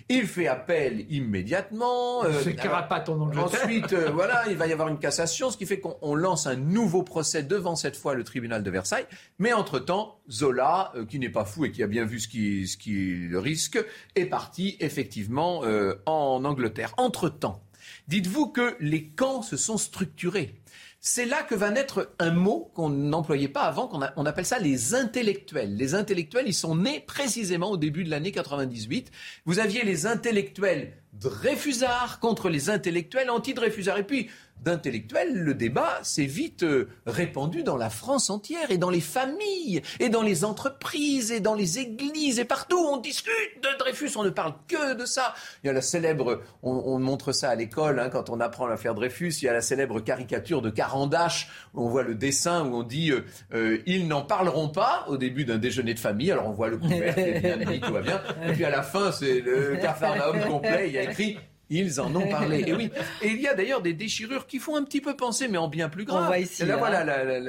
Il 0.08 0.28
fait 0.28 0.46
appel 0.46 1.12
immédiatement. 1.12 2.24
Euh, 2.26 2.42
c'est 2.44 2.56
carapate 2.56 3.10
en 3.10 3.20
Angleterre. 3.22 3.64
Ensuite, 3.64 3.94
voilà, 4.14 4.44
il 4.50 4.56
va 4.56 4.68
y 4.68 4.72
avoir 4.72 4.88
une 4.88 5.00
cassation, 5.00 5.50
ce 5.50 5.58
qui 5.58 5.66
fait 5.66 5.80
qu'on 5.80 6.14
lance 6.14 6.46
un 6.46 6.58
nouveau 6.58 7.02
procès 7.02 7.42
devant 7.42 7.76
cette 7.76 7.98
fois 7.98 8.14
le 8.14 8.24
tribunal 8.24 8.62
de 8.62 8.70
Versailles. 8.70 9.08
Mais 9.40 9.52
entre-temps, 9.52 10.20
Zola, 10.30 10.94
qui 11.10 11.18
n'est 11.18 11.30
pas 11.30 11.46
fou 11.46 11.66
et 11.66 11.72
qui 11.72 11.82
a 11.82 11.88
bien 11.88 12.06
vu 12.06 12.20
ce 12.20 12.28
qu'il 12.28 12.68
ce 12.68 13.36
risque, 13.36 13.84
est 14.14 14.26
parti 14.26 14.78
effectivement 14.80 15.64
en 16.06 16.46
Angleterre. 16.46 16.94
Entre-temps, 16.98 17.64
dites-vous 18.08 18.48
que 18.48 18.76
les 18.80 19.08
camps 19.10 19.42
se 19.42 19.58
sont 19.58 19.78
structurés. 19.78 20.60
C'est 21.06 21.26
là 21.26 21.44
que 21.44 21.54
va 21.54 21.70
naître 21.70 22.14
un 22.18 22.32
mot 22.32 22.72
qu'on 22.74 22.90
n'employait 22.90 23.50
pas 23.50 23.64
avant, 23.64 23.88
qu'on 23.88 24.00
on 24.16 24.26
appelle 24.26 24.46
ça 24.46 24.58
les 24.58 24.96
intellectuels. 24.96 25.76
Les 25.76 25.96
intellectuels, 25.96 26.48
ils 26.48 26.54
sont 26.54 26.78
nés 26.78 27.02
précisément 27.02 27.72
au 27.72 27.76
début 27.78 28.06
de 28.06 28.10
l'année 28.10 28.32
98. 28.32 29.12
Vous 29.46 29.60
aviez 29.60 29.84
les 29.84 30.06
intellectuels 30.06 30.94
Dreyfusards 31.12 32.20
contre 32.22 32.50
les 32.50 32.70
intellectuels 32.70 33.30
anti-Dreyfusards. 33.30 33.98
Et 33.98 34.04
puis, 34.04 34.30
d'intellectuels, 34.64 35.34
le 35.34 35.54
débat 35.54 36.00
s'est 36.04 36.26
vite 36.26 36.64
euh, 36.64 36.90
répandu 37.06 37.64
dans 37.64 37.78
la 37.78 37.90
France 37.90 38.30
entière 38.30 38.72
et 38.72 38.78
dans 38.78 38.90
les 38.90 39.02
familles 39.02 39.82
et 40.00 40.10
dans 40.10 40.22
les 40.22 40.46
entreprises 40.46 41.32
et 41.32 41.40
dans 41.40 41.56
les 41.56 41.80
églises 41.80 42.40
et 42.40 42.46
partout. 42.46 42.78
On 42.78 42.98
discute 42.98 43.34
de 43.62 43.78
Dreyfus, 43.78 44.12
on 44.16 44.24
ne 44.24 44.30
parle 44.30 44.54
que 44.68 44.94
de 44.94 45.06
ça. 45.06 45.34
Il 45.64 45.68
y 45.68 45.70
a 45.70 45.74
la 45.74 45.82
célèbre, 45.82 46.42
on, 46.62 47.00
montre 47.00 47.32
ça 47.32 47.50
à 47.50 47.56
l'école 47.56 48.00
hein, 48.00 48.10
quand 48.10 48.30
on 48.30 48.40
apprend 48.40 48.68
l'affaire 48.68 48.96
Dreyfus, 48.96 49.34
il 49.42 49.46
y 49.46 49.50
a 49.50 49.54
la 49.54 49.62
célèbre 49.62 50.00
caricature 50.00 50.62
de 50.62 50.70
Carandache 50.70 51.50
où 51.74 51.86
on 51.86 51.90
voit 51.90 52.04
le 52.04 52.16
dessin 52.16 52.66
où 52.66 52.76
on 52.76 52.84
dit 52.84 53.12
euh, 53.12 53.26
euh, 53.54 53.80
ils 53.86 54.08
n'en 54.08 54.22
parleront 54.22 54.70
pas 54.70 55.06
au 55.08 55.18
début 55.18 55.46
d'un 55.46 55.58
déjeuner 55.58 55.94
de 55.94 56.00
famille. 56.00 56.32
Alors 56.32 56.48
on 56.48 56.52
voit 56.52 56.70
le 56.70 56.78
couvercle, 56.78 57.40
bien 57.42 57.80
tout 57.80 57.94
va 57.94 58.02
bien. 58.02 58.22
Et 58.48 58.54
puis 58.54 58.66
à 58.66 58.70
la 58.70 58.84
fin, 58.84 59.12
c'est 59.12 59.42
le 59.42 59.78
cafarnaum 59.82 60.40
complet. 60.42 60.88
Il 60.88 60.94
y 60.94 60.98
a 60.98 61.04
écrit 61.04 61.38
ils 61.80 62.02
en 62.02 62.14
ont 62.16 62.28
parlé. 62.28 62.64
Et 62.68 62.74
oui. 62.74 62.90
Et 63.22 63.30
il 63.30 63.42
y 63.42 63.48
a 63.48 63.54
d'ailleurs 63.54 63.82
des 63.82 63.94
déchirures 63.94 64.48
qui 64.48 64.60
font 64.60 64.76
un 64.76 64.84
petit 64.84 65.02
peu 65.02 65.16
penser, 65.16 65.48
mais 65.48 65.58
en 65.58 65.68
bien 65.68 65.90
plus 65.90 66.06
grave. 66.06 66.24
On 66.24 66.28
voit 66.28 66.40
ici. 66.40 66.66
là, 66.66 66.78
voilà, 66.78 67.04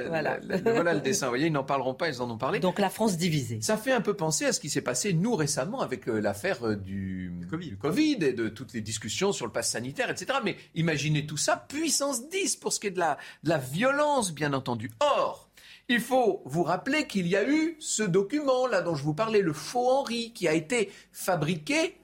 voilà. 0.07 0.93
le 0.93 0.99
dessin. 0.99 1.27
Vous 1.27 1.31
voyez, 1.31 1.47
ils 1.47 1.53
n'en 1.53 1.63
parleront 1.63 1.93
pas, 1.93 2.07
ils 2.07 2.21
en 2.21 2.29
ont 2.29 2.37
parlé. 2.37 2.59
Donc 2.59 2.79
la 2.79 2.89
France 2.89 3.17
divisée. 3.17 3.59
Ça 3.61 3.77
fait 3.77 3.91
un 3.91 4.01
peu 4.01 4.13
penser 4.13 4.45
à 4.45 4.53
ce 4.53 4.59
qui 4.59 4.69
s'est 4.69 4.81
passé, 4.81 5.13
nous, 5.13 5.35
récemment, 5.35 5.81
avec 5.81 6.07
euh, 6.07 6.19
l'affaire 6.19 6.65
euh, 6.65 6.75
du 6.75 7.31
COVID. 7.49 7.77
COVID 7.77 8.17
et 8.21 8.33
de 8.33 8.49
toutes 8.49 8.73
les 8.73 8.81
discussions 8.81 9.31
sur 9.31 9.45
le 9.45 9.51
pass 9.51 9.69
sanitaire, 9.71 10.09
etc. 10.09 10.39
Mais 10.43 10.57
imaginez 10.75 11.25
tout 11.25 11.37
ça, 11.37 11.65
puissance 11.67 12.29
10 12.29 12.57
pour 12.57 12.73
ce 12.73 12.79
qui 12.79 12.87
est 12.87 12.91
de 12.91 12.99
la, 12.99 13.17
de 13.43 13.49
la 13.49 13.57
violence, 13.57 14.33
bien 14.33 14.53
entendu. 14.53 14.91
Or, 14.99 15.49
il 15.87 15.99
faut 15.99 16.41
vous 16.45 16.63
rappeler 16.63 17.05
qu'il 17.05 17.27
y 17.27 17.35
a 17.35 17.47
eu 17.47 17.75
ce 17.79 18.03
document 18.03 18.67
là 18.67 18.81
dont 18.81 18.95
je 18.95 19.03
vous 19.03 19.13
parlais, 19.13 19.41
le 19.41 19.53
faux 19.53 19.87
Henri, 19.89 20.33
qui 20.33 20.47
a 20.47 20.53
été 20.53 20.91
fabriqué 21.11 21.95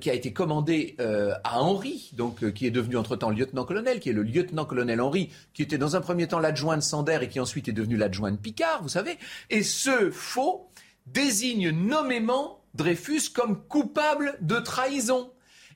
qui 0.00 0.10
a 0.10 0.14
été 0.14 0.32
commandé 0.32 0.96
euh, 1.00 1.34
à 1.44 1.60
Henri, 1.60 2.10
donc 2.14 2.42
euh, 2.42 2.50
qui 2.50 2.66
est 2.66 2.70
devenu 2.70 2.96
entre-temps 2.96 3.30
lieutenant-colonel, 3.30 4.00
qui 4.00 4.10
est 4.10 4.12
le 4.12 4.22
lieutenant-colonel 4.22 5.00
Henri, 5.00 5.30
qui 5.54 5.62
était 5.62 5.78
dans 5.78 5.96
un 5.96 6.00
premier 6.00 6.28
temps 6.28 6.38
l'adjoint 6.38 6.76
de 6.76 6.82
Sander 6.82 7.18
et 7.22 7.28
qui 7.28 7.40
ensuite 7.40 7.68
est 7.68 7.72
devenu 7.72 7.96
l'adjoint 7.96 8.30
de 8.30 8.36
Picard, 8.36 8.82
vous 8.82 8.88
savez. 8.88 9.18
Et 9.50 9.62
ce 9.62 10.10
faux 10.10 10.68
désigne 11.06 11.70
nommément 11.70 12.62
Dreyfus 12.74 13.30
comme 13.34 13.60
coupable 13.66 14.36
de 14.40 14.56
trahison. 14.56 15.30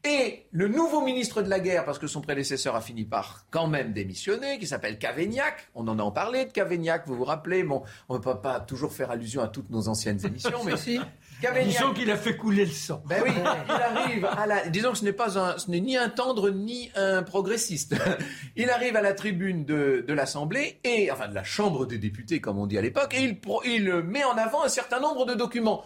Et 0.04 0.46
le 0.50 0.66
nouveau 0.66 1.00
ministre 1.04 1.42
de 1.42 1.48
la 1.48 1.60
guerre, 1.60 1.84
parce 1.84 2.00
que 2.00 2.08
son 2.08 2.20
prédécesseur 2.20 2.74
a 2.74 2.80
fini 2.80 3.04
par 3.04 3.46
quand 3.50 3.68
même 3.68 3.92
démissionner, 3.92 4.58
qui 4.58 4.66
s'appelle 4.66 4.98
Cavaignac, 4.98 5.68
on 5.76 5.86
en 5.86 5.96
a 5.98 6.10
parlé 6.10 6.44
de 6.44 6.50
Cavaignac, 6.50 7.06
vous 7.06 7.14
vous 7.14 7.24
rappelez, 7.24 7.62
bon, 7.62 7.84
on 8.08 8.14
ne 8.14 8.18
peut 8.18 8.40
pas 8.40 8.58
toujours 8.58 8.92
faire 8.92 9.12
allusion 9.12 9.42
à 9.42 9.48
toutes 9.48 9.70
nos 9.70 9.88
anciennes 9.88 10.18
émissions, 10.26 10.62
mais 10.64 10.76
si. 10.76 10.98
Disons 11.64 11.92
qu'il 11.92 12.10
a 12.10 12.16
fait 12.16 12.36
couler 12.36 12.64
le 12.64 12.70
sang. 12.70 13.02
Ben 13.06 13.22
oui, 13.24 13.30
il 13.66 13.70
arrive 13.70 14.24
à 14.24 14.46
la... 14.46 14.68
Disons 14.68 14.92
que 14.92 14.98
ce 14.98 15.04
n'est 15.04 15.12
pas 15.12 15.38
un, 15.38 15.58
ce 15.58 15.70
n'est 15.70 15.80
ni 15.80 15.96
un 15.96 16.08
tendre 16.08 16.50
ni 16.50 16.90
un 16.94 17.22
progressiste. 17.22 17.94
Il 18.56 18.70
arrive 18.70 18.96
à 18.96 19.02
la 19.02 19.12
tribune 19.12 19.64
de, 19.64 20.04
de 20.06 20.12
l'Assemblée 20.12 20.78
et, 20.84 21.10
enfin, 21.10 21.28
de 21.28 21.34
la 21.34 21.44
Chambre 21.44 21.86
des 21.86 21.98
députés, 21.98 22.40
comme 22.40 22.58
on 22.58 22.66
dit 22.66 22.78
à 22.78 22.82
l'époque, 22.82 23.14
et 23.14 23.22
il, 23.22 23.38
il 23.64 23.92
met 24.02 24.24
en 24.24 24.36
avant 24.36 24.62
un 24.62 24.68
certain 24.68 25.00
nombre 25.00 25.24
de 25.26 25.34
documents. 25.34 25.84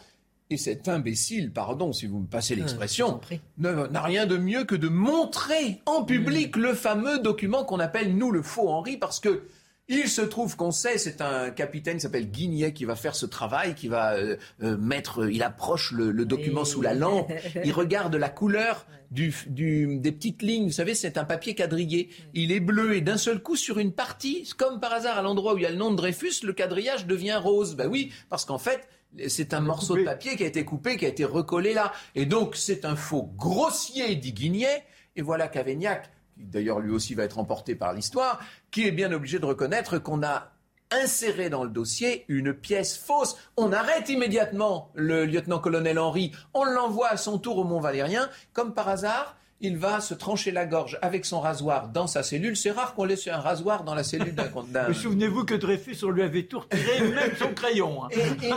Et 0.49 0.57
cet 0.57 0.87
imbécile, 0.89 1.53
pardon 1.53 1.93
si 1.93 2.07
vous 2.07 2.21
me 2.21 2.27
passez 2.27 2.55
ah, 2.57 2.61
l'expression, 2.61 3.21
n'a 3.59 4.01
rien 4.03 4.27
de 4.27 4.37
mieux 4.37 4.65
que 4.65 4.77
de 4.77 4.89
montrer 4.89 5.81
en 5.87 6.05
public 6.05 6.57
mmh. 6.57 6.61
le 6.61 6.75
fameux 6.75 7.19
document 7.19 7.65
qu'on 7.65 7.81
appelle, 7.81 8.17
nous, 8.17 8.31
le 8.31 8.43
faux 8.43 8.69
Henri, 8.69 8.97
parce 8.97 9.19
que 9.19 9.43
il 9.89 10.09
se 10.09 10.21
trouve 10.21 10.57
qu'on 10.57 10.73
sait, 10.73 10.99
c'est 10.99 11.21
un 11.21 11.51
capitaine 11.51 11.97
qui 11.97 12.01
s'appelle 12.01 12.29
Guignet 12.29 12.73
qui 12.73 12.85
va 12.85 12.97
faire 12.97 13.15
ce 13.15 13.25
travail, 13.25 13.75
qui 13.75 13.87
va 13.87 14.15
euh, 14.15 14.37
euh, 14.63 14.77
mettre, 14.77 15.31
il 15.31 15.45
approche 15.45 15.93
le, 15.93 16.13
document 16.25 16.65
sous 16.65 16.83
la 16.83 16.93
lampe, 16.93 17.33
il 17.65 17.73
regarde 17.73 18.15
la 18.17 18.29
couleur 18.29 18.87
du, 19.13 19.33
des 19.47 20.11
petites 20.13 20.43
lignes. 20.43 20.67
Vous 20.67 20.73
savez, 20.73 20.97
c'est 20.97 21.19
un 21.19 21.25
papier 21.25 21.55
quadrillé. 21.55 22.11
Il 22.35 22.51
est 22.51 22.59
bleu 22.59 22.97
et 22.97 23.01
d'un 23.01 23.17
seul 23.17 23.41
coup, 23.41 23.55
sur 23.55 23.79
une 23.79 23.93
partie, 23.93 24.49
comme 24.57 24.81
par 24.81 24.93
hasard 24.93 25.19
à 25.19 25.23
l'endroit 25.23 25.55
où 25.55 25.59
il 25.59 25.63
y 25.63 25.67
a 25.67 25.71
le 25.71 25.77
nom 25.77 25.93
de 25.93 25.97
Dreyfus, 25.97 26.43
le 26.43 26.53
quadrillage 26.53 27.07
devient 27.07 27.39
rose. 27.41 27.77
Ben 27.77 27.89
oui, 27.89 28.13
parce 28.29 28.45
qu'en 28.45 28.59
fait, 28.59 28.89
c'est 29.29 29.55
un 29.55 29.61
morceau 29.61 29.97
de 29.97 30.03
papier 30.03 30.37
qui 30.37 30.43
a 30.43 30.47
été 30.47 30.65
coupé, 30.65 30.97
qui 30.97 31.07
a 31.07 31.09
été 31.09 31.25
recollé 31.25 31.75
là. 31.75 31.93
Et 32.17 32.27
donc, 32.27 32.57
c'est 32.57 32.85
un 32.85 32.97
faux 32.97 33.31
grossier, 33.37 34.17
dit 34.17 34.33
Guignet. 34.33 34.85
Et 35.15 35.23
voilà 35.23 35.49
Cavaignac 35.49 36.11
qui 36.37 36.45
d'ailleurs 36.45 36.81
lui 36.81 36.93
aussi 36.93 37.15
va 37.15 37.25
être 37.25 37.39
emporté 37.39 37.75
par 37.75 37.93
l'histoire, 37.93 38.41
qui 38.71 38.87
est 38.87 38.93
bien 38.93 39.13
obligé 39.13 39.39
de 39.39 39.47
reconnaître 39.47 39.99
qu'on 39.99 40.23
a 40.23 40.53
inséré 40.91 41.51
dans 41.51 41.65
le 41.65 41.71
dossier 41.71 42.25
une 42.29 42.53
pièce 42.53 42.97
fausse. 42.97 43.37
On 43.57 43.73
arrête 43.73 44.09
immédiatement 44.09 44.91
le 44.95 45.25
lieutenant-colonel 45.25 45.99
Henri, 45.99 46.33
on 46.55 46.65
l'envoie 46.65 47.09
à 47.09 47.17
son 47.17 47.39
tour 47.39 47.59
au 47.59 47.65
Mont 47.65 47.81
Valérien. 47.81 48.29
Comme 48.53 48.73
par 48.73 48.89
hasard, 48.89 49.37
il 49.61 49.79
va 49.79 50.01
se 50.01 50.13
trancher 50.13 50.51
la 50.51 50.67
gorge 50.67 50.99
avec 51.01 51.25
son 51.25 51.41
rasoir 51.41 51.89
dans 51.89 52.07
sa 52.07 52.23
cellule. 52.23 52.57
C'est 52.57 52.71
rare 52.71 52.95
qu'on 52.95 53.05
laisse 53.05 53.27
un 53.27 53.39
rasoir 53.39 53.85
dans 53.85 53.95
la 53.95 54.05
cellule 54.05 54.35
d'un. 54.35 54.93
Souvenez-vous 54.93 55.45
que 55.45 55.55
Dreyfus, 55.55 55.97
on 56.05 56.11
lui 56.11 56.23
avait 56.23 56.43
tout 56.43 56.61
retiré, 56.61 57.01
même 57.15 57.35
son 57.39 57.55
crayon. 57.55 58.05
Hein. 58.05 58.09
Et, 58.13 58.49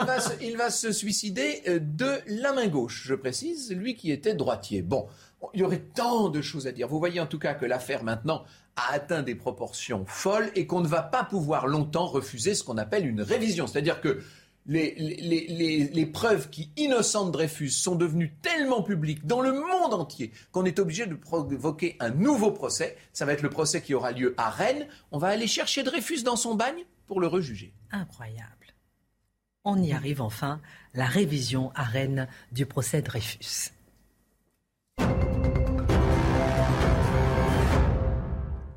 il, 0.42 0.58
va 0.58 0.70
se, 0.70 0.92
suicider 0.92 1.62
euh, 1.68 1.80
de 1.82 2.20
la 2.28 2.52
main 2.52 2.68
gauche, 2.68 3.04
je 3.06 3.16
précise, 3.16 3.74
lui 3.74 3.96
qui 3.96 4.12
était 4.12 4.36
droitier. 4.36 4.82
Bon, 4.82 5.08
il 5.54 5.62
y 5.62 5.64
aurait 5.64 5.80
tant 5.80 6.30
de 6.30 6.42
choses 6.42 6.68
à 6.68 6.72
dire. 6.72 6.88
Vous 6.88 7.00
voyez 7.00 7.20
en 7.20 7.26
tout 7.26 7.40
cas 7.40 7.54
que 7.54 7.66
l'affaire 7.66 8.04
maintenant 8.04 8.44
a 8.76 8.94
atteint 8.94 9.24
des 9.24 9.36
proportions 9.36 10.06
folles 10.06 10.52
et 10.56 10.68
qu'on 10.68 10.82
ne 10.82 10.88
va 10.88 11.02
pas 11.02 11.24
pouvoir 11.24 11.68
longtemps 11.68 12.08
refuser 12.08 12.56
ce 12.56 12.64
qu'on 12.64 12.78
appelle 12.78 13.08
une 13.08 13.22
révision. 13.22 13.68
C'est-à-dire 13.68 14.02
que 14.02 14.22
les, 14.66 16.10
preuves 16.14 16.50
qui 16.50 16.72
innocentent 16.78 17.32
Dreyfus 17.32 17.70
sont 17.70 17.96
devenues 17.96 18.36
tellement 18.42 18.84
publiques 18.84 19.26
dans 19.26 19.42
le 19.42 19.54
monde 19.54 19.94
entier 19.94 20.32
qu'on 20.52 20.66
est 20.66 20.80
obligé 20.80 21.06
de 21.08 21.16
provoquer 21.16 21.96
un 22.00 22.12
nouveau 22.12 22.52
procès. 22.52 22.98
Ça 23.14 23.26
va 23.26 23.34
être 23.34 23.42
le 23.42 23.50
procès 23.50 23.82
qui 23.82 23.94
aura 23.94 24.12
lieu 24.12 24.36
à 24.38 24.50
Rennes. 24.50 24.88
On 25.12 25.18
va 25.18 25.30
aller 25.30 25.48
chercher 25.48 25.84
Dreyfus 25.84 26.24
dans 26.24 26.36
son 26.36 26.56
bagne 26.56 26.84
pour 27.08 27.20
le 27.20 27.28
rejuger. 27.28 27.74
Incroyable. 27.92 28.46
On 29.66 29.82
y 29.82 29.92
arrive 29.92 30.22
enfin, 30.22 30.62
la 30.94 31.06
révision 31.06 31.72
à 31.76 31.84
Rennes 31.84 32.28
du 32.52 32.66
procès 32.66 33.02
Dreyfus. 33.02 33.72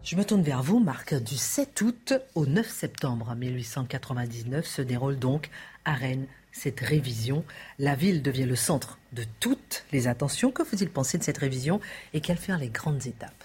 Je 0.04 0.16
me 0.16 0.24
tourne 0.24 0.42
vers 0.42 0.64
vous, 0.64 0.80
Marc. 0.80 1.14
Du 1.14 1.36
7 1.36 1.80
août 1.80 2.14
au 2.34 2.44
9 2.44 2.68
septembre 2.68 3.36
1899 3.36 4.66
se 4.66 4.82
déroule 4.82 5.16
donc 5.16 5.48
à 5.84 5.94
Rennes 5.94 6.26
cette 6.50 6.80
révision. 6.80 7.44
La 7.78 7.94
ville 7.94 8.20
devient 8.20 8.44
le 8.44 8.56
centre 8.56 8.98
de 9.12 9.22
toutes 9.38 9.84
les 9.92 10.08
attentions. 10.08 10.50
Que 10.50 10.64
faut-il 10.64 10.90
penser 10.90 11.18
de 11.18 11.22
cette 11.22 11.38
révision 11.38 11.80
et 12.14 12.20
quelles 12.20 12.36
furent 12.36 12.58
les 12.58 12.68
grandes 12.68 13.06
étapes? 13.06 13.44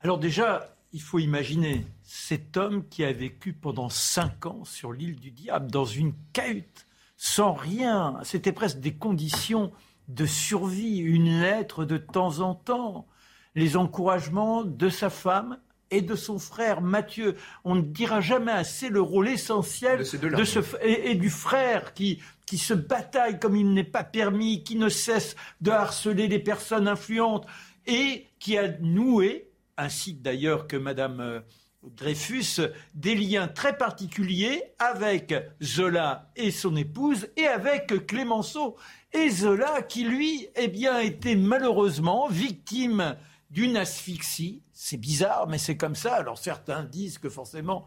Alors 0.00 0.18
déjà, 0.18 0.76
il 0.92 1.02
faut 1.02 1.18
imaginer 1.18 1.84
cet 2.04 2.56
homme 2.56 2.86
qui 2.88 3.04
a 3.04 3.12
vécu 3.12 3.52
pendant 3.52 3.88
cinq 3.88 4.46
ans 4.46 4.64
sur 4.64 4.92
l'île 4.92 5.18
du 5.18 5.32
Diable, 5.32 5.72
dans 5.72 5.84
une 5.84 6.14
cahute, 6.32 6.86
sans 7.16 7.52
rien. 7.52 8.20
C'était 8.22 8.52
presque 8.52 8.78
des 8.78 8.94
conditions 8.94 9.72
de 10.06 10.24
survie, 10.24 10.98
une 10.98 11.40
lettre 11.40 11.84
de 11.84 11.96
temps 11.96 12.38
en 12.38 12.54
temps, 12.54 13.08
les 13.56 13.76
encouragements 13.76 14.62
de 14.64 14.88
sa 14.88 15.10
femme 15.10 15.58
et 15.94 16.02
de 16.02 16.16
son 16.16 16.38
frère 16.38 16.80
Mathieu. 16.80 17.36
On 17.64 17.76
ne 17.76 17.82
dira 17.82 18.20
jamais 18.20 18.52
assez 18.52 18.88
le 18.88 19.00
rôle 19.00 19.28
essentiel 19.28 19.98
de, 19.98 20.44
ce, 20.44 20.58
et, 20.82 21.14
du 21.14 21.30
frère 21.30 21.94
qui, 21.94 22.20
qui 22.46 22.58
se 22.58 22.74
bataille 22.74 23.38
comme 23.38 23.56
il 23.56 23.72
n'est 23.72 23.84
pas 23.84 24.04
permis, 24.04 24.64
qui 24.64 24.76
ne 24.76 24.88
cesse 24.88 25.36
de 25.60 25.70
harceler 25.70 26.26
les 26.26 26.40
personnes 26.40 26.88
influentes 26.88 27.46
et 27.86 28.26
qui 28.40 28.58
a 28.58 28.68
noué, 28.80 29.50
ainsi 29.76 30.14
d'ailleurs 30.14 30.66
que 30.66 30.76
Madame 30.76 31.20
euh, 31.20 31.40
Dreyfus, 31.84 32.60
des 32.94 33.14
liens 33.14 33.46
très 33.46 33.76
particuliers 33.76 34.62
avec 34.78 35.34
Zola 35.62 36.30
et 36.34 36.50
son 36.50 36.74
épouse 36.76 37.28
et 37.36 37.46
avec 37.46 38.06
Clémenceau. 38.06 38.76
Et 39.12 39.30
Zola 39.30 39.82
qui, 39.82 40.04
lui, 40.04 40.48
eh 40.56 40.66
bien, 40.66 40.98
était 40.98 41.36
malheureusement 41.36 42.26
victime 42.28 43.16
d'une 43.54 43.76
asphyxie. 43.76 44.62
C'est 44.72 44.96
bizarre, 44.96 45.46
mais 45.46 45.58
c'est 45.58 45.76
comme 45.76 45.94
ça. 45.94 46.16
Alors 46.16 46.38
certains 46.38 46.82
disent 46.82 47.18
que 47.18 47.30
forcément, 47.30 47.86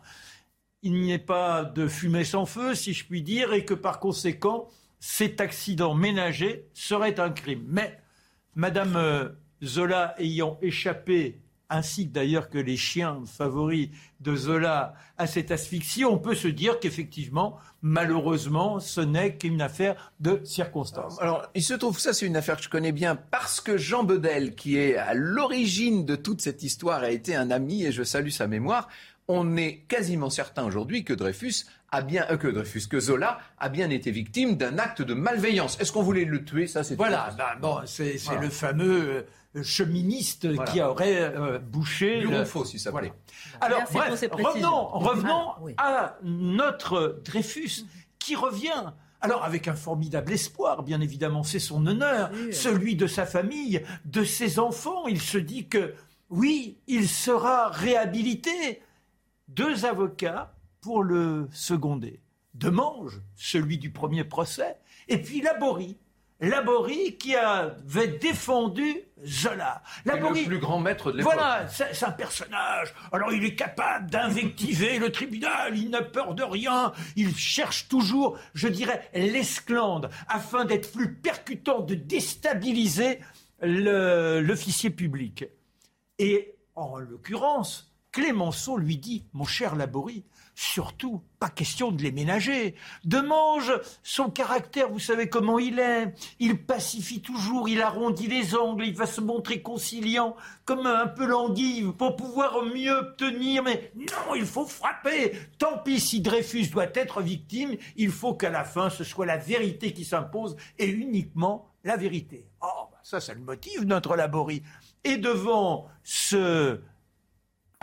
il 0.82 0.93
n'y 0.93 1.11
ait 1.11 1.20
pas 1.20 1.65
de 1.65 1.88
fumée 1.88 2.24
sans 2.24 2.45
feu, 2.45 2.74
si 2.74 2.93
je 2.93 3.05
puis 3.05 3.22
dire, 3.22 3.51
et 3.53 3.65
que 3.65 3.74
par 3.74 3.99
conséquent, 3.99 4.70
cet 4.99 5.41
accident 5.41 5.93
ménager 5.93 6.70
serait 6.74 7.20
un 7.20 7.30
crime. 7.30 7.65
Mais 7.68 7.99
Madame 8.55 8.95
euh, 8.95 9.30
Zola 9.61 10.15
ayant 10.18 10.57
échappé 10.61 11.41
ainsi 11.70 12.05
d'ailleurs 12.05 12.49
que 12.49 12.57
les 12.57 12.78
chiens 12.78 13.22
favoris 13.26 13.89
de 14.20 14.36
Zola 14.36 14.93
à 15.18 15.28
cette 15.28 15.51
asphyxie, 15.51 16.05
on 16.05 16.18
peut 16.18 16.36
se 16.36 16.47
dire 16.47 16.80
qu'effectivement, 16.80 17.57
malheureusement, 17.82 18.80
ce 18.80 19.01
n'est 19.01 19.36
qu'une 19.36 19.61
affaire 19.61 20.13
de 20.20 20.41
circonstances. 20.43 21.22
Alors, 21.22 21.47
il 21.55 21.63
se 21.63 21.74
trouve, 21.74 21.99
ça 21.99 22.13
c'est 22.13 22.26
une 22.26 22.36
affaire 22.36 22.57
que 22.57 22.63
je 22.63 22.70
connais 22.70 22.91
bien, 22.91 23.15
parce 23.15 23.61
que 23.61 23.78
Jean 23.78 24.03
Bedel, 24.03 24.55
qui 24.55 24.78
est 24.78 24.95
à 24.95 25.13
l'origine 25.13 26.05
de 26.05 26.15
toute 26.15 26.41
cette 26.41 26.63
histoire, 26.63 27.03
a 27.03 27.11
été 27.11 27.36
un 27.36 27.51
ami, 27.51 27.84
et 27.84 27.91
je 27.91 28.03
salue 28.03 28.30
sa 28.30 28.47
mémoire, 28.47 28.88
on 29.28 29.57
est 29.57 29.84
quasiment 29.88 30.30
certain 30.30 30.63
aujourd'hui 30.63 31.03
que 31.03 31.13
Dreyfus 31.13 31.65
a 31.91 32.01
bien, 32.01 32.26
euh, 32.30 32.38
que 32.38 32.47
Dreyfus, 32.47 32.88
que 32.88 32.99
Zola 32.99 33.39
a 33.59 33.70
bien 33.70 33.89
été 33.89 34.11
victime 34.11 34.55
d'un 34.55 34.78
acte 34.78 35.01
de 35.01 35.13
malveillance. 35.13 35.78
Est-ce 35.80 35.91
qu'on 35.91 36.03
voulait 36.03 36.26
le 36.26 36.43
tuer? 36.43 36.68
Ça, 36.68 36.84
c'est 36.84 36.95
voilà. 36.95 37.34
Bah, 37.38 37.57
bon, 37.61 37.82
c'est 37.86 38.18
le 38.39 38.49
fameux 38.49 39.26
cheministe 39.63 40.63
qui 40.65 40.81
aurait 40.81 41.21
euh, 41.21 41.59
bouché. 41.59 42.21
Le... 42.21 42.45
faux, 42.45 42.65
si 42.65 42.79
ça 42.79 42.91
voilà. 42.91 43.09
Alors, 43.61 43.83
bref, 43.91 44.23
revenons, 44.31 44.87
revenons 44.87 45.53
à 45.77 46.17
notre 46.23 47.21
Dreyfus 47.25 47.85
qui 48.19 48.35
revient. 48.35 48.93
Alors 49.19 49.43
avec 49.43 49.67
un 49.67 49.73
formidable 49.73 50.31
espoir, 50.31 50.83
bien 50.83 51.01
évidemment, 51.01 51.41
c'est 51.41 51.59
son 51.59 51.87
honneur, 51.87 52.29
celui 52.51 52.95
de 52.95 53.07
sa 53.07 53.25
famille, 53.25 53.83
de 54.05 54.23
ses 54.23 54.59
enfants. 54.59 55.07
Il 55.07 55.19
se 55.19 55.39
dit 55.39 55.67
que 55.67 55.95
oui, 56.29 56.77
il 56.87 57.07
sera 57.07 57.69
réhabilité. 57.69 58.81
Deux 59.47 59.85
avocats 59.85 60.53
pour 60.81 61.03
le 61.03 61.47
seconder. 61.51 62.19
Demange, 62.53 63.21
celui 63.35 63.77
du 63.77 63.91
premier 63.91 64.23
procès, 64.23 64.77
et 65.07 65.21
puis 65.21 65.41
Laborie, 65.41 65.97
Laborie 66.39 67.17
qui 67.17 67.35
avait 67.35 68.07
défendu 68.07 69.01
Zola. 69.25 69.81
Laborie, 70.05 70.41
le 70.41 70.47
plus 70.47 70.59
grand 70.59 70.79
maître 70.79 71.11
de 71.11 71.17
l'époque. 71.17 71.33
Voilà, 71.33 71.67
c'est 71.67 72.05
un 72.05 72.11
personnage. 72.11 72.93
Alors 73.11 73.33
il 73.33 73.43
est 73.43 73.55
capable 73.55 74.09
d'invectiver 74.11 74.99
le 74.99 75.11
tribunal, 75.11 75.75
il 75.75 75.89
n'a 75.89 76.03
peur 76.03 76.35
de 76.35 76.43
rien, 76.43 76.93
il 77.15 77.35
cherche 77.35 77.88
toujours, 77.88 78.38
je 78.53 78.67
dirais, 78.67 79.09
l'esclandre, 79.13 80.09
afin 80.27 80.65
d'être 80.65 80.91
plus 80.91 81.15
percutant, 81.15 81.79
de 81.81 81.95
déstabiliser 81.95 83.19
l'officier 83.61 84.91
public. 84.91 85.45
Et 86.19 86.55
en 86.75 86.97
l'occurrence, 86.97 87.91
Clémenceau 88.11 88.77
lui 88.77 88.97
dit, 88.97 89.25
mon 89.33 89.45
cher 89.45 89.75
Laborie, 89.75 90.23
Surtout, 90.60 91.22
pas 91.39 91.49
question 91.49 91.91
de 91.91 92.01
les 92.01 92.12
ménager. 92.12 92.74
Demange, 93.03 93.80
son 94.01 94.32
caractère, 94.32 94.89
vous 94.89 94.97
savez 94.97 95.30
comment 95.30 95.60
il 95.60 95.78
est. 95.78 96.16
Il 96.39 96.66
pacifie 96.66 97.22
toujours, 97.22 97.70
il 97.70 97.80
arrondit 97.80 98.26
les 98.26 98.55
angles, 98.55 98.86
il 98.86 98.95
va 98.95 99.05
se 99.05 99.22
montrer 99.22 99.62
conciliant, 99.62 100.36
comme 100.66 100.88
un 100.88 101.05
peu 101.05 101.28
l'anguille, 101.28 101.93
pour 101.95 102.16
pouvoir 102.16 102.64
mieux 102.64 102.91
obtenir. 102.91 103.62
Mais 103.62 103.91
non, 103.95 104.34
il 104.34 104.47
faut 104.47 104.66
frapper. 104.66 105.34
Tant 105.60 105.78
pis 105.78 105.99
si 105.99 106.22
Dreyfus 106.22 106.70
doit 106.70 106.89
être 106.95 107.22
victime, 107.22 107.78
il 107.95 108.10
faut 108.10 108.34
qu'à 108.34 108.49
la 108.49 108.64
fin, 108.64 108.89
ce 108.89 109.03
soit 109.03 109.28
la 109.28 109.38
vérité 109.38 109.93
qui 109.93 110.05
s'impose, 110.05 110.55
et 110.80 110.88
uniquement 110.88 111.70
la 111.84 111.97
vérité. 111.97 112.47
Oh, 112.62 112.89
bah 112.91 112.97
ça, 113.03 113.20
ça 113.20 113.36
le 113.36 113.41
motive, 113.41 113.86
notre 113.86 114.16
laborie. 114.16 114.64
Et 115.03 115.18
devant 115.18 115.88
ce 116.01 116.82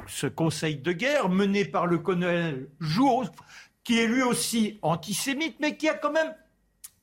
ce 0.07 0.27
conseil 0.27 0.77
de 0.77 0.93
guerre 0.93 1.29
mené 1.29 1.65
par 1.65 1.87
le 1.87 1.99
colonel 1.99 2.69
Jouot, 2.81 3.25
qui 3.83 3.99
est 3.99 4.07
lui 4.07 4.23
aussi 4.23 4.79
antisémite, 4.83 5.57
mais 5.61 5.77
qui 5.77 5.89
a 5.89 5.95
quand 5.95 6.13
même, 6.13 6.35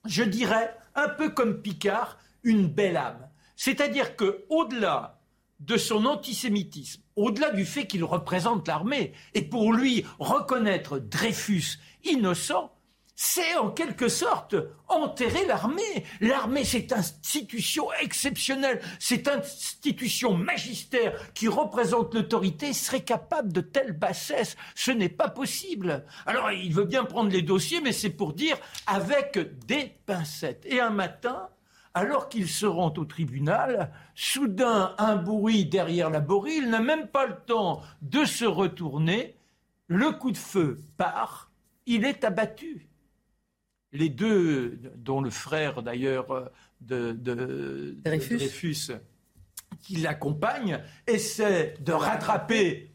je 0.06 0.24
dirais, 0.24 0.76
un 0.96 1.10
peu 1.10 1.30
comme 1.30 1.62
Picard, 1.62 2.18
une 2.44 2.68
belle 2.68 2.98
âme. 2.98 3.30
C'est-à-dire 3.56 4.16
que, 4.16 4.46
au-delà 4.50 5.20
de 5.60 5.78
son 5.78 6.06
antisémitisme, 6.06 7.04
au-delà 7.16 7.52
du 7.52 7.66
fait 7.66 7.86
qu'il 7.86 8.04
représente 8.04 8.68
l'armée, 8.68 9.14
et 9.34 9.44
pour 9.44 9.74
lui 9.74 10.06
reconnaître 10.18 10.98
Dreyfus 10.98 11.78
innocent, 12.04 12.74
c'est 13.16 13.56
en 13.58 13.70
quelque 13.70 14.08
sorte 14.08 14.56
enterrer 14.88 15.46
l'armée. 15.46 16.06
L'armée, 16.22 16.64
c'est 16.64 16.92
institution 16.92 17.88
exceptionnelle, 18.02 18.82
c'est 19.00 19.28
institution 19.28 20.34
magistère 20.34 21.14
qui 21.34 21.48
représente 21.48 22.14
l'autorité, 22.16 22.74
serait 22.74 23.04
capable 23.04 23.54
de 23.54 23.62
telle 23.62 23.94
bassesse. 23.94 24.56
Ce 24.76 24.92
n'est 24.92 25.10
pas 25.10 25.30
possible. 25.30 26.06
Alors, 26.26 26.52
il 26.52 26.74
veut 26.74 26.86
bien 26.86 27.04
prendre 27.04 27.30
les 27.30 27.42
dossiers, 27.42 27.82
mais 27.82 27.92
c'est 27.92 28.10
pour 28.10 28.34
dire 28.34 28.58
avec 28.88 29.38
des 29.68 29.98
pincettes. 30.06 30.66
Et 30.66 30.80
un 30.80 30.90
matin, 30.90 31.50
alors 31.94 32.30
qu'il 32.30 32.48
se 32.48 32.66
rend 32.66 32.94
au 32.98 33.06
tribunal, 33.06 33.92
soudain 34.16 34.96
un 34.98 35.16
bruit 35.16 35.66
derrière 35.66 36.10
la 36.10 36.22
borille, 36.22 36.62
il 36.64 36.70
n'a 36.70 36.80
même 36.80 37.08
pas 37.08 37.26
le 37.26 37.36
temps 37.46 37.82
de 38.02 38.26
se 38.26 38.46
retourner, 38.46 39.36
le 39.88 40.12
coup 40.12 40.32
de 40.32 40.38
feu 40.38 40.82
part, 40.98 41.52
il 41.86 42.06
est 42.06 42.24
abattu 42.24 42.91
les 43.94 44.10
deux, 44.10 44.80
dont 44.96 45.22
le 45.22 45.30
frère 45.30 45.84
d'ailleurs 45.84 46.32
euh, 46.32 46.46
de, 46.82 47.96
Dreyfus. 48.04 48.92
qui 49.80 49.98
l'accompagne, 49.98 50.82
essaient 51.08 51.76
de 51.80 51.92
rattraper 51.92 52.92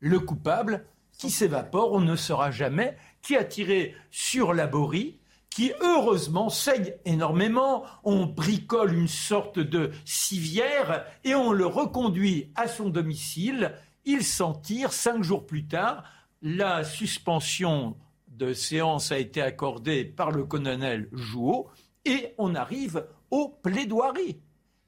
le 0.00 0.20
coupable 0.20 0.84
qui 1.16 1.30
s'évapore, 1.30 1.92
on 1.92 2.00
ne 2.00 2.16
saura 2.16 2.50
jamais, 2.50 2.96
qui 3.22 3.36
a 3.36 3.44
tiré 3.44 3.94
sur 4.10 4.52
Laborie, 4.52 5.18
qui 5.48 5.72
heureusement 5.80 6.48
saigne 6.48 6.92
énormément. 7.04 7.84
On 8.02 8.26
bricole 8.26 8.92
une 8.92 9.08
sorte 9.08 9.58
de 9.60 9.92
civière 10.04 11.06
et 11.22 11.34
on 11.34 11.52
le 11.52 11.66
reconduit 11.66 12.50
à 12.56 12.66
son 12.66 12.88
domicile. 12.88 13.72
Il 14.04 14.24
s'en 14.24 14.52
tire 14.52 14.92
cinq 14.92 15.22
jours 15.22 15.46
plus 15.46 15.66
tard. 15.66 16.04
La 16.42 16.82
suspension 16.82 17.96
de 18.36 18.52
séance 18.52 19.12
a 19.12 19.18
été 19.18 19.40
accordée 19.40 20.04
par 20.04 20.30
le 20.30 20.44
colonel 20.44 21.08
Jouot 21.12 21.68
et 22.04 22.34
on 22.38 22.54
arrive 22.54 23.06
aux 23.30 23.48
plaidoiries. 23.48 24.40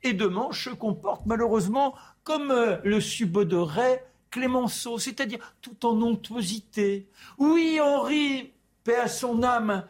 Et 0.03 0.13
demain 0.13 0.49
se 0.53 0.71
comporte 0.71 1.27
malheureusement 1.27 1.95
comme 2.25 2.51
euh, 2.51 2.77
le 2.85 3.01
subodorait 3.01 4.05
Clémenceau, 4.31 4.99
c'est-à-dire 4.99 5.55
tout 5.63 5.87
en 5.87 6.01
onctuosité. 6.03 7.09
Oui, 7.39 7.79
Henri, 7.81 8.53
paix 8.85 8.97
à 8.97 9.09
son 9.09 9.43
âme, 9.43 9.87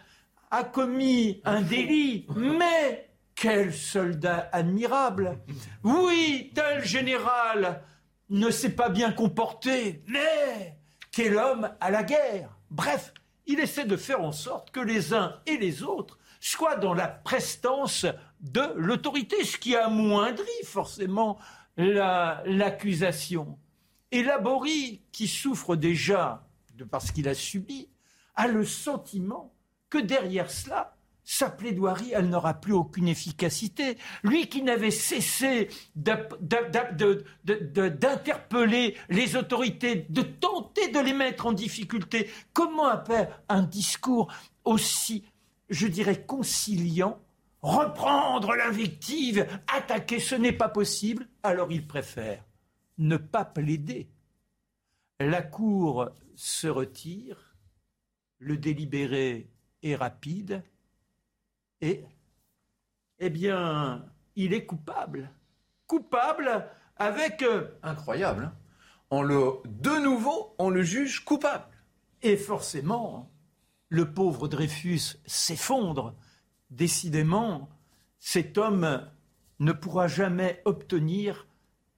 a 0.50 0.62
commis 0.62 1.40
un 1.44 1.62
délit, 1.62 2.26
mais 2.36 3.10
quel 3.34 3.72
soldat 3.72 4.48
admirable 4.52 5.38
Oui, 5.82 6.52
tel 6.54 6.84
général 6.84 7.82
ne 8.30 8.50
s'est 8.50 8.74
pas 8.74 8.88
bien 8.88 9.10
comporté, 9.10 10.02
mais 10.06 10.78
quel 11.10 11.36
homme 11.36 11.70
à 11.80 11.90
la 11.90 12.04
guerre 12.04 12.56
Bref, 12.70 13.12
il 13.46 13.60
essaie 13.60 13.84
de 13.84 13.96
faire 13.96 14.22
en 14.22 14.32
sorte 14.32 14.70
que 14.70 14.80
les 14.80 15.14
uns 15.14 15.40
et 15.46 15.56
les 15.56 15.82
autres 15.82 16.18
soient 16.40 16.76
dans 16.76 16.94
la 16.94 17.08
prestance 17.08 18.06
de 18.40 18.72
l'autorité, 18.76 19.44
ce 19.44 19.56
qui 19.56 19.74
amoindrit 19.76 20.64
forcément 20.64 21.38
l'accusation. 21.76 23.58
et 24.12 24.22
Laborie, 24.22 25.02
qui 25.12 25.28
souffre 25.28 25.76
déjà 25.76 26.48
de 26.74 26.84
parce 26.84 27.10
qu'il 27.10 27.28
a 27.28 27.34
subi, 27.34 27.88
a 28.34 28.48
le 28.48 28.64
sentiment 28.64 29.54
que 29.90 29.98
derrière 29.98 30.50
cela, 30.50 30.95
sa 31.28 31.50
plaidoirie, 31.50 32.12
elle 32.14 32.30
n'aura 32.30 32.54
plus 32.54 32.72
aucune 32.72 33.08
efficacité. 33.08 33.98
Lui 34.22 34.48
qui 34.48 34.62
n'avait 34.62 34.92
cessé 34.92 35.68
d'interpeller 35.96 38.94
les 39.08 39.34
autorités, 39.34 40.06
de 40.08 40.22
tenter 40.22 40.86
de 40.88 41.00
les 41.00 41.12
mettre 41.12 41.46
en 41.46 41.52
difficulté, 41.52 42.30
comment 42.52 42.86
après 42.86 43.28
un 43.48 43.64
discours 43.64 44.32
aussi, 44.64 45.24
je 45.68 45.88
dirais, 45.88 46.24
conciliant, 46.24 47.20
reprendre 47.60 48.54
l'invective, 48.54 49.48
attaquer, 49.66 50.20
ce 50.20 50.36
n'est 50.36 50.52
pas 50.52 50.68
possible, 50.68 51.26
alors 51.42 51.72
il 51.72 51.88
préfère 51.88 52.44
ne 52.98 53.16
pas 53.16 53.44
plaider. 53.44 54.08
La 55.18 55.42
Cour 55.42 56.08
se 56.36 56.68
retire, 56.68 57.56
le 58.38 58.56
délibéré 58.56 59.50
rapide, 59.94 60.64
et, 61.80 62.04
eh 63.18 63.30
bien, 63.30 64.04
il 64.34 64.52
est 64.52 64.66
coupable. 64.66 65.30
Coupable 65.86 66.68
avec... 66.96 67.42
Euh, 67.42 67.68
Incroyable. 67.82 68.44
Hein. 68.44 68.54
on 69.10 69.22
le, 69.22 69.52
de 69.66 70.02
nouveau, 70.02 70.54
on 70.58 70.70
le 70.70 70.82
juge 70.82 71.24
coupable. 71.24 71.66
Et 72.22 72.36
forcément, 72.36 73.30
le 73.88 74.12
pauvre 74.12 74.48
Dreyfus 74.48 75.18
s'effondre. 75.26 76.14
Décidément, 76.70 77.68
cet 78.18 78.58
homme 78.58 79.08
ne 79.60 79.72
pourra 79.72 80.08
jamais 80.08 80.62
obtenir 80.64 81.46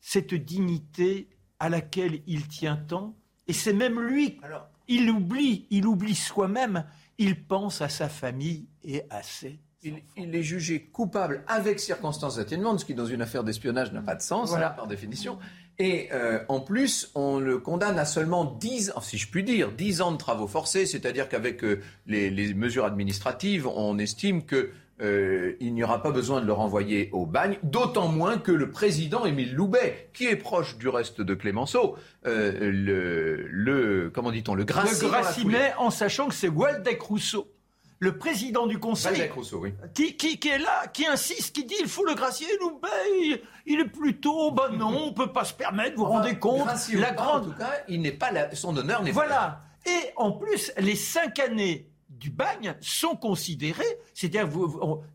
cette 0.00 0.34
dignité 0.34 1.28
à 1.58 1.68
laquelle 1.68 2.22
il 2.26 2.46
tient 2.48 2.76
tant. 2.76 3.16
Et 3.46 3.52
c'est 3.52 3.72
même 3.72 4.00
lui, 4.00 4.38
Alors, 4.42 4.68
il 4.88 5.10
oublie, 5.10 5.66
il 5.70 5.86
oublie 5.86 6.14
soi-même 6.14 6.84
il 7.18 7.44
pense 7.44 7.82
à 7.82 7.88
sa 7.88 8.08
famille 8.08 8.68
et 8.82 9.02
à 9.10 9.22
ses 9.22 9.58
il, 9.82 10.34
est 10.34 10.42
jugé 10.42 10.80
coupable 10.92 11.44
avec 11.46 11.80
circonstances 11.80 12.38
atténuantes, 12.38 12.80
ce 12.80 12.84
qui 12.84 12.94
dans 12.94 13.06
une 13.06 13.22
affaire 13.22 13.44
d'espionnage 13.44 13.92
n'a 13.92 14.02
pas 14.02 14.14
de 14.14 14.22
sens, 14.22 14.50
voilà. 14.50 14.70
par 14.70 14.86
définition. 14.86 15.38
Et 15.78 16.08
euh, 16.12 16.40
en 16.48 16.60
plus, 16.60 17.10
on 17.14 17.38
le 17.38 17.58
condamne 17.58 17.98
à 17.98 18.04
seulement 18.04 18.44
10, 18.44 18.92
si 19.00 19.16
je 19.16 19.30
puis 19.30 19.44
dire, 19.44 19.70
10 19.70 20.02
ans 20.02 20.12
de 20.12 20.16
travaux 20.16 20.48
forcés, 20.48 20.86
c'est-à-dire 20.86 21.28
qu'avec 21.28 21.62
euh, 21.62 21.80
les, 22.06 22.52
mesures 22.54 22.84
administratives, 22.84 23.66
on 23.68 23.96
estime 23.98 24.44
que 24.44 24.70
euh, 25.00 25.54
il 25.60 25.74
n'y 25.74 25.84
aura 25.84 26.02
pas 26.02 26.10
besoin 26.10 26.40
de 26.40 26.46
le 26.46 26.52
renvoyer 26.52 27.10
au 27.12 27.24
bagne, 27.26 27.58
d'autant 27.62 28.08
moins 28.08 28.38
que 28.38 28.50
le 28.50 28.72
président 28.72 29.24
Émile 29.24 29.54
Loubet, 29.54 30.10
qui 30.12 30.26
est 30.26 30.34
proche 30.34 30.76
du 30.78 30.88
reste 30.88 31.20
de 31.20 31.34
Clémenceau, 31.34 31.94
euh, 32.26 32.72
le, 32.72 34.10
comment 34.12 34.32
dit-on, 34.32 34.56
le 34.56 34.64
gracie, 34.64 35.04
le 35.04 35.80
en 35.80 35.90
sachant 35.90 36.26
que 36.26 36.34
c'est 36.34 36.48
Waldeck 36.48 37.00
Rousseau 37.00 37.46
le 38.01 38.16
président 38.16 38.66
du 38.66 38.78
conseil, 38.78 39.28
Rousseau, 39.28 39.59
oui. 39.61 39.74
qui, 39.94 40.16
qui, 40.16 40.49
est 40.49 40.59
là, 40.59 40.86
qui 40.92 41.07
insiste, 41.07 41.55
qui 41.55 41.64
dit 41.64 41.74
il 41.80 41.88
faut 41.88 42.05
le 42.05 42.14
gracier. 42.14 42.46
Loubet, 42.61 43.40
il, 43.66 43.80
est 43.80 43.84
plutôt, 43.84 44.53
ben 44.53 44.70
non, 44.70 45.09
on 45.09 45.12
peut 45.12 45.32
pas 45.32 45.44
se 45.44 45.55
permettre, 45.55 45.96
vous 45.96 46.05
vous 46.05 46.11
rendez 46.11 46.38
compte 46.38 46.68
La 46.94 47.12
grande, 47.12 47.42
en 47.42 47.51
tout 47.51 47.59
cas, 47.59 47.72
il 47.88 48.01
n'est 48.01 48.12
pas 48.12 48.30
son 48.53 48.76
honneur 48.76 49.03
n'est 49.03 49.11
voilà. 49.11 49.62
Et 49.86 50.11
en 50.16 50.32
plus, 50.32 50.72
les 50.78 50.96
cinq 50.96 51.38
années 51.38 51.88
du 52.09 52.30
bagne 52.30 52.74
sont 52.80 53.16
considérés, 53.16 53.84
c'est-à-dire 54.14 54.49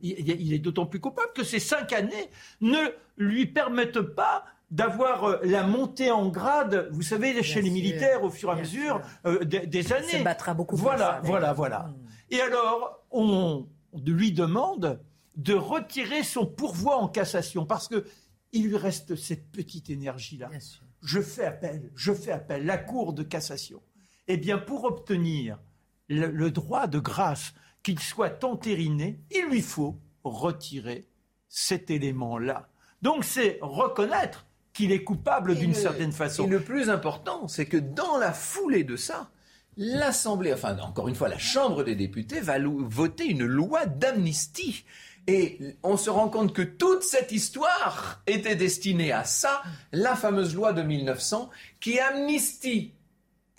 il 0.01 0.53
est 0.53 0.59
d'autant 0.59 0.85
plus 0.85 0.99
coupable 0.99 1.31
que 1.35 1.43
ces 1.43 1.59
cinq 1.59 1.93
années 1.93 2.29
ne 2.61 2.79
lui 3.17 3.45
permettent 3.45 4.01
pas 4.01 4.45
d'avoir 4.73 5.23
euh, 5.25 5.39
la 5.43 5.63
montée 5.63 6.11
en 6.11 6.29
grade, 6.29 6.89
vous 6.91 7.03
savez, 7.03 7.41
chez 7.43 7.61
les 7.61 7.69
militaires 7.69 8.23
au 8.23 8.29
fur 8.29 8.49
et 8.49 8.53
à 8.53 8.55
mesure 8.55 9.01
euh, 9.25 9.43
des, 9.45 9.93
années. 9.93 10.07
Ça 10.07 10.23
battra 10.23 10.53
beaucoup 10.55 10.75
voilà, 10.75 11.21
Voilà, 11.23 11.53
voilà, 11.53 11.79
hmm. 11.79 12.02
Et 12.33 12.41
alors, 12.41 13.05
on 13.11 13.67
lui 13.93 14.31
demande 14.31 14.99
de 15.35 15.53
retirer 15.53 16.23
son 16.23 16.47
pourvoi 16.47 16.97
en 16.97 17.07
cassation 17.07 17.67
parce 17.67 17.87
que 17.87 18.07
il 18.53 18.69
lui 18.69 18.77
reste 18.77 19.15
cette 19.15 19.51
petite 19.51 19.91
énergie-là. 19.91 20.49
Je 21.03 21.21
fais 21.21 21.45
appel, 21.45 21.91
je 21.95 22.11
fais 22.11 22.31
appel, 22.31 22.65
la 22.65 22.79
Cour 22.79 23.13
de 23.13 23.21
cassation. 23.21 23.83
Eh 24.27 24.37
bien, 24.37 24.57
pour 24.57 24.83
obtenir 24.85 25.59
le, 26.09 26.49
droit 26.49 26.87
de 26.87 26.97
grâce 26.97 27.53
qu'il 27.83 27.99
soit 27.99 28.43
entériné, 28.43 29.19
il 29.29 29.45
lui 29.51 29.61
faut 29.61 29.99
retirer 30.23 31.07
cet 31.49 31.91
élément-là. 31.91 32.67
Donc 33.03 33.25
c'est 33.25 33.59
reconnaître 33.61 34.47
qu'il 34.73 34.91
est 34.91 35.03
coupable 35.03 35.53
d'une 35.55 35.75
certaine 35.75 36.11
façon. 36.11 36.45
Et 36.45 36.49
le 36.49 36.63
plus 36.63 36.89
important, 36.89 37.47
c'est 37.47 37.67
que 37.67 37.77
dans 37.77 38.17
la 38.17 38.33
foulée 38.33 38.83
de 38.83 38.95
ça, 38.95 39.29
l'Assemblée, 39.77 40.53
enfin 40.53 40.77
encore 40.79 41.07
une 41.07 41.15
fois, 41.15 41.29
la 41.29 41.37
Chambre 41.37 41.83
des 41.83 41.95
députés 41.95 42.39
va 42.39 42.57
voter 42.59 43.25
une 43.25 43.45
loi 43.45 43.85
d'amnistie. 43.85 44.85
Et 45.27 45.57
on 45.83 45.95
se 45.95 46.09
rend 46.09 46.27
compte 46.27 46.53
que 46.53 46.61
toute 46.61 47.03
cette 47.03 47.31
histoire 47.31 48.21
était 48.27 48.57
destinée 48.57 49.13
à 49.13 49.23
ça, 49.23 49.63
la 49.93 50.15
fameuse 50.15 50.53
loi 50.53 50.73
de 50.73 50.81
1900 50.81 51.49
qui 51.79 51.97
amnistie 51.99 52.93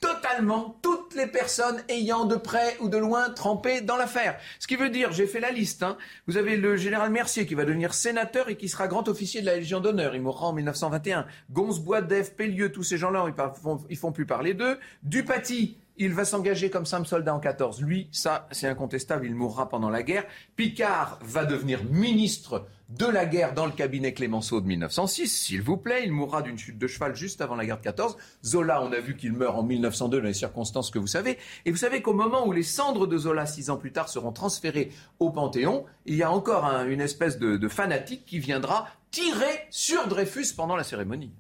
totalement 0.05 0.79
toutes 0.83 1.15
les 1.15 1.27
personnes 1.27 1.83
ayant 1.89 2.27
de 2.27 2.37
près 2.37 2.77
ou 2.81 2.91
de 2.91 2.99
loin 2.99 3.31
trempé 3.31 3.81
dans 3.81 3.97
l'affaire. 3.97 4.39
Ce 4.59 4.67
qui 4.67 4.77
veut 4.77 4.91
dire, 4.91 5.13
j'ai 5.13 5.27
fait 5.27 5.41
la 5.41 5.51
liste, 5.51 5.83
hein. 5.83 5.97
vous 6.27 6.37
avez 6.37 6.59
le 6.59 6.77
général 6.77 7.11
Mercier 7.11 7.47
qui 7.47 7.55
va 7.55 7.65
devenir 7.65 7.95
sénateur 7.95 8.51
et 8.51 8.57
qui 8.59 8.69
sera 8.69 8.87
grand 8.87 9.09
officier 9.09 9.41
de 9.41 9.47
la 9.47 9.57
Légion 9.57 9.81
d'honneur. 9.81 10.15
Il 10.15 10.21
mourra 10.21 10.49
en 10.49 10.53
1921. 10.53 11.25
Gonze, 11.51 11.81
Boisdef, 11.81 12.37
Pellieu, 12.37 12.71
tous 12.71 12.83
ces 12.83 12.99
gens-là, 12.99 13.25
ils, 13.29 13.61
font, 13.63 13.81
ils 13.89 13.97
font 13.97 14.13
plus 14.13 14.27
parler 14.27 14.53
d'eux. 14.53 14.79
Dupaty, 15.05 15.79
il 15.97 16.13
va 16.13 16.25
s'engager 16.25 16.71
comme 16.71 16.87
simple 16.87 17.07
soldat 17.07 17.35
en 17.35 17.41
14. 17.41 17.83
Lui, 17.83 18.09
ça, 18.11 18.49
c'est 18.51 18.67
incontestable, 18.67 19.27
il 19.27 19.35
mourra 19.35 19.69
pendant 19.69 19.91
la 19.91 20.03
guerre. 20.03 20.25
Picard 20.57 21.19
va 21.23 21.45
devenir 21.45 21.85
ministre 21.85 22.67
de 22.89 23.07
la 23.07 23.25
guerre 23.27 23.55
dans 23.55 23.67
le 23.67 23.73
cabinet 23.73 24.13
Clémenceau 24.13 24.61
de 24.61 24.67
1906, 24.67 25.29
s'il 25.29 25.63
vous 25.63 25.77
plaît. 25.77 26.03
Il 26.05 26.13
mourra 26.13 26.43
d'une 26.43 26.59
chute 26.59 26.79
de 26.79 26.87
cheval 26.87 27.15
juste 27.15 27.41
avant 27.41 27.55
la 27.55 27.65
guerre 27.65 27.79
de 27.79 27.83
14. 27.83 28.17
Zola, 28.45 28.83
on 28.83 28.93
a 28.93 29.01
vu 29.01 29.17
qu'il 29.17 29.33
meurt 29.33 29.57
en 29.57 29.63
1902 29.63 30.21
dans 30.21 30.27
les 30.27 30.35
circonstances 30.35 30.91
que 30.91 30.99
vous 30.99 31.07
savez. 31.07 31.39
Et 31.65 31.71
vous 31.71 31.77
savez 31.77 32.03
qu'au 32.03 32.13
moment 32.13 32.47
où 32.47 32.53
les 32.53 32.63
cendres 32.63 33.07
de 33.07 33.17
Zola, 33.17 33.47
six 33.47 33.71
ans 33.71 33.77
plus 33.77 33.93
tard, 33.93 34.09
seront 34.09 34.33
transférées 34.33 34.91
au 35.19 35.31
Panthéon, 35.31 35.85
il 36.07 36.17
y 36.17 36.23
a 36.23 36.31
encore 36.31 36.65
une 36.65 37.01
espèce 37.01 37.39
de, 37.39 37.69
fanatique 37.69 38.25
qui 38.27 38.39
viendra 38.39 38.89
tirer 39.11 39.67
sur 39.71 40.07
Dreyfus 40.07 40.55
pendant 40.57 40.77
la 40.77 40.85
cérémonie. 40.85 41.33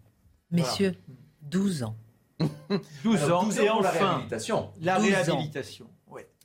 Messieurs, 0.50 0.94
12 1.42 1.82
ans. 1.82 1.96
12 3.05 3.30
ans, 3.30 3.51
et 3.51 3.70
enfin, 3.70 3.82
la 3.82 3.91
réhabilitation. 3.91 4.70
La 4.80 4.99
réhabilitation. 4.99 5.87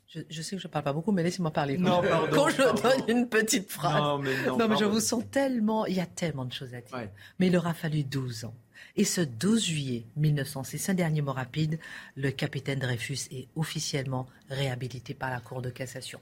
Je, 0.08 0.42
sais 0.42 0.56
que 0.56 0.62
je 0.62 0.68
ne 0.68 0.72
parle 0.72 0.86
pas 0.86 0.94
beaucoup, 0.94 1.12
mais 1.12 1.22
laissez-moi 1.22 1.52
parler. 1.52 1.78
Non, 1.78 2.02
Quand 2.32 2.50
je 2.50 2.64
donne 2.82 3.04
une 3.08 3.30
petite 3.30 3.70
phrase. 3.70 4.02
Non, 4.02 4.18
mais, 4.18 4.32
non, 4.48 4.58
non, 4.58 4.68
mais 4.68 4.76
je 4.76 4.86
vous 4.86 5.00
sens 5.00 5.24
tellement. 5.30 5.86
Il 5.86 5.96
y 5.96 6.00
a 6.00 6.08
tellement 6.08 6.46
de 6.46 6.52
choses 6.52 6.74
à 6.74 6.82
dire. 6.82 7.10
Mais 7.38 7.48
il 7.48 7.56
aura 7.56 7.76
fallu 7.76 8.04
12 8.04 8.46
ans. 8.46 8.56
Et 8.96 9.04
ce 9.04 9.22
12 9.22 9.64
juillet 9.64 10.06
1906, 10.16 10.90
un 10.90 10.94
dernier 10.96 11.22
mot 11.22 11.34
rapide, 11.34 11.80
le 12.16 12.32
capitaine 12.32 12.80
Dreyfus 12.80 13.28
est 13.30 13.50
officiellement 13.56 14.26
réhabilité 14.50 15.14
par 15.14 15.30
la 15.30 15.42
Cour 15.42 15.62
de 15.62 15.70
cassation. 15.70 16.20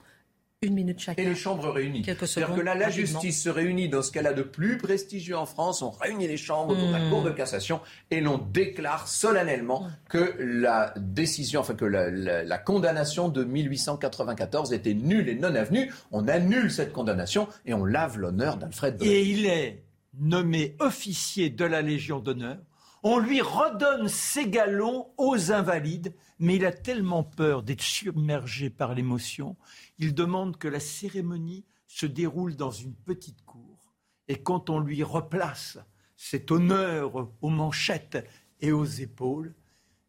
Une 0.64 0.74
minute 0.74 1.00
chacun. 1.00 1.22
Et 1.22 1.26
les 1.26 1.36
chambres 1.36 1.70
réunies. 1.70 2.04
C'est-à-dire 2.04 2.56
que 2.56 2.62
là, 2.62 2.74
la 2.74 2.90
justice 2.90 3.44
se 3.44 3.50
réunit 3.50 3.90
dans 3.90 4.02
ce 4.02 4.12
qu'elle 4.12 4.26
a 4.26 4.34
de 4.34 4.42
plus 4.42 4.78
prestigieux 4.78 5.38
en 5.38 5.46
France. 5.46 5.84
On 5.84 5.92
réunit 5.92 6.28
les 6.28 6.38
chambres 6.38 6.76
pour 6.76 6.90
la 6.90 7.00
hmm. 7.00 7.10
Cour 7.12 7.22
de 7.22 7.30
cassation 7.30 7.80
et 8.10 8.22
l'on 8.22 8.40
déclare 8.40 9.08
solennellement 9.08 9.88
que 10.10 10.36
la 10.40 10.96
décision, 10.98 11.60
enfin 11.60 11.76
que 11.76 11.86
la, 11.86 12.58
condamnation 12.58 13.30
de 13.30 13.44
1894 13.44 14.74
était 14.74 14.96
nulle 14.96 15.30
et 15.30 15.36
non 15.36 15.54
avenue. 15.54 15.94
On 16.12 16.28
annule 16.28 16.72
cette 16.72 16.92
condamnation 16.92 17.48
et 17.68 17.76
on 17.76 17.86
lave 17.86 18.18
l'honneur 18.18 18.58
d'Alfred 18.58 18.98
Et 19.04 19.30
il 19.30 19.46
est 19.46 19.84
nommé 20.20 20.76
officier 20.80 21.52
de 21.52 21.66
la 21.66 21.84
Légion 21.84 22.18
d'honneur. 22.18 22.58
On 23.04 23.20
lui 23.20 23.42
redonne 23.42 24.08
ses 24.08 24.50
galons 24.50 25.08
aux 25.18 25.52
invalides, 25.52 26.14
mais 26.40 26.56
il 26.56 26.66
a 26.66 26.72
tellement 26.72 27.24
peur 27.24 27.64
d'être 27.64 27.82
submergé 27.82 28.70
par 28.70 28.94
l'émotion 28.94 29.56
il 30.00 30.14
demande 30.14 30.58
que 30.58 30.68
la 30.68 30.80
cérémonie 30.80 31.66
se 31.88 32.06
déroule 32.06 32.56
dans 32.56 32.72
une 32.72 32.94
petite 32.94 33.44
cour. 33.46 33.94
Et 34.28 34.42
quand 34.42 34.70
on 34.70 34.80
lui 34.80 35.04
replace 35.04 35.78
cet 36.16 36.52
honneur 36.52 37.30
aux 37.42 37.50
manchettes 37.50 38.28
et 38.60 38.72
aux 38.72 38.86
épaules, 38.86 39.56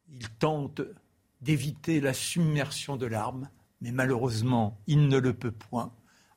il 0.08 0.28
tente 0.30 0.80
d'éviter 1.40 2.00
la 2.00 2.12
submersion 2.12 2.96
de 2.96 3.06
larmes, 3.06 3.50
mais 3.80 3.92
malheureusement, 3.92 4.80
il 4.86 5.08
ne 5.08 5.18
le 5.18 5.34
peut 5.34 5.52
point. 5.52 5.94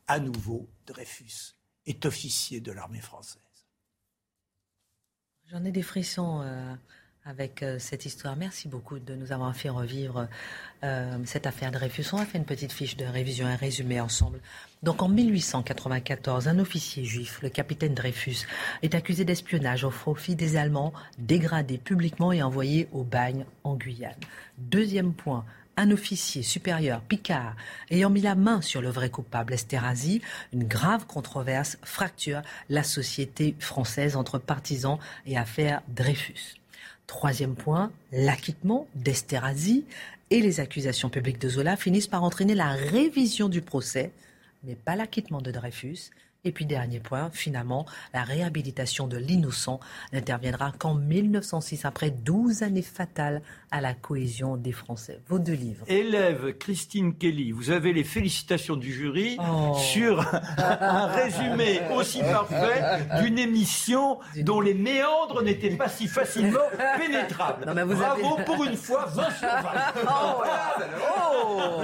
À 0.07 0.19
nouveau, 0.19 0.69
Dreyfus 0.85 1.55
est 1.85 2.05
officier 2.05 2.61
de 2.61 2.71
l'armée 2.71 3.01
française. 3.01 3.40
J'en 5.51 5.65
ai 5.65 5.71
des 5.71 5.81
frissons. 5.81 6.41
Euh, 6.43 6.75
avec 7.25 7.61
euh, 7.61 7.77
cette 7.79 8.05
histoire. 8.05 8.35
Merci 8.35 8.67
beaucoup 8.67 8.99
de 8.99 9.13
nous 9.15 9.31
avoir 9.31 9.55
fait 9.55 9.69
revivre 9.69 10.27
euh, 10.83 11.17
cette 11.25 11.45
affaire 11.45 11.71
Dreyfus. 11.71 12.05
On 12.13 12.17
a 12.17 12.25
fait 12.25 12.37
une 12.37 12.45
petite 12.45 12.71
fiche 12.71 12.97
de 12.97 13.05
révision, 13.05 13.45
un 13.45 13.55
résumé 13.55 14.01
ensemble. 14.01 14.39
Donc 14.81 15.03
en 15.03 15.07
1894, 15.07 16.47
un 16.47 16.57
officier 16.57 17.05
juif, 17.05 17.39
le 17.43 17.49
capitaine 17.49 17.93
Dreyfus, 17.93 18.47
est 18.81 18.95
accusé 18.95 19.23
d'espionnage 19.23 19.83
au 19.83 19.91
profit 19.91 20.35
des 20.35 20.57
Allemands, 20.57 20.93
dégradé 21.19 21.77
publiquement 21.77 22.31
et 22.31 22.41
envoyé 22.41 22.87
au 22.91 23.03
bagne 23.03 23.45
en 23.63 23.75
Guyane. 23.75 24.15
Deuxième 24.57 25.13
point, 25.13 25.45
un 25.81 25.89
officier 25.89 26.43
supérieur, 26.43 27.01
Picard, 27.01 27.55
ayant 27.89 28.11
mis 28.11 28.21
la 28.21 28.35
main 28.35 28.61
sur 28.61 28.81
le 28.81 28.89
vrai 28.89 29.09
coupable, 29.09 29.53
Esterhazy, 29.53 30.21
une 30.53 30.65
grave 30.65 31.07
controverse 31.07 31.79
fracture 31.81 32.43
la 32.69 32.83
société 32.83 33.55
française 33.57 34.15
entre 34.15 34.37
partisans 34.37 34.99
et 35.25 35.37
affaires 35.37 35.81
Dreyfus. 35.87 36.55
Troisième 37.07 37.55
point, 37.55 37.91
l'acquittement 38.11 38.87
d'Esterhazy 38.93 39.85
et 40.29 40.39
les 40.39 40.59
accusations 40.59 41.09
publiques 41.09 41.41
de 41.41 41.49
Zola 41.49 41.75
finissent 41.75 42.07
par 42.07 42.23
entraîner 42.23 42.53
la 42.53 42.69
révision 42.69 43.49
du 43.49 43.61
procès, 43.61 44.11
mais 44.63 44.75
pas 44.75 44.95
l'acquittement 44.95 45.41
de 45.41 45.49
Dreyfus 45.49 46.11
et 46.43 46.51
puis 46.51 46.65
dernier 46.65 46.99
point, 46.99 47.29
finalement, 47.31 47.85
la 48.13 48.23
réhabilitation 48.23 49.07
de 49.07 49.17
l'innocent 49.17 49.79
n'interviendra 50.11 50.71
qu'en 50.71 50.95
1906, 50.95 51.85
après 51.85 52.09
12 52.09 52.63
années 52.63 52.81
fatales 52.81 53.43
à 53.69 53.79
la 53.79 53.93
cohésion 53.93 54.57
des 54.57 54.71
Français. 54.71 55.21
Vos 55.27 55.37
deux 55.37 55.53
livres. 55.53 55.85
Élève 55.87 56.57
Christine 56.57 57.15
Kelly, 57.15 57.51
vous 57.51 57.69
avez 57.69 57.93
les 57.93 58.03
félicitations 58.03 58.75
du 58.75 58.91
jury 58.91 59.37
oh. 59.39 59.75
sur 59.77 60.25
un 60.57 61.05
résumé 61.07 61.81
aussi 61.95 62.21
parfait 62.21 63.05
d'une 63.21 63.37
émission 63.37 64.19
dont 64.37 64.61
les 64.61 64.73
méandres 64.73 65.43
n'étaient 65.43 65.75
pas 65.75 65.89
si 65.89 66.07
facilement 66.07 66.59
pénétrables. 66.97 67.65
Bravo 67.65 68.39
pour 68.45 68.63
une 68.63 68.77
fois, 68.77 69.05
20 69.05 69.29
sur 69.31 69.47
20. 69.47 69.61
Oh, 70.07 70.43
oh, 71.17 71.81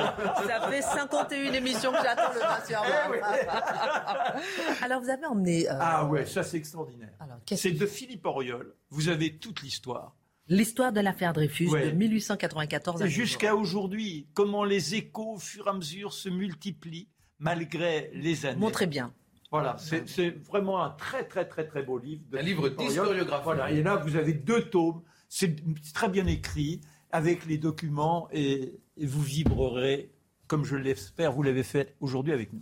ça 0.47 0.68
fait 0.68 0.82
51 0.82 1.53
émissions 1.53 1.91
que 1.91 2.01
j'attends 2.03 2.34
le 2.34 2.39
20 2.39 2.66
sur 2.66 2.82
20. 2.82 4.41
Alors, 4.82 5.02
vous 5.02 5.10
avez 5.10 5.26
emmené. 5.26 5.70
Euh, 5.70 5.74
ah 5.80 6.06
ouais, 6.06 6.26
ça 6.26 6.43
c'est 6.43 6.58
extraordinaire. 6.58 7.14
C'est 7.56 7.72
de 7.72 7.86
Philippe 7.86 8.26
Auriol. 8.26 8.76
Vous 8.89 9.10
avez 9.10 9.38
toute 9.38 9.62
l'histoire. 9.62 10.16
L'histoire 10.50 10.93
de 10.93 11.02
l'affaire 11.02 11.34
Dreyfus 11.34 11.70
de 11.70 11.91
1894 11.91 13.02
à 13.02 13.08
Jusqu'à 13.08 13.56
aujourd'hui, 13.56 14.28
comment 14.34 14.64
les 14.64 14.95
échos, 14.95 15.34
au 15.34 15.39
fur 15.39 15.68
et 15.68 15.70
à 15.70 15.74
mesure, 15.74 16.14
se 16.14 16.30
multiplient 16.30 17.10
malgré 17.39 18.10
les 18.14 18.45
années. 18.45 18.60
Montrez 18.60 18.88
bien. 18.88 19.14
Voilà, 19.52 19.78
c'est 19.78 20.30
vraiment 20.45 20.84
un 20.84 20.89
très 20.91 21.24
très 21.26 21.48
très 21.48 21.66
très 21.66 21.82
beau 21.82 21.98
livre. 21.98 22.22
un 22.34 22.41
livre 22.41 22.70
d'historiographie. 22.70 23.43
Voilà, 23.43 23.72
et 23.72 23.82
là 23.82 23.95
vous 23.95 24.16
avez 24.16 24.34
deux 24.34 24.70
tomes, 24.70 25.02
c'est 25.30 25.56
très 25.93 26.10
bien 26.10 26.28
écrit, 26.28 26.82
avec 27.12 27.45
les 27.45 27.58
documents, 27.58 28.28
et 28.32 28.80
vous 29.02 29.22
vibrerez, 29.22 30.12
comme 30.48 30.66
je 30.66 30.76
l'espère, 30.76 31.32
vous 31.32 31.43
l'avez 31.43 31.64
fait 31.64 31.95
aujourd'hui 32.02 32.34
avec 32.34 32.52
nous. 32.52 32.62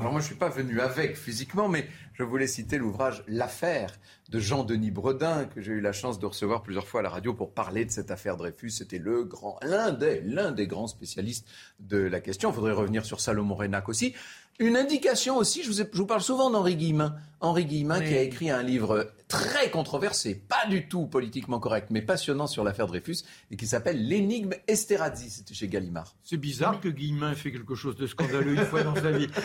Alors 0.00 0.12
moi, 0.12 0.20
je 0.20 0.26
ne 0.26 0.28
suis 0.28 0.34
pas 0.34 0.50
venu 0.50 0.80
avec 0.80 1.16
physiquement, 1.16 1.68
mais 1.68 1.88
je 2.12 2.22
voulais 2.22 2.46
citer 2.46 2.76
l'ouvrage 2.76 3.24
L'affaire 3.26 3.90
de 4.28 4.38
Jean-Denis 4.38 4.90
Bredin, 4.90 5.46
que 5.46 5.60
j'ai 5.60 5.72
eu 5.72 5.80
la 5.80 5.92
chance 5.92 6.18
de 6.18 6.26
recevoir 6.26 6.62
plusieurs 6.62 6.86
fois 6.86 7.00
à 7.00 7.02
la 7.02 7.08
radio 7.08 7.32
pour 7.32 7.54
parler 7.54 7.84
de 7.84 7.90
cette 7.90 8.10
affaire 8.10 8.36
Dreyfus. 8.36 8.70
C'était 8.70 8.98
le 8.98 9.24
grand, 9.24 9.58
l'un 9.62 9.90
des, 9.92 10.20
l'un 10.20 10.52
des 10.52 10.66
grands 10.66 10.86
spécialistes 10.86 11.48
de 11.80 11.98
la 11.98 12.20
question. 12.20 12.50
Il 12.50 12.54
faudrait 12.54 12.72
revenir 12.72 13.06
sur 13.06 13.20
Salomon 13.20 13.54
Renac 13.54 13.88
aussi. 13.88 14.14
Une 14.60 14.76
indication 14.76 15.36
aussi, 15.36 15.62
je 15.62 15.70
vous, 15.70 15.76
je 15.76 15.98
vous 15.98 16.06
parle 16.06 16.20
souvent 16.20 16.48
d'Henri 16.50 16.76
Guillemin. 16.76 17.16
Henri 17.40 17.66
Guillemin 17.66 18.00
qui 18.00 18.14
a 18.14 18.22
écrit 18.22 18.50
un 18.50 18.62
livre 18.62 19.12
très 19.28 19.70
controversé, 19.70 20.34
pas 20.34 20.66
du 20.68 20.88
tout 20.88 21.06
politiquement 21.06 21.58
correct, 21.58 21.88
mais 21.90 22.02
passionnant 22.02 22.46
sur 22.46 22.62
l'affaire 22.62 22.86
Dreyfus, 22.86 23.18
et 23.50 23.56
qui 23.56 23.66
s'appelle 23.66 24.06
L'énigme 24.06 24.54
Esterhazy. 24.68 25.28
C'était 25.30 25.54
chez 25.54 25.68
Gallimard. 25.68 26.14
C'est 26.22 26.36
bizarre 26.36 26.80
que 26.80 26.88
Guillemin 26.88 27.32
ait 27.32 27.36
fait 27.36 27.52
quelque 27.52 27.74
chose 27.74 27.96
de 27.96 28.06
scandaleux 28.06 28.54
une 28.54 28.64
fois 28.64 28.82
dans 28.82 28.94
sa 28.94 29.10
vie. 29.10 29.28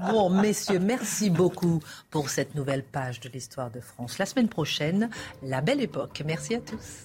Bon, 0.00 0.30
messieurs, 0.30 0.78
merci 0.78 1.28
beaucoup 1.28 1.80
pour 2.08 2.30
cette 2.30 2.54
nouvelle 2.54 2.82
page 2.82 3.20
de 3.20 3.28
l'histoire 3.28 3.70
de 3.70 3.80
France. 3.80 4.16
La 4.18 4.24
semaine 4.24 4.48
prochaine, 4.48 5.10
la 5.42 5.60
belle 5.60 5.82
époque. 5.82 6.22
Merci 6.24 6.54
à 6.54 6.60
tous. 6.60 7.04